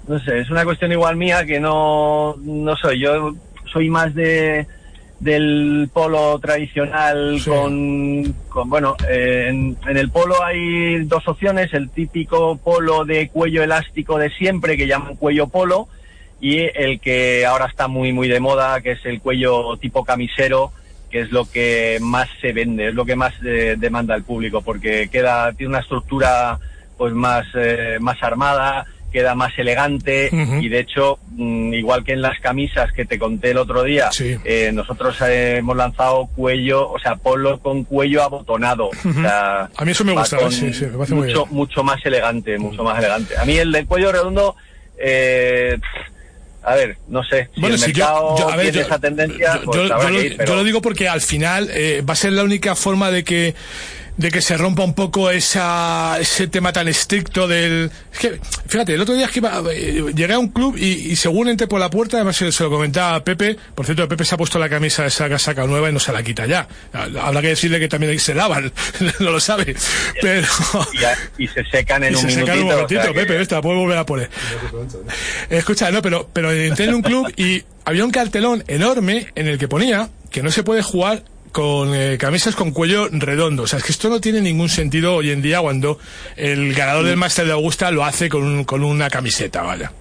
No 0.08 0.20
sé, 0.20 0.40
es 0.40 0.50
una 0.50 0.66
cuestión 0.66 0.92
igual 0.92 1.16
mía 1.16 1.46
que 1.46 1.60
no, 1.60 2.36
no 2.42 2.76
soy. 2.76 3.00
Yo 3.00 3.34
soy 3.72 3.90
más 3.90 4.14
de 4.14 4.68
del 5.20 5.90
polo 5.94 6.38
tradicional 6.40 7.42
con, 7.46 8.36
con, 8.50 8.70
bueno, 8.70 8.98
eh, 9.10 9.46
en, 9.48 9.78
en 9.88 9.98
el 9.98 10.10
polo 10.10 10.44
hay 10.44 11.06
dos 11.06 11.26
opciones, 11.30 11.74
el 11.74 11.90
típico 11.90 12.58
polo 12.58 13.06
de 13.06 13.30
cuello 13.30 13.64
elástico 13.64 14.18
de 14.18 14.30
siempre 14.32 14.76
que 14.76 14.86
llaman 14.86 15.16
cuello 15.16 15.48
polo 15.48 15.88
y 16.44 16.60
el 16.76 17.00
que 17.00 17.46
ahora 17.46 17.68
está 17.68 17.88
muy 17.88 18.12
muy 18.12 18.28
de 18.28 18.42
moda 18.42 18.82
que 18.82 18.92
es 18.92 19.06
el 19.06 19.22
cuello 19.22 19.78
tipo 19.78 20.04
camisero 20.04 20.74
que 21.10 21.22
es 21.22 21.32
lo 21.32 21.50
que 21.50 22.00
más 22.02 22.28
se 22.42 22.52
vende, 22.52 22.90
es 22.90 22.96
lo 22.96 23.06
que 23.06 23.16
más 23.16 23.34
eh, 23.46 23.76
demanda 23.78 24.14
el 24.14 24.24
público 24.24 24.62
porque 24.62 25.08
queda 25.10 25.54
tiene 25.54 25.70
una 25.70 25.80
estructura 25.80 26.60
pues 26.98 27.14
más 27.14 27.46
eh, 27.56 27.98
más 28.02 28.22
armada, 28.22 28.86
queda 29.14 29.36
más 29.36 29.58
elegante 29.58 30.30
y 30.60 30.68
de 30.68 30.80
hecho 30.80 31.18
mm, 31.32 31.76
igual 31.76 32.04
que 32.04 32.12
en 32.12 32.22
las 32.22 32.38
camisas 32.42 32.92
que 32.92 33.06
te 33.06 33.18
conté 33.18 33.52
el 33.52 33.60
otro 33.60 33.84
día, 33.84 34.10
eh, 34.20 34.72
nosotros 34.74 35.16
hemos 35.22 35.78
lanzado 35.78 36.28
cuello, 36.36 36.90
o 36.90 37.00
sea, 37.00 37.16
polo 37.16 37.60
con 37.60 37.86
cuello 37.86 38.22
abotonado, 38.22 38.88
o 38.88 39.14
sea, 39.14 39.70
A 39.78 39.86
mí 39.86 39.92
eso 39.92 40.04
me 40.04 40.12
gusta, 40.12 40.38
con 40.38 40.52
sí, 40.52 40.74
sí, 40.74 40.88
me 40.88 40.98
parece 40.98 41.16
muy 41.16 41.28
mucho, 41.28 41.46
bien. 41.46 41.56
mucho 41.56 41.84
más 41.84 42.06
elegante, 42.06 42.58
mucho 42.58 42.84
más 42.84 42.98
elegante. 42.98 43.38
A 43.38 43.46
mí 43.46 43.56
el 43.56 43.72
del 43.72 43.86
cuello 43.86 44.12
redondo, 44.12 44.56
eh, 44.98 45.78
a 46.64 46.76
ver, 46.76 46.98
no 47.08 47.24
sé, 47.24 47.50
si 47.54 47.62
Bueno, 47.62 47.76
el 47.76 47.82
si 47.82 47.92
yo- 47.94 48.06
mercado 48.06 48.38
yo- 48.38 48.50
a 48.50 48.56
ver, 48.56 48.66
tiene 48.72 48.78
yo- 48.80 48.86
esa 48.86 49.00
tendencia, 49.00 49.62
pues 49.66 49.78
yo, 49.78 49.84
lo, 49.86 50.20
ir, 50.22 50.38
pero- 50.38 50.50
yo 50.52 50.56
lo 50.56 50.64
digo 50.64 50.82
porque 50.82 51.08
al 51.10 51.22
final 51.22 51.70
eh, 51.72 52.02
va 52.08 52.14
a 52.14 52.16
ser 52.16 52.34
la 52.34 52.44
única 52.44 52.76
forma 52.76 53.12
de 53.12 53.24
que 53.24 53.54
de 54.16 54.30
que 54.30 54.42
se 54.42 54.56
rompa 54.58 54.84
un 54.84 54.94
poco 54.94 55.32
esa, 55.32 56.18
ese 56.20 56.48
tema 56.48 56.72
tan 56.72 56.88
estricto 56.88 57.48
del... 57.48 57.90
Es 58.12 58.20
que, 58.20 58.40
fíjate, 58.68 58.94
el 58.94 59.02
otro 59.02 59.16
día 59.16 59.26
es 59.26 59.32
que 59.32 59.40
iba, 59.40 59.62
eh, 59.72 60.04
llegué 60.16 60.34
a 60.34 60.40
un 60.40 60.50
club 60.50 60.78
y, 60.78 60.86
y 61.12 61.16
según 61.16 61.50
entré 61.50 61.66
por 61.66 61.80
la 61.80 61.90
puerta, 61.90 62.18
además 62.18 62.36
se, 62.36 62.52
se 62.52 62.64
lo 62.64 62.70
comentaba 62.70 63.16
a 63.16 63.24
Pepe, 63.24 63.58
por 63.74 63.86
cierto, 63.86 64.08
Pepe 64.08 64.24
se 64.24 64.36
ha 64.36 64.38
puesto 64.38 64.60
la 64.60 64.70
camisa 64.70 65.02
de 65.02 65.08
esa 65.08 65.28
casaca 65.30 65.66
nueva 65.66 65.90
y 65.90 65.94
no 65.94 66.00
se 66.00 66.12
la 66.14 66.22
quita 66.22 66.46
ya. 66.46 66.68
Habrá 66.94 67.42
que 67.42 67.48
decirle 67.50 67.80
que 67.80 67.88
también 67.88 68.20
se 68.20 68.36
lavan, 68.36 68.72
no 69.20 69.32
lo 69.32 69.40
sabe. 69.40 69.76
Pero... 70.22 70.48
y, 71.40 71.48
se 71.48 71.64
secan 71.66 72.04
en 72.04 72.14
y 72.14 72.16
un 72.16 72.22
se 72.22 72.28
minutito. 72.28 72.46
secan 72.46 72.60
un 72.60 72.72
o 72.72 72.74
momentito, 72.74 73.02
sea 73.02 73.14
que- 73.14 73.20
Pepe, 73.20 73.42
esta, 73.42 73.56
la 73.56 73.62
puedo 73.64 73.78
volver 73.80 73.98
a 73.98 74.06
poner. 74.06 74.30
Escucha, 75.50 75.92
no, 75.92 76.02
pero, 76.02 76.30
pero 76.32 76.52
entré 76.52 76.86
en 76.86 76.96
un 76.96 77.02
club 77.02 77.32
y 77.36 77.64
había 77.86 78.06
un 78.06 78.12
cartelón 78.12 78.64
enorme 78.68 79.28
en 79.36 79.48
el 79.48 79.58
que 79.58 79.68
ponía 79.68 80.10
que 80.30 80.42
no 80.42 80.52
se 80.52 80.64
puede 80.64 80.82
jugar 80.82 81.24
con 81.54 81.96
eh, 81.96 82.18
camisas 82.20 82.56
con 82.56 82.72
cuello 82.72 83.08
redondo. 83.12 83.64
O 83.64 83.68
sea, 83.68 83.80
es 83.80 83.86
que 83.86 83.94
esto 83.94 84.10
no 84.10 84.20
tiene 84.20 84.42
ningún 84.42 84.68
sentido 84.68 85.16
hoy 85.16 85.32
en 85.32 85.42
día 85.42 85.62
cuando 85.62 85.98
el 86.36 86.74
ganador 86.74 87.06
del 87.06 87.16
Máster 87.16 87.46
de 87.46 87.54
Augusta 87.54 87.90
lo 87.92 88.04
hace 88.04 88.28
con, 88.28 88.44
un- 88.44 88.64
con 88.66 88.84
una 88.84 89.10
camiseta, 89.10 89.62
vaya. 89.62 89.94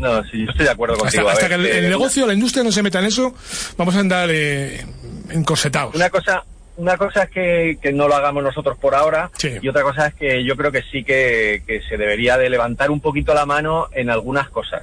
No, 0.00 0.24
sí, 0.24 0.44
yo 0.44 0.50
estoy 0.50 0.64
de 0.64 0.72
acuerdo 0.72 0.94
Hasta, 0.96 1.04
contigo. 1.04 1.28
hasta 1.28 1.46
ver, 1.46 1.60
que 1.60 1.68
el, 1.70 1.76
el 1.78 1.84
eh, 1.84 1.88
negocio, 1.88 2.26
la 2.26 2.32
industria 2.34 2.64
no 2.64 2.72
se 2.72 2.82
meta 2.82 2.98
en 2.98 3.04
eso, 3.04 3.32
vamos 3.76 3.94
a 3.94 4.00
andar 4.00 4.28
eh, 4.32 4.84
encorsetados. 5.30 5.94
Una 5.94 6.10
cosa, 6.10 6.42
una 6.76 6.96
cosa 6.96 7.22
es 7.24 7.30
que, 7.30 7.78
que 7.80 7.92
no 7.92 8.08
lo 8.08 8.16
hagamos 8.16 8.42
nosotros 8.42 8.76
por 8.78 8.96
ahora 8.96 9.30
y 9.62 9.68
otra 9.68 9.82
cosa 9.82 10.08
es 10.08 10.14
que 10.14 10.42
yo 10.44 10.56
creo 10.56 10.72
que 10.72 10.82
sí 10.90 11.04
que, 11.04 11.62
que 11.64 11.80
se 11.88 11.96
debería 11.96 12.36
de 12.36 12.50
levantar 12.50 12.90
un 12.90 13.00
poquito 13.00 13.34
la 13.34 13.46
mano 13.46 13.86
en 13.92 14.10
algunas 14.10 14.48
cosas. 14.48 14.82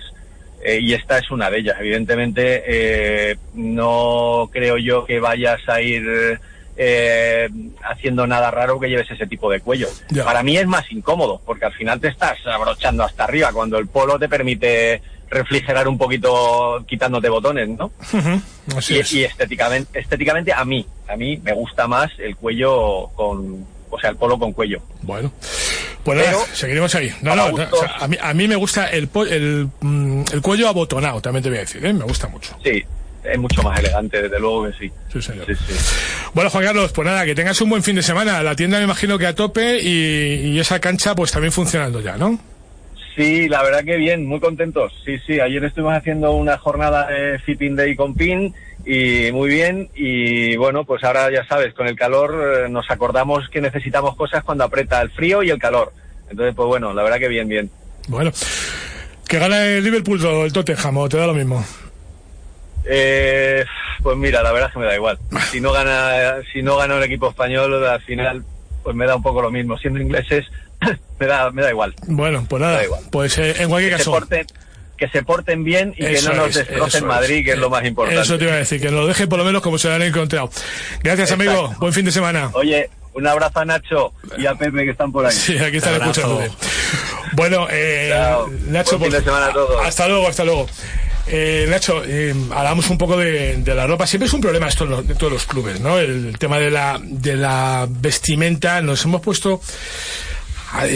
Eh, 0.63 0.80
y 0.82 0.93
esta 0.93 1.17
es 1.17 1.32
una 1.32 1.50
de 1.50 1.60
ellas. 1.60 1.78
Evidentemente, 1.80 2.63
eh, 2.65 3.38
no 3.54 4.50
creo 4.52 4.78
yo 4.78 5.06
que 5.06 5.19
vayas 5.19 5.62
a 5.67 5.82
ir 5.82 6.39
eh, 6.78 7.50
haciendo 7.84 8.26
nada 8.28 8.52
raro 8.52 8.80
que 8.80 8.89
lleves 8.89 9.10
ese 9.12 9.28
tipo 9.28 9.52
de 9.52 9.60
cuello. 9.60 9.88
Para 10.24 10.43
mí 10.43 10.58
es 10.58 10.67
más 10.67 10.91
incómodo, 10.91 11.41
porque 11.45 11.65
al 11.65 11.74
final 11.74 12.00
te 12.00 12.08
estás 12.08 12.38
abrochando 12.45 13.04
hasta 13.04 13.24
arriba, 13.24 13.52
cuando 13.54 13.78
el 13.78 13.88
polo 13.88 14.17
te 14.17 14.30
permite 14.30 15.02
refrigerar 15.30 15.88
un 15.88 15.97
poquito 15.97 16.84
quitándote 16.88 17.30
botones, 17.30 17.69
¿no? 17.69 17.91
Así 18.76 18.95
y, 18.95 19.00
es. 19.00 19.13
y 19.13 19.24
estéticamente, 19.24 20.00
estéticamente 20.00 20.54
a 20.54 20.65
mí, 20.65 20.86
a 21.08 21.15
mí 21.15 21.39
me 21.43 21.54
gusta 21.54 21.88
más 21.88 22.12
el 22.19 22.36
cuello 22.36 23.08
con, 23.15 23.65
o 23.91 23.99
sea, 23.99 24.10
el 24.10 24.15
polo 24.15 24.39
con 24.39 24.54
cuello. 24.54 24.82
Bueno, 25.04 25.32
pues 26.04 26.17
nada, 26.17 26.32
Pero, 26.32 26.56
seguiremos 26.56 26.95
ahí. 26.95 27.12
No, 27.21 27.36
no, 27.36 27.51
no, 27.51 27.63
o 27.71 27.77
sea, 27.77 27.97
a, 27.99 28.08
mí, 28.08 28.17
a 28.19 28.34
mí 28.34 28.47
me 28.47 28.56
gusta 28.56 28.88
el, 28.88 29.10
el, 29.30 29.69
mm, 29.80 30.23
el 30.34 30.41
cuello 30.41 30.67
abotonado, 30.67 31.21
también 31.21 31.43
te 31.43 31.49
voy 31.49 31.60
a 31.60 31.62
decir, 31.62 31.86
¿eh? 31.86 31.93
me 31.93 32.06
gusta 32.06 32.27
mucho. 32.27 32.58
Sí, 32.63 32.84
es 33.23 33.38
mucho 33.38 33.62
más 33.62 33.80
elegante, 33.80 34.21
desde 34.21 34.39
luego 34.39 34.65
que 34.65 34.73
sí. 34.73 34.91
Sí, 35.12 35.21
señor. 35.21 35.45
Sí, 35.45 35.54
sí. 35.56 35.73
Bueno, 36.34 36.49
Juan 36.49 36.63
Carlos, 36.63 36.91
pues 36.91 37.06
nada, 37.06 37.25
que 37.25 37.36
tengas 37.36 37.60
un 37.62 37.69
buen 37.69 37.84
fin 37.84 37.95
de 37.95 38.04
semana. 38.04 38.41
La 38.41 38.56
tienda 38.56 38.77
me 38.80 38.86
imagino 38.86 39.17
que 39.19 39.27
a 39.27 39.36
tope 39.36 39.80
y, 39.80 40.54
y 40.54 40.60
esa 40.60 40.80
cancha 40.80 41.13
pues 41.13 41.32
también 41.32 41.51
funcionando 41.51 42.01
ya, 42.01 42.17
¿no? 42.17 42.39
Sí, 43.15 43.49
la 43.49 43.62
verdad 43.62 43.84
que 43.84 43.97
bien, 43.97 44.25
muy 44.25 44.39
contentos. 44.39 44.93
Sí, 45.06 45.17
sí, 45.27 45.39
ayer 45.39 45.63
estuvimos 45.65 45.95
haciendo 45.95 46.32
una 46.32 46.58
jornada 46.58 47.08
de 47.08 47.39
Fitting 47.39 47.75
Day 47.75 47.95
con 47.95 48.15
PIN 48.15 48.54
y 48.85 49.31
muy 49.31 49.49
bien. 49.49 49.89
Y 49.95 50.55
bueno, 50.57 50.83
pues 50.85 51.03
ahora 51.03 51.31
ya 51.31 51.45
sabes, 51.45 51.73
con 51.73 51.87
el 51.87 51.95
calor 51.95 52.65
eh, 52.65 52.69
nos 52.69 52.89
acordamos 52.89 53.47
que 53.49 53.61
necesitamos 53.61 54.15
cosas 54.15 54.43
cuando 54.43 54.63
aprieta 54.63 55.01
el 55.01 55.11
frío 55.11 55.43
y 55.43 55.49
el 55.49 55.59
calor. 55.59 55.93
Entonces, 56.29 56.55
pues 56.55 56.67
bueno, 56.67 56.93
la 56.93 57.03
verdad 57.03 57.19
que 57.19 57.27
bien, 57.27 57.47
bien. 57.47 57.69
Bueno, 58.07 58.31
que 59.27 59.37
gana 59.39 59.63
el 59.65 59.83
Liverpool 59.83 60.25
o 60.25 60.45
el 60.45 60.53
Tottenham, 60.53 60.97
o 60.97 61.09
te 61.09 61.17
da 61.17 61.27
lo 61.27 61.33
mismo. 61.33 61.63
Eh, 62.85 63.63
pues 64.01 64.17
mira, 64.17 64.41
la 64.41 64.51
verdad 64.51 64.69
es 64.69 64.73
que 64.73 64.79
me 64.79 64.85
da 64.85 64.95
igual. 64.95 65.19
Si 65.51 65.61
no 65.61 65.71
gana, 65.71 66.35
si 66.51 66.61
no 66.63 66.77
gana 66.77 66.97
el 66.97 67.03
equipo 67.03 67.29
español, 67.29 67.85
al 67.85 68.01
final, 68.01 68.43
pues 68.83 68.95
me 68.95 69.05
da 69.05 69.15
un 69.15 69.21
poco 69.23 69.41
lo 69.41 69.51
mismo. 69.51 69.77
Siendo 69.77 69.99
ingleses, 70.01 70.47
me 71.19 71.27
da, 71.27 71.51
me 71.51 71.61
da 71.61 71.69
igual. 71.69 71.93
Bueno, 72.07 72.45
pues 72.49 72.61
nada, 72.61 72.77
Da 72.77 72.83
igual. 72.85 73.03
pues 73.11 73.37
eh, 73.37 73.55
en 73.61 73.69
cualquier 73.69 73.91
Que 73.93 73.97
caso. 73.97 74.11
Que 75.01 75.07
se 75.09 75.23
porten 75.23 75.63
bien 75.63 75.95
y 75.97 76.05
Eso 76.05 76.29
que 76.29 76.35
no 76.37 76.41
nos 76.45 76.55
es, 76.55 76.67
destrocen 76.67 77.07
Madrid, 77.07 77.39
es. 77.39 77.45
que 77.45 77.51
es 77.53 77.57
lo 77.57 77.71
más 77.71 77.83
importante. 77.83 78.21
Eso 78.21 78.37
te 78.37 78.43
iba 78.43 78.53
a 78.53 78.57
decir, 78.57 78.79
que 78.79 78.91
lo 78.91 79.07
dejen 79.07 79.27
por 79.27 79.39
lo 79.39 79.45
menos 79.45 79.63
como 79.63 79.79
se 79.79 79.87
lo 79.87 79.95
han 79.95 80.03
encontrado. 80.03 80.51
Gracias, 81.01 81.31
Exacto. 81.31 81.49
amigo. 81.51 81.75
Buen 81.79 81.91
fin 81.91 82.05
de 82.05 82.11
semana. 82.11 82.51
Oye, 82.53 82.87
un 83.13 83.25
abrazo 83.25 83.61
a 83.61 83.65
Nacho 83.65 84.13
y 84.37 84.45
a 84.45 84.53
Pepe 84.53 84.85
que 84.85 84.91
están 84.91 85.11
por 85.11 85.25
ahí. 85.25 85.31
Sí, 85.35 85.57
aquí 85.57 85.77
están 85.77 85.95
escuchándote. 85.95 86.51
Bueno, 87.33 87.65
eh, 87.71 88.09
Chao. 88.13 88.47
Nacho, 88.67 88.99
Buen 88.99 89.11
fin 89.11 89.19
de 89.19 89.25
semana 89.25 89.47
a 89.47 89.53
todos. 89.53 89.83
hasta 89.83 90.07
luego, 90.07 90.27
hasta 90.27 90.43
luego. 90.45 90.67
Eh, 91.27 91.65
Nacho, 91.67 92.03
eh, 92.05 92.35
hablamos 92.53 92.87
un 92.91 92.97
poco 92.99 93.17
de, 93.17 93.57
de 93.57 93.73
la 93.75 93.87
ropa. 93.87 94.05
Siempre 94.05 94.27
es 94.27 94.33
un 94.33 94.41
problema 94.41 94.67
esto 94.67 94.83
en, 94.83 94.89
los- 94.91 95.09
en 95.09 95.17
todos 95.17 95.33
los 95.33 95.45
clubes, 95.45 95.79
¿no? 95.79 95.97
El, 95.97 96.37
tema 96.37 96.59
de 96.59 96.69
la, 96.69 96.99
de 97.01 97.35
la 97.37 97.87
vestimenta. 97.89 98.81
Nos 98.81 99.03
hemos 99.05 99.21
puesto 99.21 99.61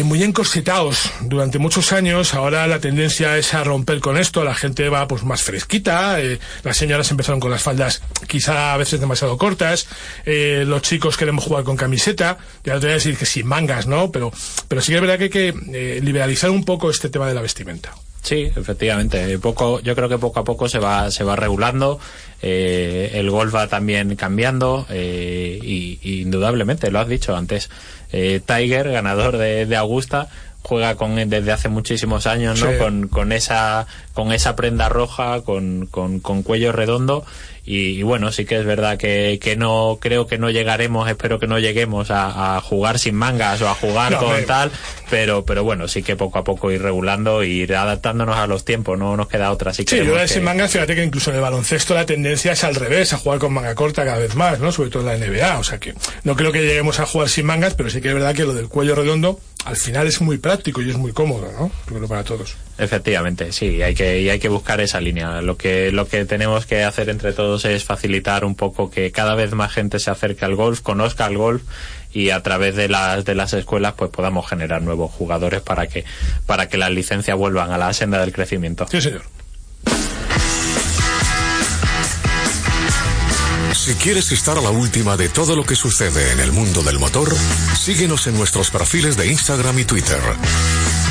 muy 0.03 0.23
encorsetados 0.23 1.11
durante 1.21 1.59
muchos 1.59 1.91
años. 1.91 2.33
Ahora 2.33 2.65
la 2.67 2.79
tendencia 2.79 3.37
es 3.37 3.53
a 3.53 3.63
romper 3.63 3.99
con 3.99 4.17
esto. 4.17 4.43
La 4.43 4.55
gente 4.55 4.87
va 4.89 5.07
pues 5.07 5.23
más 5.23 5.41
fresquita. 5.43 6.19
eh, 6.21 6.39
las 6.63 6.77
señoras 6.77 7.11
empezaron 7.11 7.39
con 7.39 7.51
las 7.51 7.61
faldas 7.61 8.01
quizá 8.27 8.73
a 8.73 8.77
veces 8.77 8.99
demasiado 8.99 9.37
cortas. 9.37 9.87
eh, 10.25 10.63
los 10.65 10.81
chicos 10.81 11.17
queremos 11.17 11.43
jugar 11.43 11.63
con 11.63 11.75
camiseta. 11.75 12.37
Ya 12.63 12.73
no 12.73 12.79
te 12.79 12.85
voy 12.87 12.91
a 12.93 12.95
decir 12.95 13.17
que 13.17 13.25
sin 13.25 13.47
mangas, 13.47 13.85
¿no? 13.87 14.11
Pero, 14.11 14.31
pero 14.67 14.81
sí 14.81 14.91
que 14.91 14.95
es 14.95 15.01
verdad 15.01 15.17
que 15.17 15.23
hay 15.25 15.29
que 15.29 15.53
eh, 15.73 15.99
liberalizar 16.01 16.49
un 16.49 16.63
poco 16.63 16.89
este 16.89 17.09
tema 17.09 17.27
de 17.27 17.33
la 17.33 17.41
vestimenta. 17.41 17.93
Sí, 18.21 18.49
efectivamente. 18.55 19.37
Poco, 19.37 19.81
yo 19.81 19.93
creo 19.95 20.09
que 20.09 20.17
poco 20.17 20.39
a 20.39 20.43
poco 20.43 20.67
se 20.67 20.79
va, 20.79 21.11
se 21.11 21.23
va 21.23 21.35
regulando. 21.35 21.99
eh, 22.41 23.11
el 23.13 23.29
golf 23.29 23.53
va 23.53 23.67
también 23.67 24.15
cambiando 24.15 24.87
eh, 24.89 25.59
y, 25.61 25.99
y 26.01 26.21
indudablemente, 26.21 26.89
lo 26.89 26.99
has 26.99 27.07
dicho 27.07 27.35
antes. 27.35 27.69
Eh, 28.15 28.39
Tiger, 28.39 28.89
ganador 28.91 29.37
de, 29.37 29.65
de 29.65 29.75
Augusta, 29.75 30.29
juega 30.61 30.95
con 30.95 31.15
desde 31.29 31.51
hace 31.51 31.67
muchísimos 31.67 32.25
años, 32.27 32.61
¿no? 32.61 32.71
Sí. 32.71 32.77
Con, 32.77 33.09
con 33.09 33.33
esa 33.33 33.87
con 34.15 34.31
esa 34.31 34.55
prenda 34.55 34.89
roja, 34.89 35.41
con, 35.41 35.85
con, 35.91 36.19
con 36.19 36.41
cuello 36.41 36.71
redondo 36.71 37.23
y, 37.67 37.89
y 37.97 38.03
bueno, 38.03 38.31
sí 38.31 38.45
que 38.45 38.57
es 38.59 38.65
verdad 38.65 38.97
que, 38.97 39.39
que 39.41 39.55
no 39.55 39.97
creo 39.99 40.25
que 40.25 40.37
no 40.37 40.49
llegaremos, 40.51 41.09
espero 41.09 41.37
que 41.39 41.47
no 41.47 41.59
lleguemos 41.59 42.11
a, 42.11 42.55
a 42.57 42.61
jugar 42.61 42.97
sin 42.97 43.15
mangas 43.15 43.61
o 43.61 43.67
a 43.69 43.73
jugar 43.75 44.13
No, 44.13 44.19
con 44.19 44.27
hombre. 44.29 44.43
tal, 44.45 44.71
pero 45.09 45.43
pero 45.45 45.63
bueno, 45.63 45.87
sí 45.87 46.01
que 46.01 46.15
poco 46.15 46.39
a 46.39 46.43
poco 46.43 46.71
ir 46.71 46.81
regulando 46.81 47.43
ir 47.43 47.75
adaptándonos 47.75 48.37
a 48.37 48.47
los 48.47 48.63
tiempos, 48.65 48.97
no 48.97 49.17
nos 49.17 49.27
queda 49.27 49.51
otra. 49.51 49.73
Sí, 49.73 49.83
queremos 49.83 50.07
yo 50.13 50.15
de 50.15 50.21
que- 50.27 50.33
sin 50.33 50.43
mangas, 50.43 50.71
fíjate 50.71 50.95
que 50.95 51.03
incluso 51.03 51.29
en 51.31 51.35
el 51.37 51.41
baloncesto 51.41 51.93
la 51.93 52.05
tendencia 52.05 52.53
es 52.53 52.63
al 52.63 52.75
revés, 52.75 53.11
a 53.13 53.17
jugar 53.17 53.39
con 53.39 53.51
manga 53.53 53.75
corta 53.75 54.05
cada 54.05 54.17
vez 54.19 54.35
más, 54.35 54.59
¿no? 54.59 54.71
Sobre 54.71 54.89
todo 54.91 55.01
en 55.11 55.19
la 55.19 55.25
NBA. 55.27 55.59
O 55.59 55.63
sea 55.63 55.77
que 55.79 55.93
no 56.23 56.35
creo 56.35 56.51
que 56.53 56.61
lleguemos 56.61 56.99
a 57.01 57.05
jugar 57.05 57.27
sin 57.29 57.45
mangas, 57.47 57.73
pero 57.73 57.89
sí 57.89 57.99
que 57.99 58.07
es 58.09 58.13
verdad 58.13 58.33
que 58.33 58.43
lo 58.43 58.53
del 58.53 58.69
cuello 58.69 58.95
redondo 58.95 59.39
al 59.65 59.75
final 59.75 60.05
es 60.07 60.21
muy 60.21 60.37
práctico 60.37 60.81
y 60.83 60.89
es 60.91 60.95
muy 60.97 61.11
cómodo, 61.11 61.51
¿no? 61.59 61.71
Creo 61.87 62.07
para 62.07 62.23
todos. 62.23 62.55
Efectivamente, 62.77 63.53
sí, 63.53 63.81
hay 63.81 63.95
que, 63.95 64.21
y 64.21 64.29
hay 64.29 64.39
que 64.39 64.49
buscar 64.49 64.81
esa 64.81 64.99
línea. 64.99 65.41
Lo 65.41 65.55
que, 65.55 65.91
lo 65.93 66.07
que 66.07 66.25
tenemos 66.25 66.65
que 66.65 66.83
hacer 66.83 67.09
entre 67.09 67.31
todos 67.31 67.63
es 67.63 67.85
facilitar 67.85 68.43
un 68.43 68.55
poco 68.55 68.91
que 68.91 69.11
cada 69.11 69.33
vez 69.33 69.53
más 69.53 69.71
gente 69.71 69.99
se 69.99 70.11
acerque 70.11 70.43
al 70.43 70.55
golf, 70.55 70.81
conozca 70.81 71.25
el 71.27 71.37
golf 71.37 71.63
y 72.11 72.31
a 72.31 72.43
través 72.43 72.75
de 72.75 72.89
las, 72.89 73.23
de 73.23 73.35
las 73.35 73.53
escuelas 73.53 73.93
pues 73.93 74.11
podamos 74.11 74.47
generar 74.47 74.81
nuevos 74.81 75.11
jugadores 75.11 75.61
para 75.61 75.87
que, 75.87 76.03
para 76.45 76.67
que 76.67 76.77
las 76.77 76.91
licencias 76.91 77.37
vuelvan 77.37 77.71
a 77.71 77.77
la 77.77 77.93
senda 77.93 78.19
del 78.19 78.33
crecimiento. 78.33 78.85
Sí, 78.89 79.01
señor. 79.01 79.23
Si 83.73 83.93
quieres 83.95 84.31
estar 84.31 84.57
a 84.57 84.61
la 84.61 84.71
última 84.71 85.15
de 85.15 85.29
todo 85.29 85.55
lo 85.55 85.65
que 85.65 85.75
sucede 85.75 86.31
en 86.31 86.39
el 86.39 86.51
mundo 86.51 86.81
del 86.81 86.97
motor, 86.97 87.31
síguenos 87.77 88.25
en 88.25 88.35
nuestros 88.35 88.71
perfiles 88.71 89.15
de 89.15 89.27
Instagram 89.27 89.77
y 89.77 89.85
Twitter. 89.85 90.19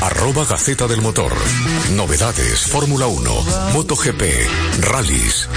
Arroba 0.05 0.45
Gaceta 0.45 0.85
del 0.85 1.01
Motor. 1.01 1.33
Novedades, 1.93 2.67
Fórmula 2.67 3.07
1, 3.07 3.31
MotoGP, 3.73 4.21
rallies. 4.81 5.49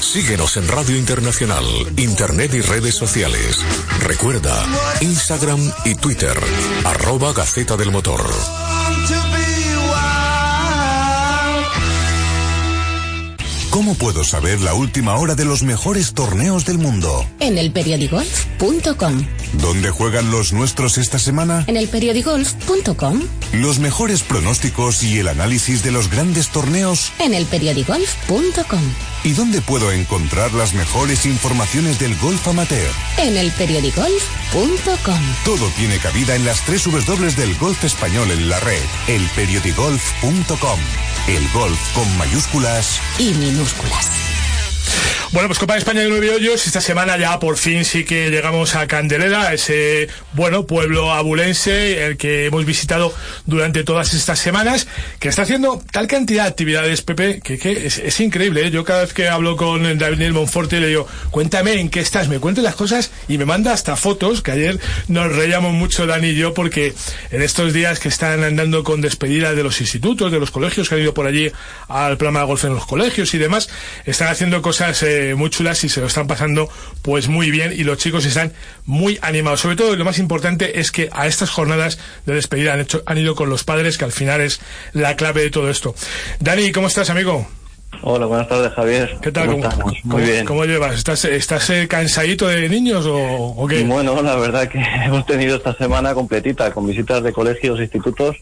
Síguenos 0.00 0.56
en 0.56 0.66
Radio 0.66 0.96
Internacional, 0.96 1.64
Internet 1.96 2.52
y 2.54 2.60
redes 2.60 2.96
sociales. 2.96 3.60
Recuerda, 4.00 4.60
Instagram 5.02 5.60
y 5.84 5.94
Twitter, 5.94 6.36
arroba 6.84 7.32
Gaceta 7.32 7.76
del 7.76 7.92
Motor. 7.92 8.20
¿Cómo 13.72 13.94
puedo 13.94 14.22
saber 14.22 14.60
la 14.60 14.74
última 14.74 15.16
hora 15.16 15.34
de 15.34 15.46
los 15.46 15.62
mejores 15.62 16.12
torneos 16.12 16.66
del 16.66 16.76
mundo? 16.76 17.26
En 17.40 17.56
elperiodigolf.com. 17.56 19.26
¿Dónde 19.54 19.90
juegan 19.90 20.30
los 20.30 20.52
nuestros 20.52 20.98
esta 20.98 21.18
semana? 21.18 21.64
En 21.66 21.78
elperiodigolf.com. 21.78 23.22
Los 23.54 23.78
mejores 23.78 24.24
pronósticos 24.24 25.02
y 25.02 25.20
el 25.20 25.28
análisis 25.28 25.82
de 25.82 25.90
los 25.90 26.10
grandes 26.10 26.50
torneos. 26.50 27.12
En 27.18 27.32
elperiodigolf.com. 27.32 28.82
¿Y 29.24 29.32
dónde 29.32 29.62
puedo 29.62 29.90
encontrar 29.90 30.52
las 30.52 30.74
mejores 30.74 31.24
informaciones 31.24 31.98
del 31.98 32.14
golf 32.18 32.46
amateur? 32.48 32.90
En 33.16 33.38
elperiodigolf.com. 33.38 35.20
Todo 35.46 35.66
tiene 35.78 35.96
cabida 35.96 36.36
en 36.36 36.44
las 36.44 36.60
tres 36.66 36.84
W 36.84 37.30
del 37.36 37.56
golf 37.56 37.82
español 37.84 38.30
en 38.32 38.50
la 38.50 38.60
red. 38.60 38.82
Elperiodigolf.com. 39.08 40.80
El 41.26 41.48
golf 41.52 41.78
con 41.94 42.18
mayúsculas 42.18 43.00
y 43.18 43.32
minúsculas 43.34 43.61
minúsculas. 43.62 44.31
Bueno, 45.32 45.48
pues 45.48 45.58
Copa 45.58 45.72
de 45.72 45.78
España 45.78 46.02
de 46.02 46.10
Nueve 46.10 46.28
Hoyos, 46.28 46.66
esta 46.66 46.82
semana 46.82 47.16
ya 47.16 47.40
por 47.40 47.56
fin 47.56 47.86
sí 47.86 48.04
que 48.04 48.28
llegamos 48.28 48.74
a 48.74 48.86
Candelera, 48.86 49.54
ese, 49.54 50.08
bueno, 50.34 50.66
pueblo 50.66 51.10
abulense, 51.10 52.04
el 52.04 52.18
que 52.18 52.44
hemos 52.44 52.66
visitado 52.66 53.14
durante 53.46 53.82
todas 53.82 54.12
estas 54.12 54.38
semanas, 54.38 54.86
que 55.20 55.30
está 55.30 55.40
haciendo 55.40 55.82
tal 55.90 56.06
cantidad 56.06 56.42
de 56.42 56.50
actividades, 56.50 57.00
Pepe, 57.00 57.40
que, 57.40 57.58
que 57.58 57.86
es, 57.86 58.20
increíble, 58.20 58.66
¿eh? 58.66 58.70
Yo 58.70 58.84
cada 58.84 59.00
vez 59.00 59.14
que 59.14 59.30
hablo 59.30 59.56
con 59.56 59.96
David 59.96 60.32
Monforte 60.32 60.80
le 60.80 60.88
digo, 60.88 61.08
cuéntame 61.30 61.80
en 61.80 61.88
qué 61.88 62.00
estás, 62.00 62.28
me 62.28 62.38
cuentes 62.38 62.62
las 62.62 62.74
cosas 62.74 63.10
y 63.26 63.38
me 63.38 63.46
manda 63.46 63.72
hasta 63.72 63.96
fotos, 63.96 64.42
que 64.42 64.50
ayer 64.50 64.78
nos 65.08 65.34
reíamos 65.34 65.72
mucho 65.72 66.06
Dani 66.06 66.28
y 66.28 66.34
yo, 66.34 66.52
porque 66.52 66.92
en 67.30 67.40
estos 67.40 67.72
días 67.72 68.00
que 68.00 68.08
están 68.08 68.44
andando 68.44 68.84
con 68.84 69.00
despedida 69.00 69.54
de 69.54 69.62
los 69.62 69.80
institutos, 69.80 70.30
de 70.30 70.38
los 70.38 70.50
colegios, 70.50 70.90
que 70.90 70.96
han 70.96 71.00
ido 71.00 71.14
por 71.14 71.26
allí 71.26 71.50
al 71.88 72.18
programa 72.18 72.40
de 72.40 72.46
golf 72.46 72.64
en 72.64 72.74
los 72.74 72.84
colegios 72.84 73.32
y 73.32 73.38
demás, 73.38 73.70
están 74.04 74.28
haciendo 74.28 74.60
cosas... 74.60 75.02
Eh, 75.02 75.21
muy 75.36 75.50
chulas 75.50 75.82
y 75.84 75.88
se 75.88 76.00
lo 76.00 76.06
están 76.06 76.26
pasando 76.26 76.68
pues 77.02 77.28
muy 77.28 77.50
bien 77.50 77.72
y 77.72 77.84
los 77.84 77.98
chicos 77.98 78.24
están 78.24 78.52
muy 78.84 79.18
animados. 79.22 79.60
Sobre 79.60 79.76
todo 79.76 79.96
lo 79.96 80.04
más 80.04 80.18
importante 80.18 80.80
es 80.80 80.90
que 80.90 81.08
a 81.12 81.26
estas 81.26 81.50
jornadas 81.50 81.98
de 82.26 82.34
despedida 82.34 82.74
han, 82.74 82.80
hecho, 82.80 83.02
han 83.06 83.18
ido 83.18 83.34
con 83.34 83.48
los 83.48 83.64
padres, 83.64 83.98
que 83.98 84.04
al 84.04 84.12
final 84.12 84.40
es 84.40 84.60
la 84.92 85.16
clave 85.16 85.42
de 85.42 85.50
todo 85.50 85.70
esto. 85.70 85.94
Dani, 86.40 86.72
¿cómo 86.72 86.88
estás, 86.88 87.10
amigo? 87.10 87.46
Hola, 88.00 88.26
buenas 88.26 88.48
tardes, 88.48 88.72
Javier. 88.72 89.16
¿Qué 89.20 89.30
tal? 89.30 89.48
¿Cómo, 89.48 89.92
Muy 90.04 90.22
bien. 90.22 90.44
¿Cómo 90.44 90.64
llevas? 90.64 90.96
¿Estás, 90.96 91.24
estás 91.24 91.70
eh, 91.70 91.86
cansadito 91.86 92.48
de 92.48 92.68
niños 92.68 93.04
o, 93.08 93.66
qué? 93.68 93.84
Bueno, 93.84 94.20
la 94.22 94.34
verdad 94.36 94.68
que 94.68 94.78
hemos 95.04 95.26
tenido 95.26 95.56
esta 95.56 95.74
semana 95.74 96.14
completita 96.14 96.72
con 96.72 96.86
visitas 96.86 97.22
de 97.22 97.32
colegios, 97.32 97.78
institutos 97.80 98.36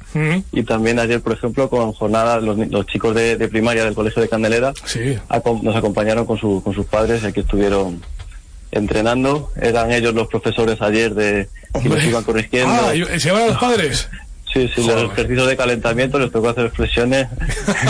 y 0.52 0.62
también 0.62 0.98
ayer, 0.98 1.20
por 1.20 1.32
ejemplo, 1.32 1.68
con 1.68 1.92
jornadas, 1.92 2.42
los, 2.42 2.86
chicos 2.86 3.14
de, 3.14 3.36
primaria 3.48 3.84
del 3.84 3.94
Colegio 3.94 4.22
de 4.22 4.28
Candelera 4.28 4.72
sí. 4.84 5.18
nos 5.62 5.76
acompañaron 5.76 6.24
con, 6.24 6.38
con 6.60 6.74
sus 6.74 6.86
padres 6.86 7.24
aquí 7.24 7.40
estuvieron 7.40 8.00
entrenando. 8.72 9.50
Eran 9.60 9.90
ellos 9.92 10.14
los 10.14 10.28
profesores 10.28 10.80
ayer 10.80 11.14
de 11.14 11.48
que 11.82 11.88
nos 11.88 12.02
iban 12.04 12.24
corrigiendo. 12.24 12.72
Ah, 12.72 12.92
¿se 13.18 13.30
a 13.30 13.46
los 13.46 13.58
padres? 13.60 14.08
Sí, 14.52 14.68
sí, 14.74 14.84
los 14.84 15.12
ejercicios 15.12 15.46
de 15.46 15.56
calentamiento 15.56 16.18
les 16.18 16.32
tocó 16.32 16.48
hacer 16.48 16.70
flexiones. 16.70 17.28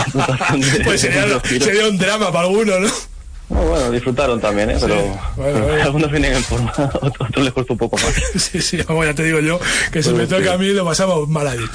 pues 0.83 1.01
sería, 1.01 1.39
sería, 1.43 1.87
un 1.87 1.97
drama 1.97 2.31
para 2.31 2.47
algunos, 2.47 2.79
¿no? 2.79 3.11
bueno, 3.49 3.91
disfrutaron 3.91 4.39
también, 4.39 4.69
¿eh? 4.69 4.77
pero, 4.79 5.19
algunos 5.83 6.09
vienen 6.11 6.33
en 6.35 6.43
forma, 6.43 6.71
otros 7.01 7.43
les 7.43 7.53
cuesta 7.53 7.73
un 7.73 7.79
poco 7.79 7.97
más. 7.97 8.13
sí, 8.35 8.61
sí, 8.61 8.83
como 8.83 9.03
ya 9.03 9.13
te 9.13 9.23
digo 9.23 9.39
yo, 9.39 9.59
que 9.91 10.01
si 10.01 10.11
me 10.11 10.25
toca 10.27 10.53
a 10.53 10.57
mí 10.57 10.67
lo 10.67 10.85
pasamos 10.85 11.27
mal 11.27 11.47
allí. 11.47 11.65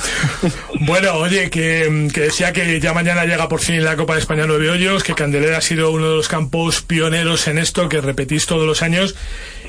bueno, 0.80 1.14
oye, 1.14 1.50
que, 1.50 2.08
que, 2.12 2.20
decía 2.20 2.52
que 2.52 2.80
ya 2.80 2.94
mañana 2.94 3.24
llega 3.24 3.48
por 3.48 3.60
fin 3.60 3.84
la 3.84 3.96
Copa 3.96 4.14
de 4.14 4.20
España 4.20 4.44
Nueve 4.46 4.70
Hoyos, 4.70 5.02
que 5.02 5.14
Candelera 5.14 5.58
ha 5.58 5.62
sido 5.62 5.90
uno 5.90 6.10
de 6.10 6.16
los 6.16 6.28
campos 6.28 6.80
pioneros 6.80 7.46
en 7.48 7.58
esto, 7.58 7.88
que 7.88 8.00
repetís 8.00 8.46
todos 8.46 8.66
los 8.66 8.82
años 8.82 9.14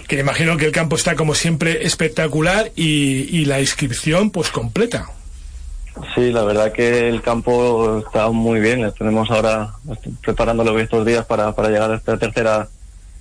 que 0.07 0.19
imagino 0.19 0.57
que 0.57 0.65
el 0.65 0.71
campo 0.71 0.95
está 0.95 1.15
como 1.15 1.35
siempre 1.35 1.85
espectacular 1.85 2.71
y, 2.75 3.45
la 3.45 3.59
inscripción 3.59 4.31
pues 4.31 4.49
completa. 4.49 5.09
Sí, 6.15 6.31
la 6.31 6.43
verdad 6.43 6.71
que 6.71 7.09
el 7.09 7.21
campo 7.21 7.99
está 8.05 8.29
muy 8.29 8.59
bien. 8.59 8.91
Tenemos 8.97 9.29
ahora 9.31 9.73
preparándolo 10.21 10.77
estos 10.79 11.05
días 11.05 11.25
para, 11.25 11.53
para 11.55 11.69
llegar 11.69 11.91
a 11.91 11.95
esta 11.95 12.17
tercera 12.17 12.67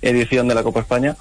edición 0.01 0.47
de 0.47 0.55
la 0.55 0.63
Copa 0.63 0.81
España. 0.81 1.15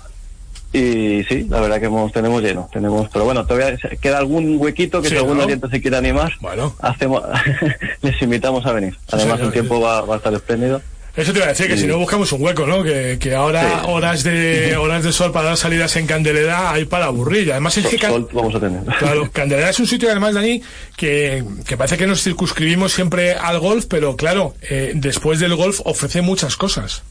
Y 0.73 1.25
sí, 1.25 1.47
la 1.49 1.61
verdad 1.61 1.81
que 1.81 1.87
hemos, 1.87 2.13
tenemos 2.13 2.43
lleno. 2.43 2.69
Tenemos, 2.73 3.09
pero 3.11 3.25
bueno, 3.25 3.47
todavía 3.47 3.79
queda 4.01 4.19
algún 4.19 4.59
huequito 4.59 5.01
que 5.01 5.09
si 5.09 5.17
algún 5.17 5.39
¿no? 5.39 5.69
se 5.71 5.81
quiere 5.81 5.97
animar, 5.97 6.33
bueno. 6.41 6.75
hacemos, 6.81 7.23
les 8.03 8.21
invitamos 8.21 8.67
a 8.67 8.73
venir. 8.73 8.97
Además, 9.11 9.41
el 9.41 9.53
tiempo 9.53 9.81
va, 9.81 10.03
va 10.03 10.15
a 10.15 10.19
estar 10.19 10.35
espléndido. 10.35 10.83
Eso 11.17 11.33
te 11.33 11.39
iba 11.39 11.47
a 11.47 11.51
decir, 11.51 11.67
que 11.67 11.79
si 11.79 11.87
no 11.87 11.99
buscamos 11.99 12.31
un 12.33 12.43
hueco, 12.43 12.67
¿no? 12.67 12.83
Que, 12.83 13.17
que 13.19 13.35
ahora 13.35 13.85
horas 13.87 14.23
de 14.23 14.77
horas 14.77 15.03
de 15.03 15.13
sol 15.13 15.33
para 15.33 15.49
dar 15.49 15.57
salidas 15.57 15.97
en 15.97 16.07
Candelera 16.07 16.73
hay 16.73 16.85
para 16.85 17.07
aburrir. 17.07 17.51
Además 17.53 17.79
es 17.79 17.87
que 17.87 18.07
vamos 18.07 18.55
a 18.55 18.61
tener. 18.61 18.83
Claro, 18.99 19.31
Candelera 19.33 19.71
es 19.71 19.81
un 19.81 19.87
sitio 19.87 20.11
además, 20.11 20.35
Dani, 20.35 20.63
que, 20.97 21.43
que 21.67 21.77
parece 21.77 21.97
que 21.97 22.07
nos 22.07 22.23
circunscribimos 22.23 22.93
siempre 22.93 23.33
al 23.33 23.59
golf, 23.59 23.87
pero 23.89 24.17
claro, 24.17 24.55
eh, 24.63 24.93
después 24.95 25.41
del 25.41 25.55
golf 25.55 25.81
ofrece 25.85 26.21
muchas 26.21 26.57
cosas. 26.57 27.03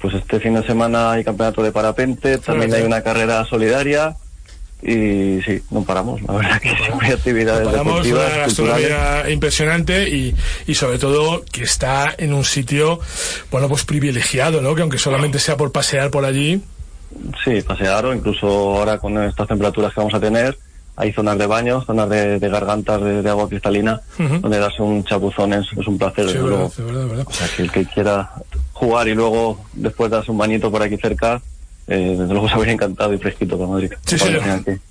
Pues 0.00 0.14
este 0.14 0.38
fin 0.40 0.54
de 0.54 0.64
semana 0.64 1.12
hay 1.12 1.24
campeonato 1.24 1.62
de 1.62 1.72
parapente, 1.72 2.38
también 2.38 2.72
hay 2.74 2.82
una 2.82 3.02
carrera 3.02 3.44
solidaria 3.46 4.16
y 4.80 5.42
sí, 5.42 5.60
no 5.70 5.82
paramos, 5.82 6.22
la 6.22 6.34
verdad 6.34 6.60
que 6.60 6.74
siempre 6.76 7.08
hay 7.08 7.12
actividades 7.14 7.64
no 7.64 7.70
paramos, 7.72 8.06
una 8.06 8.28
gastronomía 8.28 9.30
impresionante 9.30 10.08
y, 10.08 10.34
y 10.66 10.74
sobre 10.74 10.98
todo 10.98 11.44
que 11.50 11.64
está 11.64 12.14
en 12.16 12.32
un 12.32 12.44
sitio, 12.44 13.00
bueno, 13.50 13.68
pues 13.68 13.84
privilegiado, 13.84 14.60
¿no? 14.60 14.74
Que 14.74 14.82
aunque 14.82 14.98
solamente 14.98 15.40
sea 15.40 15.56
por 15.56 15.72
pasear 15.72 16.10
por 16.10 16.24
allí. 16.24 16.62
Sí, 17.44 17.60
pasear 17.62 18.06
o 18.06 18.14
incluso 18.14 18.46
ahora 18.46 18.98
con 18.98 19.20
estas 19.24 19.48
temperaturas 19.48 19.92
que 19.92 20.00
vamos 20.00 20.14
a 20.14 20.20
tener, 20.20 20.56
hay 20.98 21.12
zonas 21.12 21.38
de 21.38 21.46
baño, 21.46 21.80
zonas 21.82 22.08
de, 22.10 22.40
de 22.40 22.48
gargantas 22.48 23.00
de, 23.00 23.28
agua 23.30 23.48
cristalina, 23.48 24.00
donde 24.18 24.58
darse 24.58 24.82
un 24.82 25.04
chapuzón 25.04 25.52
es, 25.54 25.72
un 25.86 25.96
placer. 25.96 26.28
Sí, 26.28 26.38
verdad, 26.38 26.70
verdad, 26.76 27.06
verdad. 27.06 27.24
O 27.26 27.32
sea, 27.32 27.46
que 27.56 27.62
el 27.62 27.70
que 27.70 27.84
quiera 27.86 28.32
jugar 28.72 29.06
y 29.06 29.14
luego 29.14 29.64
después 29.74 30.10
darse 30.10 30.32
un 30.32 30.38
bañito 30.38 30.72
por 30.72 30.82
aquí 30.82 30.96
cerca, 30.96 31.40
eh, 31.88 32.16
desde 32.18 32.32
luego 32.32 32.48
se 32.48 32.54
habría 32.54 32.72
encantado 32.74 33.12
y 33.14 33.18
fresquito 33.18 33.58
para 33.58 33.70
Madrid. 33.70 33.92
Sí, 34.06 34.18
sí. 34.18 34.26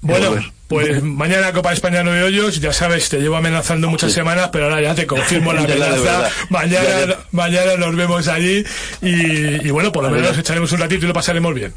Bueno, 0.01 0.35
pues 0.67 1.01
mañana 1.03 1.53
Copa 1.53 1.69
de 1.69 1.75
España 1.75 2.03
Nueve 2.03 2.23
Hoyos, 2.23 2.59
ya 2.59 2.73
sabes, 2.73 3.09
te 3.09 3.19
llevo 3.19 3.35
amenazando 3.35 3.87
muchas 3.89 4.11
semanas, 4.11 4.49
pero 4.51 4.65
ahora 4.65 4.81
ya 4.81 4.95
te 4.95 5.05
confirmo 5.07 5.53
la 5.53 5.61
amenaza. 5.63 6.29
mañana, 6.49 7.15
mañana 7.31 7.77
nos 7.77 7.95
vemos 7.95 8.27
allí 8.27 8.63
y, 9.01 9.67
y 9.67 9.69
bueno, 9.71 9.91
por 9.91 10.03
lo 10.03 10.09
menos 10.09 10.37
echaremos 10.37 10.71
un 10.71 10.79
ratito 10.79 11.05
y 11.05 11.07
lo 11.07 11.13
pasaremos 11.13 11.53
bien 11.53 11.73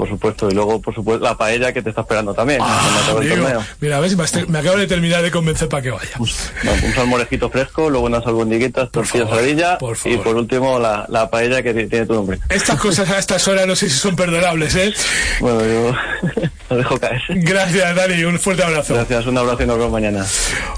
por 0.00 0.08
supuesto, 0.08 0.48
y 0.48 0.54
luego, 0.54 0.80
por 0.80 0.94
supuesto, 0.94 1.22
la 1.22 1.36
paella 1.36 1.74
que 1.74 1.82
te 1.82 1.90
está 1.90 2.00
esperando 2.00 2.32
también. 2.32 2.58
Ah, 2.62 3.60
mira, 3.80 4.00
ves, 4.00 4.16
me 4.48 4.58
acabo 4.58 4.78
de 4.78 4.86
terminar 4.86 5.22
de 5.22 5.30
convencer 5.30 5.68
para 5.68 5.82
que 5.82 5.90
vaya. 5.90 6.16
un 6.18 6.94
salmorejito 6.94 7.50
fresco, 7.50 7.90
luego 7.90 8.06
unas 8.06 8.26
albondiguitas, 8.26 8.90
tortillas 8.90 9.28
saladilla 9.28 9.76
y 10.06 10.16
por 10.16 10.36
último 10.36 10.78
la, 10.78 11.04
la, 11.10 11.28
paella 11.28 11.62
que 11.62 11.74
tiene 11.74 12.06
tu 12.06 12.14
nombre. 12.14 12.38
Estas 12.48 12.80
cosas 12.80 13.10
a 13.10 13.18
estas 13.18 13.46
horas 13.46 13.66
no 13.66 13.76
sé 13.76 13.90
si 13.90 13.98
son 13.98 14.16
perdonables, 14.16 14.74
¿eh? 14.74 14.94
Bueno, 15.38 15.60
yo 15.66 15.94
lo 16.70 16.76
dejo 16.76 16.98
caer. 16.98 17.20
Gracias, 17.28 17.96
Dani, 17.96 18.24
un 18.24 18.38
fuerte 18.38 18.62
abrazo. 18.62 18.94
Gracias, 18.94 19.26
un 19.26 19.36
abrazo 19.36 19.62
y 19.64 19.66
nos 19.66 19.76
vemos 19.76 19.92
mañana. 19.92 20.24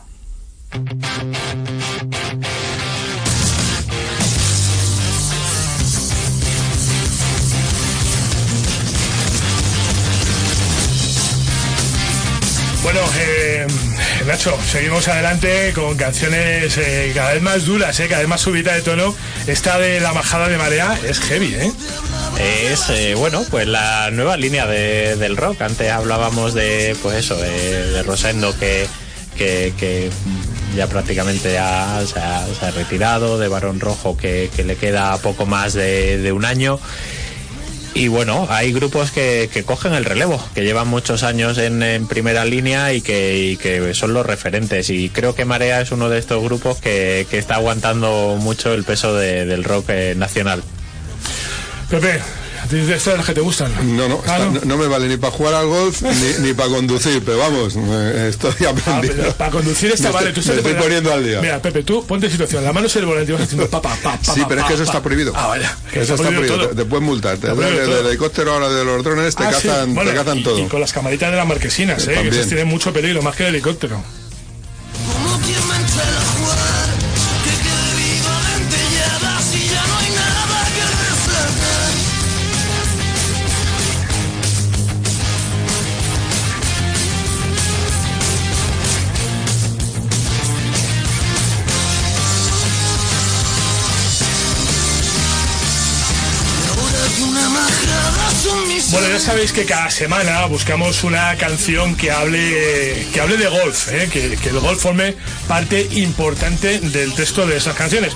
Bueno, 12.83 12.99
eh, 13.17 13.65
Nacho, 14.27 14.57
seguimos 14.69 15.07
adelante 15.07 15.71
con 15.73 15.95
canciones 15.95 16.77
eh, 16.77 17.11
cada 17.15 17.33
vez 17.33 17.41
más 17.41 17.65
duras, 17.65 17.97
eh, 17.99 18.07
cada 18.07 18.19
vez 18.19 18.27
más 18.27 18.41
subida 18.41 18.73
de 18.73 18.81
tono. 18.81 19.15
Esta 19.47 19.79
de 19.79 20.01
La 20.01 20.11
Majada 20.13 20.49
de 20.49 20.57
Marea 20.57 20.99
es 21.07 21.19
heavy, 21.21 21.55
¿eh? 21.55 21.71
Es, 22.39 23.17
bueno, 23.17 23.45
pues 23.49 23.67
la 23.67 24.09
nueva 24.11 24.35
línea 24.35 24.65
de- 24.67 25.15
del 25.15 25.37
rock. 25.37 25.61
Antes 25.61 25.89
hablábamos 25.91 26.53
de, 26.53 26.95
pues 27.01 27.17
eso, 27.17 27.37
de, 27.37 28.03
Rosendo 28.03 28.53
que, 28.59 28.85
que, 29.37 30.11
ya 30.75 30.87
prácticamente 30.87 31.57
ha, 31.59 32.01
se 32.05 32.19
ha 32.19 32.71
retirado, 32.71 33.39
de 33.39 33.47
Barón 33.47 33.79
Rojo 33.79 34.17
que, 34.17 34.49
le 34.65 34.75
queda 34.75 35.17
poco 35.19 35.45
más 35.45 35.73
de 35.73 36.31
un 36.35 36.43
año. 36.43 36.79
Y 37.95 38.07
bueno, 38.07 38.47
hay 38.49 38.73
grupos 38.73 39.11
que, 39.11 39.49
que 39.53 39.63
cogen 39.63 39.93
el 39.93 40.03
relevo, 40.03 40.43
que 40.55 40.63
llevan 40.63 40.87
muchos 40.87 41.21
años 41.21 41.59
en, 41.59 42.07
primera 42.07 42.43
línea 42.43 42.91
y 42.91 43.01
que, 43.01 43.57
que 43.61 43.93
son 43.93 44.13
los 44.15 44.25
referentes. 44.25 44.89
Y 44.89 45.09
creo 45.09 45.35
que 45.35 45.45
Marea 45.45 45.79
es 45.81 45.91
uno 45.91 46.09
de 46.09 46.17
estos 46.17 46.43
grupos 46.43 46.79
que, 46.79 47.27
que 47.29 47.37
está 47.37 47.55
aguantando 47.55 48.35
mucho 48.39 48.73
el 48.73 48.83
peso 48.83 49.13
de- 49.15 49.45
del 49.45 49.63
rock 49.63 49.89
eh, 49.89 50.15
nacional. 50.17 50.63
Pepe, 51.89 52.19
¿a 52.73 52.81
ti 52.81 52.85
de 52.87 52.95
estas 52.95 53.17
las 53.17 53.25
que 53.25 53.33
te 53.33 53.41
gustan? 53.41 53.71
No, 53.95 54.07
no, 54.09 54.15
Ah, 54.27 54.37
está- 54.37 54.45
¿no? 54.45 54.51
no, 54.53 54.61
no 54.65 54.77
me 54.77 54.87
vale 54.87 55.07
ni 55.07 55.17
para 55.17 55.31
jugar 55.31 55.53
al 55.53 55.67
golf 55.67 56.01
ni, 56.01 56.47
ni 56.47 56.53
para 56.53 56.69
conducir, 56.69 57.21
pero 57.25 57.37
vamos, 57.37 57.75
eh, 57.77 58.27
estoy 58.29 58.65
aprendiendo. 58.67 59.31
Para 59.35 59.51
conducir 59.51 59.91
está 59.91 60.09
Me 60.09 60.13
vale. 60.15 60.31
Tú 60.33 60.39
estás 60.39 60.57
estoy 60.57 60.73
de- 60.73 60.79
poniendo 60.81 61.13
al 61.13 61.23
día. 61.23 61.41
Mira, 61.41 61.61
Pepe, 61.61 61.83
tú 61.83 62.05
ponte 62.05 62.25
en 62.27 62.31
situación. 62.31 62.63
La 62.63 62.73
mano 62.73 62.87
es 62.87 62.95
el 62.95 63.05
volante 63.05 63.31
y 63.31 63.33
vas 63.35 63.43
haciendo 63.43 63.69
pa, 63.69 63.81
pa, 63.81 63.95
pa, 63.95 64.17
pa, 64.17 64.33
Sí, 64.33 64.41
pa, 64.41 64.47
pero 64.47 64.61
es 64.61 64.67
que 64.67 64.73
eso 64.73 64.83
pa. 64.83 64.89
está 64.89 65.03
prohibido. 65.03 65.33
Ah, 65.35 65.47
vaya. 65.47 65.77
que 65.91 66.01
Eso 66.01 66.15
está 66.15 66.27
prohibido, 66.27 66.55
todo. 66.57 66.69
te, 66.69 66.75
te 66.75 66.85
pueden 66.85 67.05
multar. 67.05 67.37
Te, 67.37 67.47
Está 67.47 67.55
prohibido 67.55 67.95
del 67.95 68.07
helicóptero 68.07 68.53
ahora 68.53 68.69
de 68.69 68.83
los 68.85 69.03
drones 69.03 69.35
te 69.35 69.43
Ah, 69.43 69.53
sí. 69.53 69.67
cazan, 69.67 69.93
Bueno, 69.93 70.09
te 70.11 70.17
cazan 70.17 70.37
y, 70.39 70.43
todo. 70.43 70.59
y 70.59 70.67
con 70.67 70.81
las 70.81 70.91
camaritas 70.93 71.31
de 71.31 71.37
las 71.37 71.47
marquesinas, 71.47 72.07
Eh, 72.07 72.13
¿eh? 72.15 72.21
que 72.23 72.29
esas 72.29 72.47
tienen 72.47 72.67
mucho 72.67 72.91
peligro, 72.91 73.21
más 73.21 73.35
que 73.35 73.43
el 73.43 73.49
helicóptero. 73.49 74.01
Bueno, 98.93 99.09
ya 99.09 99.19
sabéis 99.19 99.51
que 99.51 99.65
cada 99.65 99.89
semana 99.89 100.45
buscamos 100.45 101.03
una 101.03 101.35
canción 101.37 101.95
que 101.95 102.11
hable, 102.11 103.07
que 103.11 103.19
hable 103.19 103.37
de 103.37 103.47
golf, 103.47 103.91
¿eh? 103.91 104.07
que, 104.07 104.37
el 104.47 104.59
golf 104.59 104.83
forme 104.83 105.15
parte 105.47 105.87
importante 105.93 106.79
del 106.79 107.11
texto 107.15 107.47
de 107.47 107.57
esas 107.57 107.75
canciones. 107.75 108.13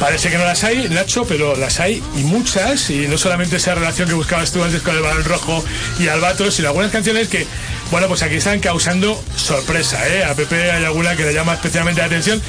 Parece 0.00 0.30
que 0.30 0.38
no 0.38 0.44
las 0.44 0.64
hay, 0.64 0.88
Nacho, 0.88 1.26
pero 1.26 1.54
las 1.54 1.80
hay 1.80 2.02
y 2.16 2.20
muchas, 2.20 2.88
y 2.88 3.06
no 3.08 3.18
solamente 3.18 3.56
esa 3.56 3.74
relación 3.74 4.08
que 4.08 4.14
buscabas 4.14 4.52
tú 4.52 4.64
antes 4.64 4.80
con 4.80 4.96
el 4.96 5.02
balón 5.02 5.22
rojo 5.22 5.62
y 5.98 6.08
Albatros, 6.08 6.54
sino 6.54 6.68
algunas 6.68 6.92
canciones 6.92 7.28
que, 7.28 7.46
bueno, 7.90 8.08
pues 8.08 8.22
aquí 8.22 8.36
están 8.36 8.60
causando 8.60 9.22
sorpresa. 9.36 10.08
¿eh? 10.08 10.24
A 10.24 10.32
Pepe 10.32 10.70
hay 10.70 10.84
alguna 10.86 11.14
que 11.14 11.24
le 11.24 11.34
llama 11.34 11.52
especialmente 11.52 12.00
la 12.00 12.06
atención. 12.06 12.40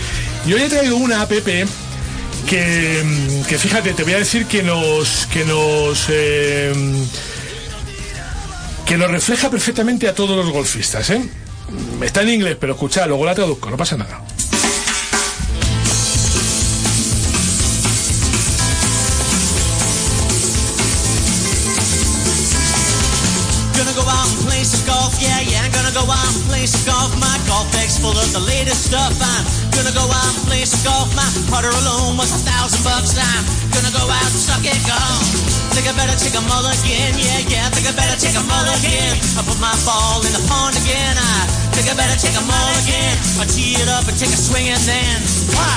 Y 0.45 0.53
hoy 0.53 0.61
he 0.61 0.70
traído 0.70 0.95
una 0.95 1.22
a 1.22 1.28
Pepe 1.28 1.65
que, 2.49 3.03
que 3.49 3.57
fíjate, 3.57 3.91
te 3.91 4.03
voy 4.03 4.13
a 4.13 4.20
decir 4.20 4.45
que 4.45 4.63
nos 4.63 5.28
que 5.34 5.43
nos 5.43 6.05
eh, 6.07 6.72
que 8.88 8.97
nos 8.97 9.11
refleja 9.11 9.49
perfectamente 9.49 10.07
a 10.07 10.15
todos 10.15 10.38
los 10.38 10.49
golfistas, 10.49 11.09
¿eh? 11.09 11.21
Está 12.01 12.21
en 12.21 12.29
inglés, 12.29 12.55
pero 12.57 12.73
escucha, 12.73 13.05
luego 13.05 13.25
la 13.25 13.35
traduzco, 13.35 13.69
no 13.69 13.75
pasa 13.75 13.97
nada. 13.97 14.23
Gonna 25.88 26.03
go 26.03 26.11
out 26.11 26.27
and 26.35 26.43
play 26.51 26.67
some 26.67 26.83
golf. 26.83 27.15
My 27.15 27.31
golf 27.47 27.71
bag's 27.71 27.95
full 27.95 28.11
of 28.11 28.27
the 28.35 28.43
latest 28.43 28.91
stuff. 28.91 29.15
I'm 29.23 29.43
gonna 29.71 29.95
go 29.95 30.03
out 30.03 30.31
and 30.35 30.43
play 30.43 30.67
some 30.67 30.83
golf. 30.83 31.07
My 31.15 31.23
putter 31.47 31.71
alone 31.71 32.19
was 32.19 32.27
a 32.35 32.41
thousand 32.43 32.83
bucks. 32.83 33.15
I'm 33.15 33.43
gonna 33.71 33.93
go 33.95 34.03
out 34.03 34.27
and 34.27 34.35
suck 34.35 34.67
it, 34.67 34.75
go. 34.83 34.99
Think 35.71 35.88
I 35.88 35.95
better 35.95 36.17
take 36.19 36.35
a 36.35 36.43
mulligan, 36.43 37.15
yeah, 37.15 37.39
yeah. 37.47 37.71
Think 37.71 37.88
I 37.88 37.95
better 37.95 38.19
take 38.19 38.35
a 38.35 38.43
mulligan. 38.43 39.15
I 39.39 39.41
put 39.47 39.55
my 39.63 39.71
ball 39.88 40.19
in 40.27 40.35
the 40.35 40.43
pond 40.51 40.75
again. 40.75 41.15
I 41.15 41.47
think 41.71 41.88
I 41.88 41.95
better 41.95 42.19
take 42.19 42.35
a 42.35 42.43
mulligan. 42.43 43.13
I 43.39 43.47
tee 43.47 43.79
it 43.79 43.88
up 43.88 44.03
and 44.11 44.17
take 44.19 44.33
a 44.33 44.39
swing 44.39 44.67
and 44.67 44.83
then 44.83 45.15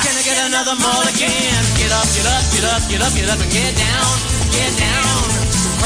can 0.02 0.14
I 0.18 0.22
get 0.26 0.42
another 0.42 0.74
mulligan? 0.74 1.62
Get 1.78 1.92
up, 1.94 2.08
get 2.10 2.26
up, 2.26 2.42
get 2.50 2.66
up, 2.66 2.82
get 2.90 2.98
up, 2.98 3.12
get 3.14 3.28
up 3.30 3.38
and 3.38 3.52
get 3.52 3.78
down, 3.78 4.10
get 4.50 4.74
down. 4.74 5.22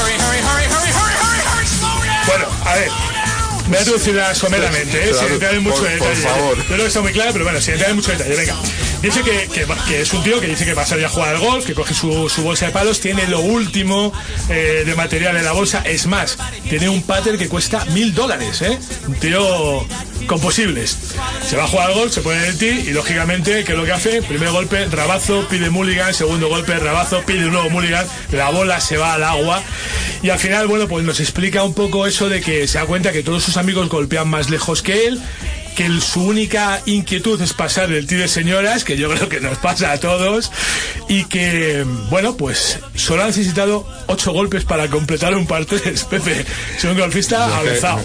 Hurry, 0.01 0.17
hurry, 0.17 0.41
hurry, 0.41 0.65
hurry, 0.65 0.91
hurry, 0.97 1.13
hurry, 1.13 1.41
hurry, 1.45 1.67
slow 1.69 1.93
down. 2.01 2.25
Bueno, 2.25 2.49
a 2.65 2.73
ver. 2.81 3.14
Me 3.65 3.77
voy 3.77 3.77
a 3.77 3.83
traducirla 3.83 4.35
someramente, 4.35 4.97
¿eh? 4.97 5.09
Claro, 5.09 5.19
sin 5.19 5.33
entrar 5.33 5.53
en 5.55 5.63
mucho 5.63 5.75
por- 5.77 5.85
por 5.97 6.07
detalle. 6.07 6.21
favor. 6.21 6.57
Yo 6.57 6.63
creo 6.65 6.77
que 6.79 6.85
está 6.85 7.01
muy 7.01 7.11
claro, 7.13 7.31
pero 7.33 7.45
bueno, 7.45 7.61
sin 7.61 7.73
entrar 7.73 7.89
en 7.89 7.95
mucho 7.95 8.11
detalle. 8.11 8.35
Venga. 8.35 8.55
Dice 9.01 9.21
que, 9.21 9.47
que, 9.53 9.65
que 9.87 10.01
es 10.01 10.13
un 10.13 10.23
tío 10.23 10.39
que 10.39 10.47
dice 10.47 10.65
que 10.65 10.73
va 10.73 10.83
a 10.83 10.85
salir 10.85 11.05
a 11.05 11.09
jugar 11.09 11.29
al 11.35 11.39
golf, 11.39 11.65
que 11.65 11.73
coge 11.73 11.93
su, 11.93 12.29
su 12.29 12.41
bolsa 12.43 12.67
de 12.67 12.71
palos, 12.71 12.99
tiene 12.99 13.27
lo 13.27 13.39
último 13.39 14.13
eh, 14.49 14.83
de 14.85 14.95
material 14.95 15.35
en 15.37 15.45
la 15.45 15.51
bolsa. 15.51 15.81
Es 15.85 16.05
más, 16.07 16.37
tiene 16.69 16.89
un 16.89 17.01
pater 17.03 17.37
que 17.37 17.47
cuesta 17.49 17.85
mil 17.85 18.13
dólares, 18.13 18.61
¿eh? 18.61 18.77
Un 19.07 19.15
tío 19.15 19.87
con 20.27 20.39
posibles. 20.39 20.97
Se 21.47 21.55
va 21.55 21.65
a 21.65 21.67
jugar 21.67 21.87
al 21.89 21.93
golf, 21.95 22.13
se 22.13 22.21
pone 22.21 22.37
en 22.37 22.45
el 22.45 22.57
tee 22.57 22.83
y 22.87 22.91
lógicamente, 22.93 23.63
¿qué 23.63 23.71
es 23.73 23.77
lo 23.77 23.85
que 23.85 23.91
hace? 23.91 24.21
Primer 24.23 24.49
golpe, 24.49 24.85
rabazo, 24.87 25.47
pide 25.49 25.69
mulligan, 25.69 26.13
segundo 26.13 26.47
golpe, 26.49 26.77
rabazo, 26.79 27.21
pide 27.25 27.45
un 27.45 27.51
nuevo 27.53 27.69
mulligan, 27.69 28.05
la 28.31 28.49
bola 28.49 28.79
se 28.81 28.97
va 28.97 29.13
al 29.13 29.23
agua 29.23 29.61
y 30.25 30.29
al 30.31 30.39
final, 30.39 30.65
bueno, 30.67 30.87
pues 30.87 31.05
nos 31.05 31.19
explica 31.19 31.61
un 31.63 31.75
poco 31.75 32.07
eso 32.07 32.29
de 32.29 32.41
que 32.41 32.67
se 32.67 32.79
da 32.79 32.85
cuenta 32.85 33.11
que 33.11 33.21
todos 33.21 33.43
sus 33.43 33.57
amigos 33.57 33.89
golpean 33.89 34.27
más 34.27 34.49
lejos 34.49 34.81
que 34.81 35.05
él, 35.05 35.21
que 35.75 35.85
el- 35.85 36.01
su 36.01 36.23
única 36.23 36.81
inquietud 36.87 37.39
es 37.41 37.53
pasar 37.53 37.89
del 37.89 38.07
tee 38.07 38.15
de 38.15 38.27
señoras, 38.27 38.83
que 38.83 38.97
yo 38.97 39.07
creo 39.13 39.29
que 39.29 39.39
nos 39.39 39.59
pasa 39.59 39.91
a 39.91 39.99
todos, 39.99 40.51
y 41.07 41.25
que, 41.25 41.85
bueno, 42.09 42.35
pues 42.37 42.79
solo 42.95 43.21
ha 43.23 43.27
necesitado 43.27 43.87
ocho 44.07 44.31
golpes 44.31 44.63
para 44.63 44.87
completar 44.89 45.35
un 45.35 45.45
par 45.45 45.65
tres, 45.65 46.05
Pepe. 46.05 46.43
Es 46.75 46.83
un 46.85 46.97
golfista 46.97 47.45
avanzado. 47.59 48.01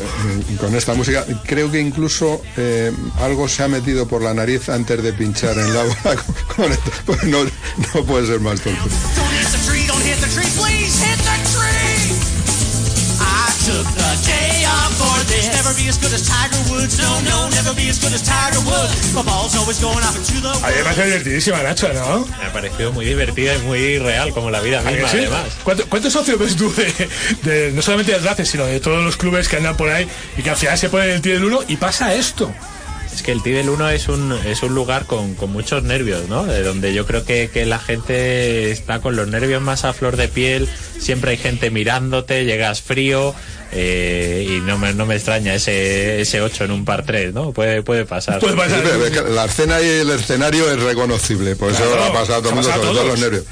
con 0.60 0.74
esta 0.76 0.92
música, 0.92 1.24
creo 1.46 1.70
que 1.72 1.80
incluso 1.80 2.42
eh, 2.58 2.92
algo 3.20 3.48
se 3.48 3.62
ha 3.62 3.68
metido 3.68 4.06
por 4.06 4.20
la 4.20 4.34
nariz 4.34 4.68
antes 4.68 5.02
de 5.02 5.12
pinchar 5.14 5.56
en 5.56 5.72
la 5.72 5.84
bola 5.84 5.96
con- 6.04 6.64
con 6.64 6.70
esto. 6.72 6.90
Pues 7.06 7.24
no, 7.24 7.44
no 7.44 8.04
puede 8.04 8.26
ser 8.26 8.40
más 8.40 8.60
tonto. 8.60 8.82
Took 13.70 13.86
the 13.94 14.10
day 14.26 14.64
off 14.66 14.90
for 14.98 15.18
this. 15.30 15.46
Never 15.54 15.72
be 15.74 15.88
as 15.88 15.98
good 15.98 16.12
as 16.12 16.22
Tiger 16.26 16.58
Woods. 16.70 16.98
No, 16.98 17.20
no, 17.22 17.48
never 17.50 17.72
be 17.74 17.88
as 17.88 17.98
good 18.02 18.12
as 18.12 18.22
Tiger 18.22 18.60
Woods. 18.66 19.14
My 19.14 19.22
ball's 19.22 19.54
always 19.56 19.78
going 19.80 20.02
off 20.02 20.16
into 20.16 20.40
the 20.42 20.50
A 20.50 20.68
mí 20.70 20.76
me 20.76 20.82
parece 20.84 21.04
divertidísima, 21.06 21.62
Nacho, 21.62 21.92
¿no? 21.92 22.26
Me 22.38 22.44
ha 22.46 22.52
parecido 22.52 22.92
muy 22.92 23.04
divertida 23.06 23.54
y 23.54 23.58
muy 23.62 23.98
real, 23.98 24.32
como 24.32 24.50
la 24.50 24.60
vida 24.60 24.80
¿A 24.80 24.84
que 24.84 24.92
misma, 24.94 25.08
sí? 25.08 25.18
además. 25.18 25.48
¿Cuánto- 25.62 25.86
¿Cuántos 25.88 26.12
socios 26.12 26.38
ves 26.38 26.56
tú 26.56 26.72
de, 26.74 27.08
de- 27.42 27.72
no 27.72 27.82
solamente 27.82 28.12
de 28.12 28.18
Atraces, 28.18 28.48
sino 28.50 28.66
de 28.66 28.80
todos 28.80 29.02
los 29.04 29.16
clubes 29.16 29.48
que 29.48 29.56
andan 29.56 29.76
por 29.76 29.88
ahí 29.90 30.06
y 30.36 30.42
que 30.42 30.50
al 30.50 30.56
final 30.56 30.76
se 30.78 30.88
ponen 30.88 31.10
el 31.10 31.20
tiro 31.20 31.36
del 31.36 31.44
uno 31.44 31.60
y 31.68 31.76
pasa 31.76 32.14
esto? 32.14 32.52
Es 33.12 33.24
que 33.24 33.32
el 33.32 33.42
Tidal 33.42 33.68
1 33.68 33.90
es 33.90 34.06
un, 34.08 34.32
es 34.46 34.62
un 34.62 34.72
lugar 34.72 35.04
con, 35.04 35.34
con 35.34 35.50
muchos 35.52 35.82
nervios, 35.82 36.28
¿no? 36.28 36.44
De 36.44 36.62
donde 36.62 36.94
yo 36.94 37.06
creo 37.06 37.24
que, 37.24 37.50
que 37.52 37.66
la 37.66 37.80
gente 37.80 38.70
está 38.70 39.00
con 39.00 39.16
los 39.16 39.26
nervios 39.26 39.60
más 39.60 39.84
a 39.84 39.92
flor 39.92 40.16
de 40.16 40.28
piel, 40.28 40.68
siempre 40.98 41.32
hay 41.32 41.36
gente 41.36 41.70
mirándote, 41.72 42.44
llegas 42.44 42.82
frío 42.82 43.34
eh, 43.72 44.46
y 44.48 44.60
no 44.60 44.78
me, 44.78 44.92
no 44.94 45.06
me 45.06 45.16
extraña 45.16 45.54
ese, 45.54 46.20
ese 46.20 46.40
8 46.40 46.64
en 46.64 46.70
un 46.72 46.84
par 46.84 47.04
3, 47.04 47.32
¿no? 47.34 47.52
Puede, 47.52 47.82
puede 47.82 48.04
pasar. 48.04 48.40
Es 48.42 49.10
que 49.10 49.22
la 49.30 49.44
escena 49.44 49.80
y 49.80 49.86
el 49.86 50.10
escenario 50.10 50.70
es 50.70 50.80
reconocible, 50.82 51.56
por 51.56 51.70
eso 51.70 51.78
Claro, 51.82 51.96
lo 51.96 52.04
ha 52.04 52.12
pasado 52.12 52.38
a 52.38 52.40
todo 52.40 52.48
el 52.50 52.54
mundo, 52.56 52.70
sobre 52.72 52.86
todo 52.88 53.04
los 53.04 53.20
nervios. 53.20 53.44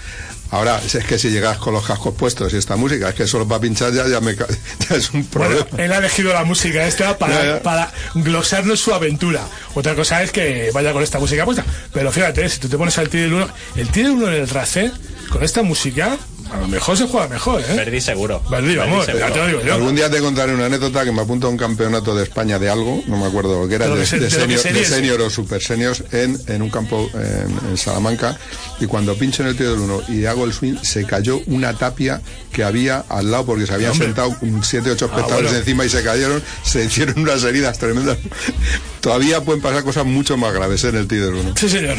Ahora, 0.51 0.81
si 0.81 0.97
es 0.97 1.05
que 1.05 1.19
si 1.19 1.29
llegas 1.29 1.59
con 1.59 1.75
los 1.75 1.85
cascos 1.87 2.15
puestos 2.15 2.55
y 2.55 2.57
esta 2.57 2.75
música, 2.75 3.11
es 3.11 3.15
que 3.15 3.27
solo 3.27 3.47
para 3.47 3.61
pinchar 3.61 3.93
ya, 3.93 4.09
ya, 4.09 4.19
me, 4.21 4.35
ya 4.89 4.97
es 4.97 5.11
un 5.13 5.27
problema. 5.27 5.67
Él 5.77 5.93
ha 5.93 5.99
elegido 5.99 6.33
la 6.33 6.43
música 6.45 6.87
esta 6.87 7.19
para, 7.19 7.35
Ya, 7.35 7.45
ya. 7.57 7.63
para 7.63 7.93
glosarnos 8.15 8.81
su 8.81 8.95
aventura. 8.95 9.43
Otra 9.75 9.95
cosa 9.95 10.23
es 10.23 10.33
que 10.33 10.71
vaya 10.73 10.93
con 10.95 11.03
esta 11.03 11.19
música 11.19 11.45
puesta. 11.45 11.67
Pero 11.93 12.11
fíjate, 12.11 12.49
si 12.49 12.61
tú 12.61 12.69
te 12.71 12.79
pones 12.79 12.97
al 12.97 13.11
tiro 13.11 13.25
del 13.25 13.35
uno, 13.35 13.49
el 13.77 13.89
tiro 13.91 14.09
del 14.09 14.17
uno 14.17 14.29
en 14.29 14.35
el 14.41 14.49
race, 14.49 14.91
con 15.29 15.43
esta 15.45 15.63
música, 15.63 16.17
A 16.53 16.57
lo 16.59 16.69
mejor 16.69 16.97
se 16.97 17.07
juega 17.07 17.29
mejor, 17.29 17.61
¿eh? 17.61 17.75
Verdi 17.77 18.01
seguro. 18.01 18.43
Verdi, 18.51 18.77
vamos, 18.77 19.05
seguro. 19.07 19.27
ya 19.27 19.33
te 19.33 19.39
lo 19.39 19.47
digo 19.47 19.61
yo. 19.63 19.75
Algún 19.75 19.95
día 19.95 20.11
te 20.11 20.19
contaré 20.21 20.55
una 20.55 20.67
anécdota 20.67 21.05
que 21.05 21.13
me 21.13 21.21
apunta 21.23 21.47
a 21.47 21.51
un 21.51 21.57
campeonato 21.57 22.15
de 22.15 22.23
España 22.25 22.59
de 22.59 22.69
algo, 22.71 23.03
no 23.07 23.17
me 23.19 23.27
acuerdo 23.27 23.61
lo 23.63 23.69
que 23.69 23.75
era, 23.75 23.87
De 23.89 23.95
que 24.05 24.19
que 24.19 24.31
senior, 24.31 24.63
de 24.63 24.85
senior 24.85 25.21
o 25.21 25.31
super 25.31 25.63
seniors 25.63 26.05
en, 26.13 26.41
en 26.47 26.63
un 26.63 26.71
campo 26.71 27.09
en, 27.15 27.71
en 27.71 27.77
Salamanca. 27.77 28.39
Y 28.81 28.87
cuando 28.87 29.15
pincho 29.17 29.43
en 29.43 29.49
el 29.49 29.57
tío 29.57 29.71
del 29.73 29.81
uno 29.81 30.03
y 30.09 30.25
hago 30.25 30.45
el 30.45 30.53
swing, 30.53 30.77
se 30.83 31.05
cayó 31.05 31.41
una 31.47 31.75
tapia 31.75 32.21
que 32.53 32.65
había 32.65 33.05
al 33.09 33.31
lado 33.31 33.47
porque 33.47 33.67
se 33.67 33.75
habían 33.75 33.93
Hombre. 33.93 34.07
sentado 34.07 34.37
un 34.41 34.65
siete, 34.65 34.91
ocho 34.91 35.07
espectadores 35.07 35.45
bueno. 35.51 35.59
encima 35.59 35.85
y 35.85 35.89
se 35.89 36.03
cayeron, 36.03 36.43
se 36.65 36.85
hicieron 36.85 37.19
unas 37.21 37.43
heridas 37.45 37.79
tremendas. 37.79 38.19
Todavía 39.01 39.43
pueden 39.43 39.63
pasar 39.63 39.85
cosas 39.85 40.05
mucho 40.07 40.37
más 40.37 40.53
graves 40.53 40.83
en 40.85 40.97
el 40.97 41.07
tío 41.07 41.25
del 41.27 41.35
uno. 41.35 41.55
Sí, 41.57 41.69
señor. 41.69 41.97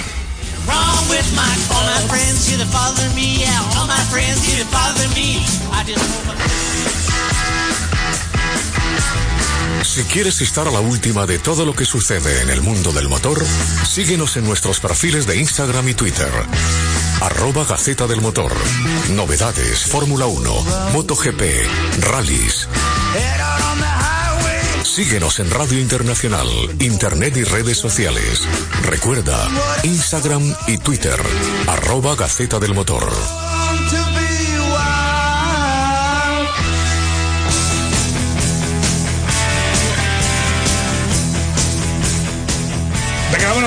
Wrong 0.70 1.03
with 1.09 1.30
my 1.36 1.53
all 1.74 1.86
my 1.89 2.01
friends 2.07 2.47
here 2.47 2.59
that 2.61 2.72
bother 2.72 3.09
me, 3.17 3.41
yeah, 3.41 3.78
all 3.78 3.88
my 3.88 4.03
friends 4.13 4.45
here 4.45 4.61
that 4.61 4.70
bother 4.70 5.09
me. 5.17 5.41
I 5.74 5.84
just 5.84 6.20
Si 9.84 10.03
quieres 10.03 10.39
estar 10.41 10.67
a 10.67 10.72
la 10.72 10.80
última 10.80 11.26
de 11.26 11.39
todo 11.39 11.65
lo 11.65 11.74
que 11.74 11.84
sucede 11.84 12.41
en 12.41 12.49
el 12.49 12.61
mundo 12.61 12.93
del 12.93 13.09
motor, 13.09 13.43
síguenos 13.86 14.38
en 14.38 14.45
nuestros 14.45 14.80
perfiles 14.80 15.26
de 15.26 15.38
Instagram 15.38 15.89
y 15.89 15.93
Twitter. 15.93 16.32
Arroba 17.22 17.65
Gaceta 17.65 18.07
del 18.07 18.22
Motor. 18.22 18.53
Novedades, 19.09 19.86
Fórmula 19.86 20.26
1, 20.28 20.65
MotoGP, 20.93 21.41
rallies. 22.01 22.67
Síguenos 25.00 25.39
en 25.39 25.50
Radio 25.50 25.80
Internacional, 25.80 26.45
Internet 26.82 27.38
y 27.38 27.45
redes 27.45 27.78
sociales. 27.78 28.45
Recuerda, 28.84 29.47
Instagram 29.84 30.54
y 30.68 30.78
Twitter. 30.78 31.18
Arroba 31.68 32.18
Gaceta 32.18 32.60
del 32.60 32.74
Motor. 32.74 33.10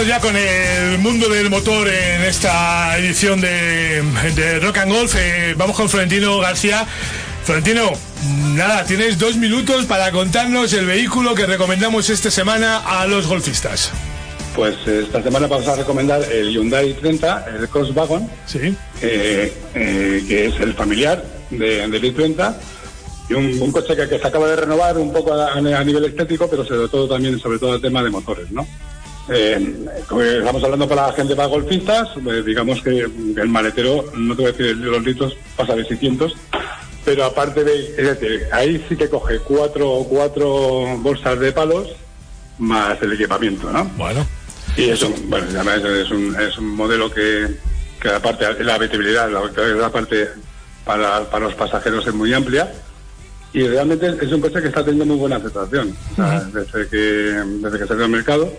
Ya 0.06 0.18
con 0.18 0.36
el 0.36 0.98
mundo 0.98 1.28
del 1.28 1.48
motor 1.48 1.86
en 1.86 2.22
esta 2.22 2.98
edición 2.98 3.40
de, 3.40 4.02
de 4.34 4.58
Rock 4.58 4.78
and 4.78 4.92
Golf. 4.92 5.14
Eh, 5.16 5.54
vamos 5.56 5.76
con 5.76 5.88
Florentino 5.88 6.38
García. 6.38 6.84
Florentino, 7.44 7.90
nada, 8.54 8.84
tienes 8.84 9.18
dos 9.18 9.36
minutos 9.36 9.86
para 9.86 10.10
contarnos 10.12 10.72
el 10.74 10.86
vehículo 10.86 11.34
que 11.34 11.44
recomendamos 11.46 12.08
esta 12.08 12.30
semana 12.30 12.78
a 12.78 13.06
los 13.06 13.26
golfistas. 13.26 13.90
Pues 14.54 14.76
eh, 14.86 15.02
esta 15.04 15.22
semana 15.22 15.46
vamos 15.48 15.66
a 15.66 15.74
recomendar 15.76 16.22
el 16.30 16.50
Hyundai 16.52 16.92
30, 16.94 17.46
el 17.58 17.68
Crosswagon, 17.68 18.28
Sí. 18.46 18.76
eh, 19.00 19.52
eh, 19.74 20.24
que 20.28 20.46
es 20.46 20.60
el 20.60 20.74
familiar 20.74 21.24
de, 21.50 21.88
del 21.88 22.02
i30 22.14 22.54
y 23.30 23.34
un, 23.34 23.60
un 23.60 23.72
coche 23.72 23.96
que, 23.96 24.08
que 24.08 24.18
se 24.18 24.26
acaba 24.26 24.46
de 24.48 24.56
renovar 24.56 24.96
un 24.98 25.12
poco 25.12 25.32
a, 25.34 25.52
a 25.54 25.60
nivel 25.84 26.04
estético, 26.04 26.48
pero 26.48 26.64
sobre 26.64 26.88
todo 26.88 27.08
también 27.08 27.38
sobre 27.40 27.58
todo 27.58 27.74
el 27.74 27.80
tema 27.80 28.02
de 28.04 28.10
motores, 28.10 28.50
¿no? 28.52 28.66
Eh, 29.28 29.86
como 30.08 30.20
estamos 30.20 30.64
hablando 30.64 30.88
para 30.88 31.06
la 31.06 31.12
gente 31.12 31.36
para 31.36 31.46
golfistas, 31.46 32.08
eh, 32.28 32.42
digamos 32.44 32.82
que 32.82 32.90
el 32.98 33.48
maletero, 33.48 34.04
no 34.16 34.34
te 34.34 34.42
voy 34.42 34.50
a 34.50 34.52
decir 34.52 34.76
los 34.76 35.02
litros, 35.04 35.36
pasa 35.56 35.76
de 35.76 35.84
600, 35.84 36.34
pero 37.04 37.24
aparte 37.24 37.64
de, 37.64 37.86
es 37.96 37.96
decir, 37.96 38.46
ahí 38.52 38.84
sí 38.88 38.96
que 38.96 39.08
coge 39.08 39.38
cuatro, 39.40 40.06
cuatro 40.08 40.96
bolsas 40.98 41.38
de 41.38 41.52
palos 41.52 41.88
más 42.58 43.00
el 43.02 43.12
equipamiento, 43.12 43.70
¿no? 43.72 43.84
Bueno. 43.96 44.26
Y 44.76 44.88
eso, 44.88 45.12
bueno, 45.26 45.46
es 45.46 46.10
un, 46.10 46.34
es 46.40 46.56
un 46.56 46.68
modelo 46.76 47.10
que, 47.10 47.48
que 48.00 48.08
aparte 48.08 48.64
la 48.64 48.76
habitabilidad, 48.76 49.30
la, 49.30 49.42
la 49.74 49.90
parte 49.90 50.28
para, 50.84 51.28
para 51.30 51.46
los 51.46 51.54
pasajeros 51.54 52.06
es 52.06 52.14
muy 52.14 52.32
amplia 52.32 52.72
y 53.52 53.66
realmente 53.66 54.16
es 54.20 54.32
un 54.32 54.40
coche 54.40 54.62
que 54.62 54.68
está 54.68 54.82
teniendo 54.82 55.04
muy 55.04 55.16
buena 55.16 55.36
aceptación 55.36 55.94
o 56.12 56.14
sea, 56.16 56.40
desde 56.40 56.88
que 56.88 56.96
desde 56.96 57.78
que 57.78 57.86
salió 57.86 58.04
al 58.04 58.10
mercado. 58.10 58.52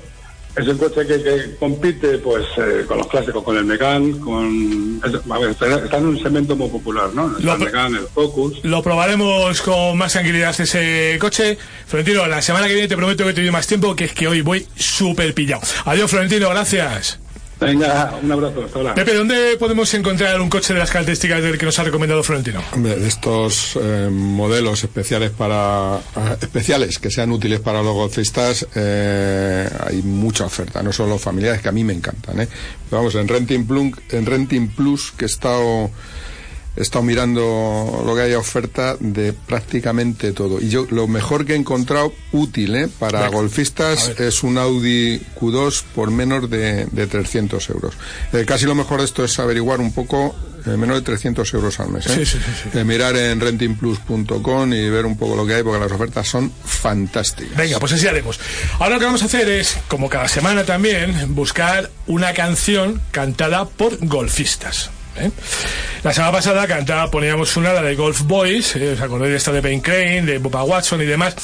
Es 0.55 0.67
un 0.67 0.77
coche 0.77 1.07
que, 1.07 1.23
que 1.23 1.55
compite 1.59 2.19
pues 2.19 2.45
eh, 2.57 2.85
con 2.87 2.99
los 2.99 3.07
clásicos, 3.07 3.43
con 3.43 3.57
el 3.57 3.65
Megane, 3.65 4.19
con 4.19 5.01
es- 5.03 5.31
a 5.31 5.39
ver, 5.39 5.49
está, 5.49 5.97
en 5.97 6.05
un 6.05 6.21
segmento 6.21 6.55
muy 6.55 6.69
popular, 6.69 7.09
¿no? 7.13 7.35
El 7.37 7.43
Megane, 7.59 7.97
el 7.99 8.05
Focus. 8.05 8.63
Lo 8.63 8.83
probaremos 8.83 9.61
con 9.63 9.97
más 9.97 10.11
tranquilidad 10.13 10.53
ese 10.59 11.17
coche. 11.19 11.57
Florentino, 11.87 12.27
la 12.27 12.41
semana 12.43 12.67
que 12.67 12.73
viene 12.73 12.87
te 12.87 12.95
prometo 12.95 13.25
que 13.25 13.33
te 13.33 13.41
doy 13.41 13.49
más 13.51 13.65
tiempo, 13.65 13.95
que 13.95 14.05
es 14.05 14.13
que 14.13 14.27
hoy 14.27 14.41
voy 14.41 14.67
súper 14.75 15.33
pillado. 15.33 15.63
Adiós, 15.85 16.11
Florentino, 16.11 16.49
gracias. 16.49 17.19
Venga, 17.63 18.19
un 18.21 18.31
abrazo, 18.31 18.63
hasta 18.65 18.79
ahora. 18.79 18.95
Pepe, 18.95 19.13
¿dónde 19.13 19.57
podemos 19.57 19.93
encontrar 19.93 20.39
un 20.41 20.49
coche 20.49 20.73
de 20.73 20.79
las 20.79 20.91
características 20.91 21.41
del 21.41 21.57
que 21.57 21.65
nos 21.65 21.77
ha 21.79 21.83
recomendado 21.83 22.23
Florentino? 22.23 22.61
Hombre, 22.73 22.95
de 22.95 23.07
estos 23.07 23.77
eh, 23.81 24.09
modelos 24.11 24.83
especiales 24.83 25.31
para 25.31 25.95
ah, 25.95 26.37
especiales 26.41 26.99
que 26.99 27.09
sean 27.11 27.31
útiles 27.31 27.59
para 27.59 27.81
los 27.81 27.93
golfistas 27.93 28.67
eh, 28.75 29.69
hay 29.85 30.01
mucha 30.01 30.45
oferta, 30.45 30.83
no 30.83 30.91
solo 30.91 31.17
familiares 31.17 31.61
que 31.61 31.69
a 31.69 31.71
mí 31.71 31.83
me 31.83 31.93
encantan. 31.93 32.41
¿eh? 32.41 32.47
Pero 32.89 33.01
vamos, 33.01 33.15
en 33.15 33.27
Renting 33.27 33.65
Plus, 33.65 33.93
en 34.09 34.25
Renting 34.25 34.67
Plus 34.69 35.11
que 35.11 35.25
he 35.25 35.27
estado 35.27 35.89
he 36.75 36.81
estado 36.81 37.03
mirando 37.03 38.03
lo 38.05 38.15
que 38.15 38.21
hay 38.21 38.33
oferta 38.33 38.95
de 38.99 39.33
prácticamente 39.33 40.31
todo. 40.31 40.59
Y 40.59 40.69
yo 40.69 40.87
lo 40.89 41.07
mejor 41.07 41.45
que 41.45 41.53
he 41.53 41.55
encontrado 41.55 42.13
útil 42.31 42.75
¿eh? 42.75 42.89
para 42.99 43.19
Venga. 43.19 43.31
golfistas 43.31 44.13
es 44.19 44.43
un 44.43 44.57
Audi 44.57 45.21
Q2 45.39 45.83
por 45.95 46.11
menos 46.11 46.49
de, 46.49 46.85
de 46.85 47.07
300 47.07 47.69
euros. 47.69 47.93
Eh, 48.31 48.45
casi 48.45 48.65
lo 48.65 48.75
mejor 48.75 48.99
de 48.99 49.05
esto 49.05 49.23
es 49.23 49.37
averiguar 49.39 49.79
un 49.79 49.93
poco 49.93 50.35
eh, 50.65 50.77
menos 50.77 50.95
de 50.95 51.01
300 51.01 51.53
euros 51.53 51.79
al 51.79 51.89
mes. 51.89 52.05
Sí, 52.05 52.25
sí, 52.25 52.39
sí, 52.71 52.83
mirar 52.83 53.15
en 53.17 53.39
rentingplus.com 53.39 54.73
y 54.73 54.89
ver 54.89 55.05
un 55.05 55.17
poco 55.17 55.35
lo 55.35 55.45
que 55.45 55.55
hay 55.55 55.63
porque 55.63 55.79
las 55.79 55.91
ofertas 55.91 56.27
son 56.27 56.51
fantásticas. 56.63 57.55
Venga, 57.55 57.79
pues 57.79 57.93
así 57.93 58.07
haremos. 58.07 58.39
Ahora 58.79 58.95
lo 58.95 58.99
que 58.99 59.05
vamos 59.05 59.21
a 59.23 59.25
hacer 59.25 59.49
es, 59.49 59.77
como 59.87 60.09
cada 60.09 60.27
semana 60.27 60.63
también, 60.63 61.35
buscar 61.35 61.91
una 62.07 62.33
canción 62.33 63.01
cantada 63.11 63.65
por 63.65 63.97
golfistas. 64.05 64.89
¿Eh? 65.17 65.31
La 66.03 66.13
semana 66.13 66.31
pasada 66.31 66.67
cantaba, 66.67 67.09
poníamos 67.09 67.55
una, 67.57 67.73
la 67.73 67.81
de 67.81 67.95
Golf 67.95 68.21
Boys, 68.23 68.75
¿eh? 68.75 68.93
os 68.93 69.01
acordáis 69.01 69.31
de 69.31 69.37
esta 69.37 69.51
de 69.51 69.61
Ben 69.61 69.79
Crane, 69.79 70.23
de 70.23 70.37
Bubba 70.37 70.63
Watson 70.63 71.01
y 71.01 71.05
demás. 71.05 71.35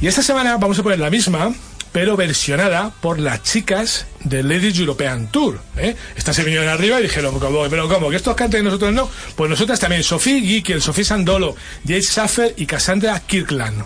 Y 0.00 0.06
esta 0.06 0.22
semana 0.22 0.56
vamos 0.56 0.78
a 0.78 0.82
poner 0.82 0.98
la 0.98 1.10
misma, 1.10 1.54
pero 1.92 2.16
versionada 2.16 2.92
por 3.00 3.20
las 3.20 3.42
chicas 3.42 4.06
del 4.24 4.48
Ladies 4.48 4.78
European 4.78 5.28
Tour. 5.30 5.60
¿eh? 5.76 5.94
Estas 6.16 6.34
se 6.34 6.42
vinieron 6.42 6.68
arriba 6.68 6.98
y 6.98 7.04
dijeron. 7.04 7.38
¿pero 7.70 7.88
cómo? 7.88 8.10
¿Que 8.10 8.16
estos 8.16 8.34
canten 8.34 8.62
y 8.62 8.64
nosotros 8.64 8.92
no? 8.92 9.08
Pues 9.36 9.50
nosotras 9.50 9.78
también, 9.78 10.02
Sofía 10.02 10.40
Gickel, 10.40 10.82
Sofía 10.82 11.04
Sandolo, 11.04 11.54
Jade 11.86 12.02
Schaffer 12.02 12.54
y 12.56 12.66
Cassandra 12.66 13.20
Kirkland. 13.20 13.84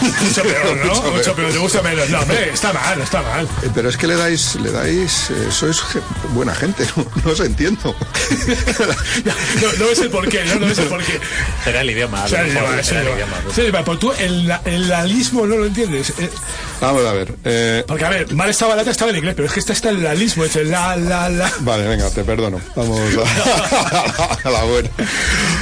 Mucho 0.22 0.42
peor, 0.42 0.76
¿no? 0.76 0.84
Mucho 0.94 1.12
Mucho, 1.12 1.34
peor. 1.34 1.52
te 1.52 1.58
gusta 1.58 1.82
menos. 1.82 2.08
No, 2.10 2.20
hombre, 2.20 2.50
está 2.52 2.72
mal, 2.72 3.00
está 3.00 3.22
mal. 3.22 3.46
Eh, 3.62 3.70
Pero 3.74 3.88
es 3.88 3.96
que 3.96 4.06
le 4.06 4.16
dais, 4.16 4.54
le 4.56 4.70
dais, 4.70 5.30
eh, 5.30 5.48
sois 5.50 5.80
buena 6.34 6.54
gente, 6.54 6.84
no, 6.96 7.06
no 7.24 7.30
os 7.32 7.40
entiendo. 7.40 7.94
No, 9.24 9.72
no 9.78 9.86
ves 9.86 9.98
el 10.00 10.10
porqué, 10.10 10.44
¿no? 10.44 10.54
No 10.56 10.66
ves 10.66 10.78
el 10.78 10.86
porqué. 10.86 11.18
Será 11.64 11.80
el 11.82 11.90
idioma. 11.90 12.26
sea, 12.28 12.40
el 12.42 12.48
idioma, 12.48 12.82
será 12.82 13.00
el 13.02 13.06
el 13.08 13.14
idioma. 13.14 13.36
idioma. 13.38 13.54
Sí, 13.54 13.60
el 13.60 13.66
idioma. 13.68 13.84
Pues 13.84 13.98
tú 13.98 14.12
el, 14.18 14.48
la- 14.48 14.62
el 14.64 14.88
lalismo 14.88 15.46
no 15.46 15.56
lo 15.56 15.66
entiendes. 15.66 16.10
Eh, 16.18 16.30
Vamos 16.80 17.04
a 17.04 17.12
ver. 17.12 17.34
eh, 17.44 17.84
Porque, 17.86 18.04
a 18.04 18.08
ver, 18.08 18.32
mal 18.34 18.48
estaba 18.48 18.74
la 18.74 18.80
otra, 18.82 18.92
estaba 18.92 19.10
en 19.10 19.18
inglés, 19.18 19.34
pero 19.36 19.46
es 19.48 19.52
que 19.54 19.60
esta 19.60 19.72
está 19.72 19.90
el 19.90 20.02
lalismo, 20.02 20.44
es 20.44 20.56
el 20.56 20.70
la, 20.70 20.96
la, 20.96 21.28
la. 21.28 21.52
Vale, 21.60 21.86
venga, 21.86 22.08
te 22.10 22.24
perdono. 22.24 22.60
Vamos 22.74 23.00
a, 23.18 24.38
a 24.44 24.50
la 24.50 24.62
buena. 24.64 24.88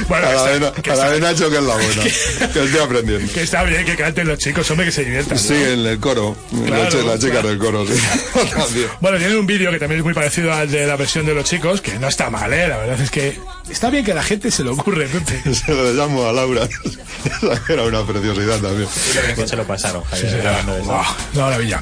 Bueno, 0.07 0.27
a 0.27 0.29
que 0.29 0.35
la 0.35 0.53
está- 0.67 0.81
que 0.81 0.91
a 0.91 0.95
la 0.95 1.09
de 1.11 1.19
Nacho 1.19 1.49
que 1.49 1.57
es 1.57 1.63
la 1.63 1.75
buena. 1.75 2.03
Que 2.03 2.63
estoy 2.63 2.77
aprendiendo. 2.81 3.33
Que 3.33 3.43
está 3.43 3.63
bien 3.63 3.85
que 3.85 3.95
canten 3.97 4.28
los 4.29 4.39
chicos, 4.39 4.69
hombre, 4.71 4.85
que 4.85 4.91
se 4.91 5.03
diviertan. 5.03 5.35
¿no? 5.37 5.43
Sí, 5.43 5.53
en 5.53 5.79
el 5.85 5.99
coro. 5.99 6.35
Claro, 6.65 6.83
las, 6.83 6.93
chi- 6.93 7.05
las 7.05 7.19
chicas 7.19 7.31
claro. 7.31 7.49
del 7.49 7.57
coro, 7.59 7.85
sí. 7.85 7.93
Bueno, 9.01 9.17
tienen 9.17 9.37
un 9.37 9.45
vídeo 9.45 9.71
que 9.71 9.79
también 9.79 9.99
es 9.99 10.05
muy 10.05 10.13
parecido 10.13 10.53
al 10.53 10.69
de 10.71 10.85
la 10.87 10.95
versión 10.95 11.25
de 11.25 11.33
los 11.33 11.45
chicos, 11.45 11.81
que 11.81 11.97
no 11.99 12.07
está 12.07 12.29
mal, 12.29 12.51
¿eh? 12.53 12.67
La 12.67 12.77
verdad 12.77 12.99
es 13.01 13.11
que 13.11 13.37
está 13.69 13.89
bien 13.89 14.05
que 14.05 14.11
a 14.11 14.15
la 14.15 14.23
gente 14.23 14.49
se 14.51 14.63
le 14.63 14.69
ocurre, 14.69 15.07
Pepe. 15.07 15.53
Se 15.53 15.73
lo 15.73 15.91
llamo 15.93 16.27
a 16.27 16.31
Laura. 16.33 16.63
Esa 16.63 17.73
Era 17.73 17.83
una 17.83 18.03
preciosidad 18.05 18.59
también. 18.59 18.87
Que 19.35 19.47
se 19.47 19.55
lo 19.55 19.65
pasaron, 19.65 20.03
Javier, 20.03 20.29
Sí, 20.29 20.35
sí, 20.35 20.41
grabando 20.41 20.75
eso. 20.77 20.85
Buah, 20.85 21.07
una 21.33 21.43
maravilla. 21.45 21.81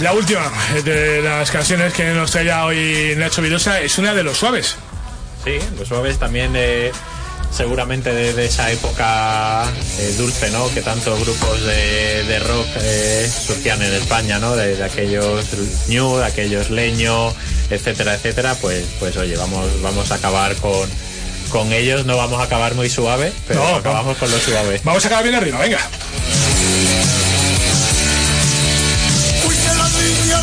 La 0.00 0.12
última 0.12 0.50
de 0.84 1.22
las 1.22 1.50
canciones 1.50 1.92
que 1.92 2.04
nos 2.12 2.30
traía 2.30 2.64
hoy 2.64 3.14
Nacho 3.16 3.42
Vidosa 3.42 3.80
es 3.80 3.98
una 3.98 4.14
de 4.14 4.22
los 4.22 4.38
suaves. 4.38 4.76
Sí, 5.44 5.58
los 5.78 5.88
suaves 5.88 6.18
también 6.18 6.52
eh, 6.54 6.92
seguramente 7.52 8.12
de, 8.12 8.32
de 8.32 8.46
esa 8.46 8.70
época 8.70 9.64
eh, 9.98 10.14
dulce, 10.18 10.50
¿no? 10.50 10.68
Que 10.74 10.82
tantos 10.82 11.18
grupos 11.20 11.62
de, 11.62 12.24
de 12.24 12.38
rock 12.40 12.66
eh, 12.80 13.30
surgían 13.46 13.80
en 13.82 13.92
España, 13.94 14.38
¿no? 14.38 14.54
De, 14.56 14.76
de 14.76 14.84
aquellos 14.84 15.44
New, 15.88 16.18
de 16.18 16.24
aquellos 16.26 16.70
Leño, 16.70 17.32
etcétera, 17.70 18.14
etcétera. 18.14 18.54
Pues, 18.60 18.84
pues 18.98 19.16
oye, 19.16 19.36
vamos, 19.36 19.80
vamos 19.82 20.10
a 20.10 20.16
acabar 20.16 20.54
con, 20.56 20.88
con 21.50 21.72
ellos. 21.72 22.04
No 22.06 22.16
vamos 22.16 22.40
a 22.40 22.44
acabar 22.44 22.74
muy 22.74 22.90
suave, 22.90 23.32
pero 23.46 23.60
No, 23.62 23.76
acabamos 23.76 24.18
con 24.18 24.30
lo 24.30 24.38
suave. 24.38 24.80
Vamos 24.84 25.04
a 25.04 25.08
acabar 25.08 25.24
bien 25.24 25.36
arriba, 25.36 25.58
venga. 25.58 25.78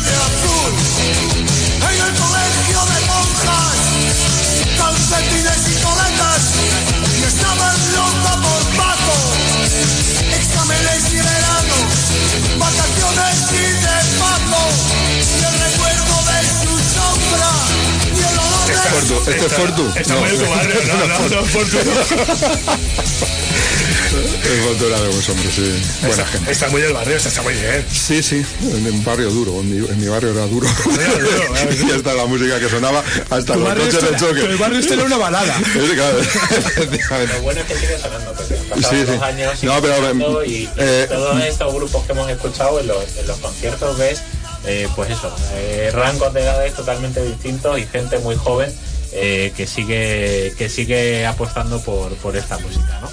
De 0.00 0.14
azul 0.14 0.72
en 1.80 1.98
el 2.00 2.12
colegio 2.14 2.78
de 2.90 2.98
monjas, 3.06 3.78
calcetines 4.78 5.62
y 5.68 5.74
coletas, 5.82 6.42
y 7.14 7.26
loca 7.94 8.32
por 8.42 8.62
Paco. 8.76 9.16
Exámenes 10.36 11.04
y 11.12 11.16
verano, 11.16 11.76
vacaciones 12.58 13.36
y 13.52 13.66
de 13.84 13.96
Paco, 14.18 14.62
y 15.20 15.42
el 15.44 15.54
recuerdo 15.60 16.14
de 16.30 16.38
su 16.60 16.72
sombra, 16.94 17.52
y 18.14 18.20
el 18.20 18.36
olor 18.38 18.66
de 18.66 18.74
Fortu, 18.90 19.16
¿Este 19.30 19.46
es 19.46 19.52
Fortu? 19.52 19.84
No, 20.08 20.16
no, 21.06 21.18
no, 21.28 21.44
Fortu 21.44 21.76
El 21.78 21.86
De 24.14 25.50
sí. 25.50 25.82
Buena 26.00 26.12
Está- 26.22 26.26
gente. 26.26 26.52
Está 26.52 26.68
muy 26.68 26.80
del 26.82 26.92
barrio, 26.92 27.16
está, 27.16 27.28
está 27.28 27.42
muy 27.42 27.54
bien. 27.54 27.84
Sí, 27.90 28.22
sí, 28.22 28.44
en 28.62 28.86
un 28.86 29.04
barrio 29.04 29.30
duro, 29.30 29.60
en 29.60 29.70
mi, 29.70 29.88
en 29.88 30.00
mi 30.00 30.06
barrio 30.08 30.30
era 30.32 30.46
duro. 30.46 30.66
y 31.88 31.90
hasta 31.90 32.14
la 32.14 32.26
música 32.26 32.58
que 32.60 32.68
sonaba, 32.68 33.02
hasta 33.30 33.56
los 33.56 33.74
coches 33.74 33.92
de 34.10 34.16
choque. 34.16 34.40
pero 34.40 34.50
el 34.52 34.56
barrio 34.58 34.78
este 34.78 34.94
era 34.94 35.04
una 35.04 35.16
balada. 35.16 35.54
Sí, 35.74 35.90
claro, 35.94 36.18
efectivamente. 36.20 37.34
Lo 37.34 37.42
bueno 37.42 37.60
es 37.60 37.66
que 37.66 37.74
sigue 37.76 37.98
sonando, 37.98 38.32
Pepe. 38.32 38.58
Han 38.58 38.68
pasado 38.80 38.90
Sí, 38.94 39.00
sí. 39.06 39.12
dos 39.12 39.22
años 39.22 39.58
y 39.62 39.66
No, 39.66 39.80
pero, 39.82 39.96
sonando 39.96 40.44
y, 40.44 40.50
y 40.50 40.70
eh, 40.76 41.06
todos 41.08 41.42
estos 41.44 41.74
grupos 41.74 42.06
que 42.06 42.12
hemos 42.12 42.30
escuchado 42.30 42.80
en 42.80 42.86
los, 42.86 43.16
en 43.18 43.26
los 43.26 43.38
conciertos 43.38 43.98
ves, 43.98 44.22
eh, 44.66 44.88
pues 44.96 45.10
eso, 45.10 45.34
eh, 45.54 45.90
rangos 45.92 46.32
de 46.32 46.42
edades 46.42 46.74
totalmente 46.74 47.22
distintos 47.24 47.78
y 47.78 47.86
gente 47.86 48.18
muy 48.18 48.36
joven 48.36 48.72
eh, 49.12 49.52
que 49.56 49.66
sigue 49.66 50.54
que 50.56 50.68
sigue 50.68 51.26
apostando 51.26 51.80
por, 51.80 52.14
por 52.16 52.36
esta 52.36 52.58
música, 52.58 53.00
¿no? 53.00 53.10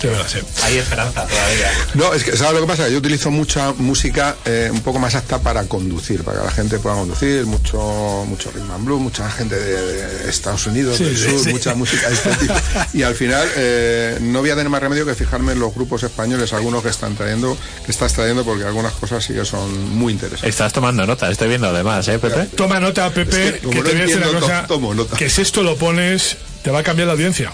Sí, 0.00 0.06
verdad, 0.08 0.26
sí. 0.28 0.38
Hay 0.62 0.78
esperanza 0.78 1.26
todavía. 1.26 1.70
No, 1.94 2.12
es 2.14 2.24
que, 2.24 2.36
¿sabes 2.36 2.54
lo 2.54 2.60
que 2.60 2.66
pasa? 2.66 2.88
Yo 2.88 2.98
utilizo 2.98 3.30
mucha 3.30 3.72
música 3.72 4.36
eh, 4.44 4.68
un 4.72 4.80
poco 4.80 4.98
más 4.98 5.14
apta 5.14 5.38
para 5.40 5.64
conducir, 5.64 6.22
para 6.24 6.38
que 6.40 6.44
la 6.46 6.50
gente 6.52 6.78
pueda 6.78 6.96
conducir, 6.96 7.46
mucho 7.46 8.24
mucho 8.28 8.50
rhythm 8.50 8.70
and 8.70 8.84
blues, 8.84 9.00
mucha 9.00 9.30
gente 9.30 9.56
de, 9.56 9.82
de 10.24 10.30
Estados 10.30 10.66
Unidos, 10.66 10.96
Sí, 10.98 11.04
del 11.04 11.16
sí, 11.16 11.30
sur, 11.30 11.40
sí. 11.44 11.48
mucha 11.50 11.74
música 11.74 12.08
de 12.08 12.14
este 12.14 12.30
tipo. 12.36 12.54
Y 12.94 13.02
al 13.02 13.14
final 13.14 13.48
eh, 13.56 14.18
no 14.20 14.40
voy 14.40 14.50
a 14.50 14.54
tener 14.54 14.68
más 14.70 14.80
remedio 14.82 15.04
que 15.06 15.14
fijarme 15.14 15.52
en 15.52 15.60
los 15.60 15.74
grupos 15.74 16.02
españoles, 16.02 16.52
algunos 16.52 16.82
que 16.82 16.88
están 16.90 17.16
trayendo, 17.16 17.56
que 17.84 17.92
estás 17.92 18.12
trayendo, 18.12 18.44
porque 18.44 18.64
algunas 18.64 18.92
cosas 18.94 19.24
sí 19.24 19.32
que 19.34 19.44
son 19.44 19.90
muy 19.96 20.12
interesantes. 20.12 20.48
Estás 20.50 20.72
tomando 20.72 21.06
nota, 21.06 21.30
estoy 21.30 21.48
viendo 21.48 21.68
además, 21.68 22.06
¿eh, 22.08 22.18
Pepe? 22.18 22.44
Toma 22.56 22.78
nota, 22.80 23.10
Pepe, 23.10 23.48
Es 23.48 23.52
que 23.54 23.58
como 23.60 23.72
que 23.72 23.78
no 23.78 23.84
te 23.84 23.90
voy 23.92 24.00
a 24.00 24.06
decir 24.06 24.18
una 24.28 24.40
cosa. 24.40 24.60
to- 24.62 24.74
tomo 24.74 24.94
nota. 24.94 25.16
Que 25.16 25.28
si 25.30 25.42
esto 25.42 25.62
lo 25.62 25.76
pones, 25.76 26.36
te 26.62 26.70
va 26.70 26.80
a 26.80 26.82
cambiar 26.82 27.06
la 27.08 27.12
audiencia. 27.14 27.52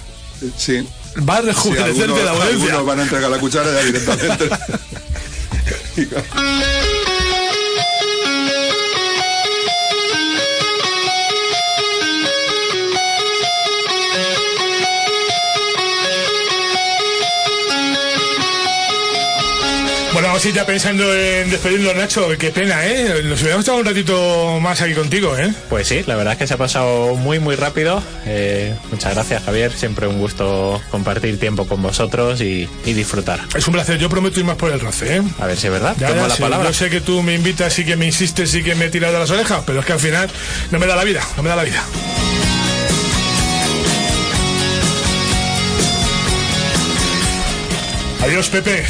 Sí. 0.57 0.86
Va 1.28 1.36
a 1.36 1.40
Sí, 1.40 1.46
rejuvenecerte 1.46 2.02
algunos, 2.02 2.24
la 2.24 2.30
audiencia. 2.32 2.66
algunos 2.70 2.86
van 2.86 2.98
a 2.98 3.02
entregar 3.04 3.30
la 3.30 3.38
cuchara 3.38 3.70
ya 3.72 3.84
directamente. 3.84 4.48
Ir 20.43 20.53
ya 20.53 20.66
pensando 20.66 21.14
en 21.14 21.49
despedirnos, 21.49 21.95
Nacho. 21.95 22.28
Qué 22.37 22.51
pena, 22.51 22.85
¿eh? 22.85 23.22
Nos 23.24 23.41
hubiéramos 23.41 23.61
estado 23.61 23.78
un 23.78 23.85
ratito 23.87 24.59
más 24.61 24.82
aquí 24.82 24.93
contigo, 24.93 25.39
¿eh? 25.39 25.51
Pues 25.70 25.87
sí, 25.89 26.03
la 26.07 26.16
verdad 26.16 26.32
es 26.35 26.39
que 26.39 26.47
se 26.47 26.55
ha 26.55 26.57
pasado 26.59 27.14
muy 27.14 27.39
muy 27.39 27.55
rápido. 27.55 28.03
Eh, 28.26 28.74
muchas 28.91 29.14
gracias 29.14 29.43
Javier, 29.45 29.72
siempre 29.72 30.07
un 30.07 30.18
gusto 30.18 30.82
compartir 30.91 31.39
tiempo 31.39 31.66
con 31.66 31.80
vosotros 31.80 32.43
y, 32.43 32.68
y 32.85 32.93
disfrutar. 32.93 33.41
Es 33.55 33.66
un 33.68 33.72
placer. 33.74 33.97
Yo 33.97 34.11
prometo 34.11 34.39
ir 34.41 34.45
más 34.45 34.57
por 34.57 34.70
el 34.70 34.80
race, 34.80 35.16
¿eh? 35.16 35.22
A 35.39 35.47
ver 35.47 35.57
si 35.57 35.68
es 35.68 35.72
verdad. 35.72 35.97
Ya, 35.99 36.09
Tomo 36.09 36.22
ya, 36.22 36.28
la 36.28 36.35
sí, 36.35 36.43
palabra. 36.43 36.68
Yo 36.68 36.74
sé 36.74 36.91
que 36.91 37.01
tú 37.01 37.22
me 37.22 37.35
invitas 37.35 37.78
y 37.78 37.85
que 37.85 37.97
me 37.97 38.05
insistes 38.05 38.53
y 38.55 38.62
que 38.62 38.74
me 38.74 38.91
tiras 38.91 39.12
de 39.12 39.18
las 39.20 39.30
orejas, 39.30 39.62
pero 39.64 39.80
es 39.80 39.87
que 39.87 39.93
al 39.95 40.01
final 40.01 40.28
no 40.70 40.78
me 40.78 40.87
da 40.87 40.97
la 40.97 41.05
vida, 41.05 41.22
no 41.37 41.43
me 41.43 41.49
da 41.49 41.57
la 41.57 41.64
vida. 41.64 41.82
Adiós, 48.20 48.49
Pepe. 48.49 48.85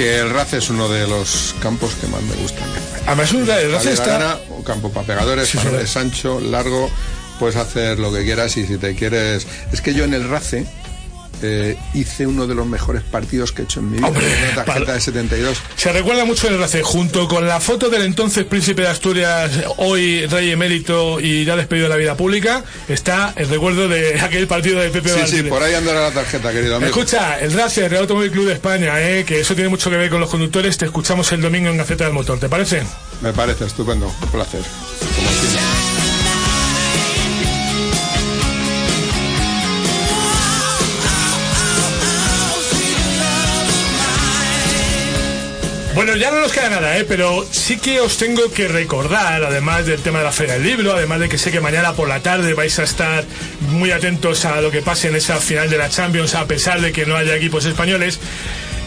Que 0.00 0.18
el 0.18 0.30
RAC 0.30 0.54
es 0.54 0.70
uno 0.70 0.88
de 0.88 1.06
los 1.06 1.54
campos 1.60 1.94
que 2.00 2.06
más 2.06 2.22
me 2.22 2.34
gustan. 2.36 2.66
Además, 3.06 3.32
el 3.32 3.46
RAC 3.46 3.68
Vale, 3.84 3.92
está- 3.92 4.06
gana, 4.06 4.38
un 4.48 4.62
campo 4.62 4.90
para 4.90 5.06
pegadores, 5.06 5.46
Sí, 5.50 5.58
para 5.58 5.72
sí. 5.72 5.76
es 5.84 5.94
ancho, 5.98 6.40
largo, 6.40 6.88
puedes 7.38 7.56
hacer 7.56 7.98
lo 7.98 8.10
que 8.10 8.24
quieras 8.24 8.56
y 8.56 8.66
si 8.66 8.78
te 8.78 8.94
quieres... 8.94 9.46
Es 9.74 9.82
que 9.82 9.92
yo 9.92 10.04
en 10.04 10.14
el 10.14 10.26
RACE 10.26 10.64
eh, 11.42 11.76
hice 11.94 12.26
uno 12.26 12.46
de 12.46 12.54
los 12.54 12.66
mejores 12.66 13.02
partidos 13.02 13.52
que 13.52 13.62
he 13.62 13.64
hecho 13.64 13.80
en 13.80 13.90
mi 13.90 13.96
vida, 13.98 14.08
Hombre, 14.08 14.26
una 14.26 14.54
tarjeta 14.64 14.64
para- 14.84 14.94
de 14.94 15.00
72. 15.00 15.58
Se 15.76 15.92
recuerda 15.92 16.24
mucho 16.24 16.48
el 16.48 16.58
RAC, 16.58 16.82
junto 16.82 17.26
con 17.28 17.46
la 17.46 17.60
foto 17.60 17.88
del 17.90 18.02
entonces 18.02 18.44
príncipe 18.44 18.82
de 18.82 18.88
Asturias, 18.88 19.50
hoy 19.78 20.26
rey 20.26 20.50
emérito 20.50 21.18
y 21.20 21.44
ya 21.44 21.56
despedido 21.56 21.84
de 21.84 21.90
la 21.90 21.96
vida 21.96 22.16
pública, 22.16 22.64
está 22.88 23.32
el 23.36 23.48
recuerdo 23.48 23.88
de 23.88 24.20
aquel 24.20 24.46
partido 24.46 24.80
de 24.80 24.90
Pepe 24.90 25.10
Sí, 25.10 25.36
sí, 25.38 25.42
por 25.44 25.62
ahí 25.62 25.74
andará 25.74 26.00
la 26.02 26.10
tarjeta, 26.12 26.52
querido 26.52 26.76
amigo. 26.76 26.90
Escucha, 26.90 27.38
el 27.40 27.52
RACE, 27.52 27.84
el 27.84 27.90
Real 27.90 28.02
Automóvil 28.02 28.30
Club 28.30 28.46
de 28.46 28.54
España, 28.54 29.00
eh, 29.00 29.24
que 29.24 29.40
eso 29.40 29.54
tiene 29.54 29.68
mucho 29.70 29.90
que 29.90 29.96
ver 29.96 30.10
con 30.10 30.20
los 30.20 30.30
conductores, 30.30 30.76
te 30.78 30.84
escuchamos 30.86 31.30
el 31.32 31.40
domingo 31.40 31.68
en 31.70 31.76
Gaceta 31.78 32.04
del 32.04 32.12
Motor, 32.12 32.38
¿te 32.38 32.48
parece? 32.48 32.82
Me 33.22 33.32
parece 33.32 33.64
estupendo, 33.66 34.06
un 34.22 34.28
placer. 34.30 34.60
Como 35.16 35.30
Bueno, 46.02 46.16
ya 46.16 46.30
no 46.30 46.40
nos 46.40 46.50
queda 46.50 46.70
nada, 46.70 46.96
¿eh? 46.96 47.04
pero 47.06 47.44
sí 47.50 47.76
que 47.76 48.00
os 48.00 48.16
tengo 48.16 48.50
que 48.50 48.68
recordar, 48.68 49.44
además 49.44 49.84
del 49.84 50.00
tema 50.00 50.20
de 50.20 50.24
la 50.24 50.32
Feria 50.32 50.54
del 50.54 50.62
Libro, 50.62 50.94
además 50.94 51.20
de 51.20 51.28
que 51.28 51.36
sé 51.36 51.52
que 51.52 51.60
mañana 51.60 51.92
por 51.92 52.08
la 52.08 52.20
tarde 52.20 52.54
vais 52.54 52.78
a 52.78 52.84
estar 52.84 53.22
muy 53.68 53.90
atentos 53.90 54.46
a 54.46 54.62
lo 54.62 54.70
que 54.70 54.80
pase 54.80 55.08
en 55.08 55.16
esa 55.16 55.36
final 55.36 55.68
de 55.68 55.76
la 55.76 55.90
Champions, 55.90 56.34
a 56.36 56.46
pesar 56.46 56.80
de 56.80 56.90
que 56.92 57.04
no 57.04 57.16
haya 57.16 57.36
equipos 57.36 57.66
españoles, 57.66 58.18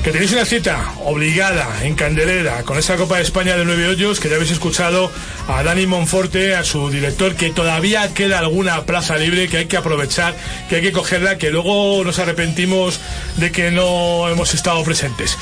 que 0.04 0.12
tenéis 0.12 0.34
una 0.34 0.44
cita 0.44 0.94
obligada 1.06 1.86
en 1.86 1.96
Candelera 1.96 2.64
con 2.64 2.78
esa 2.78 2.98
Copa 2.98 3.18
de 3.18 3.24
España 3.24 3.56
de 3.56 3.64
nueve 3.64 3.88
hoyos, 3.88 4.20
que 4.20 4.28
ya 4.28 4.36
habéis 4.36 4.52
escuchado 4.52 5.10
a 5.48 5.64
Dani 5.64 5.86
Monforte, 5.88 6.56
a 6.56 6.66
su 6.66 6.90
director, 6.90 7.36
que 7.36 7.52
todavía 7.52 8.14
queda 8.14 8.40
alguna 8.40 8.84
plaza 8.84 9.16
libre, 9.16 9.48
que 9.48 9.60
hay 9.60 9.66
que 9.68 9.78
aprovechar, 9.78 10.36
que 10.68 10.76
hay 10.76 10.82
que 10.82 10.92
cogerla, 10.92 11.38
que 11.38 11.52
luego 11.52 12.04
nos 12.04 12.20
arrepentimos 12.20 13.00
de 13.38 13.54
que 13.54 13.72
no 13.72 14.28
hemos 14.28 14.54
estado 14.54 14.84
presentes. 14.84 15.38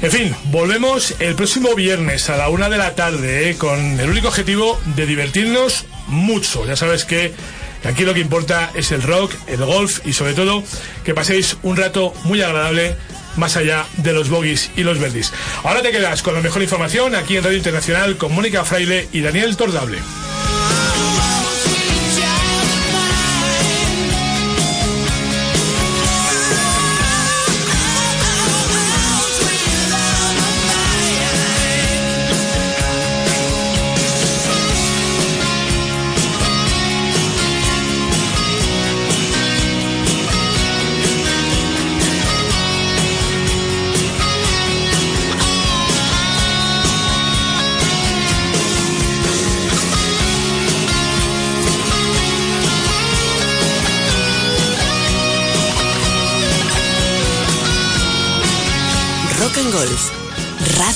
En 0.00 0.10
fin, 0.10 0.34
volvemos 0.44 1.14
el 1.20 1.34
próximo 1.34 1.74
viernes 1.74 2.30
a 2.30 2.38
la 2.38 2.48
una 2.48 2.70
de 2.70 2.78
la 2.78 2.94
tarde, 2.94 3.50
¿eh? 3.50 3.56
con 3.56 4.00
el 4.00 4.08
único 4.08 4.28
objetivo 4.28 4.80
de 4.96 5.04
divertirnos 5.04 5.84
mucho. 6.06 6.64
Ya 6.64 6.74
sabes 6.74 7.04
que 7.04 7.34
aquí 7.84 8.04
lo 8.04 8.14
que 8.14 8.20
importa 8.20 8.70
es 8.74 8.92
el 8.92 9.02
rock, 9.02 9.34
el 9.46 9.62
golf 9.62 10.06
y 10.06 10.14
sobre 10.14 10.32
todo 10.32 10.64
que 11.04 11.12
paséis 11.12 11.58
un 11.62 11.76
rato 11.76 12.14
muy 12.24 12.40
agradable 12.40 12.96
más 13.36 13.56
allá 13.56 13.86
de 13.96 14.12
los 14.12 14.28
bogies 14.28 14.70
y 14.76 14.82
los 14.82 14.98
verdes. 14.98 15.32
Ahora 15.64 15.82
te 15.82 15.90
quedas 15.90 16.22
con 16.22 16.34
la 16.34 16.40
mejor 16.40 16.62
información 16.62 17.14
aquí 17.14 17.36
en 17.36 17.44
Radio 17.44 17.58
Internacional 17.58 18.16
con 18.16 18.34
Mónica 18.34 18.64
Fraile 18.64 19.08
y 19.12 19.20
Daniel 19.20 19.56
Tordable. 19.56 19.98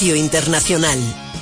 Radio 0.05 0.17
Internacional. 0.17 1.34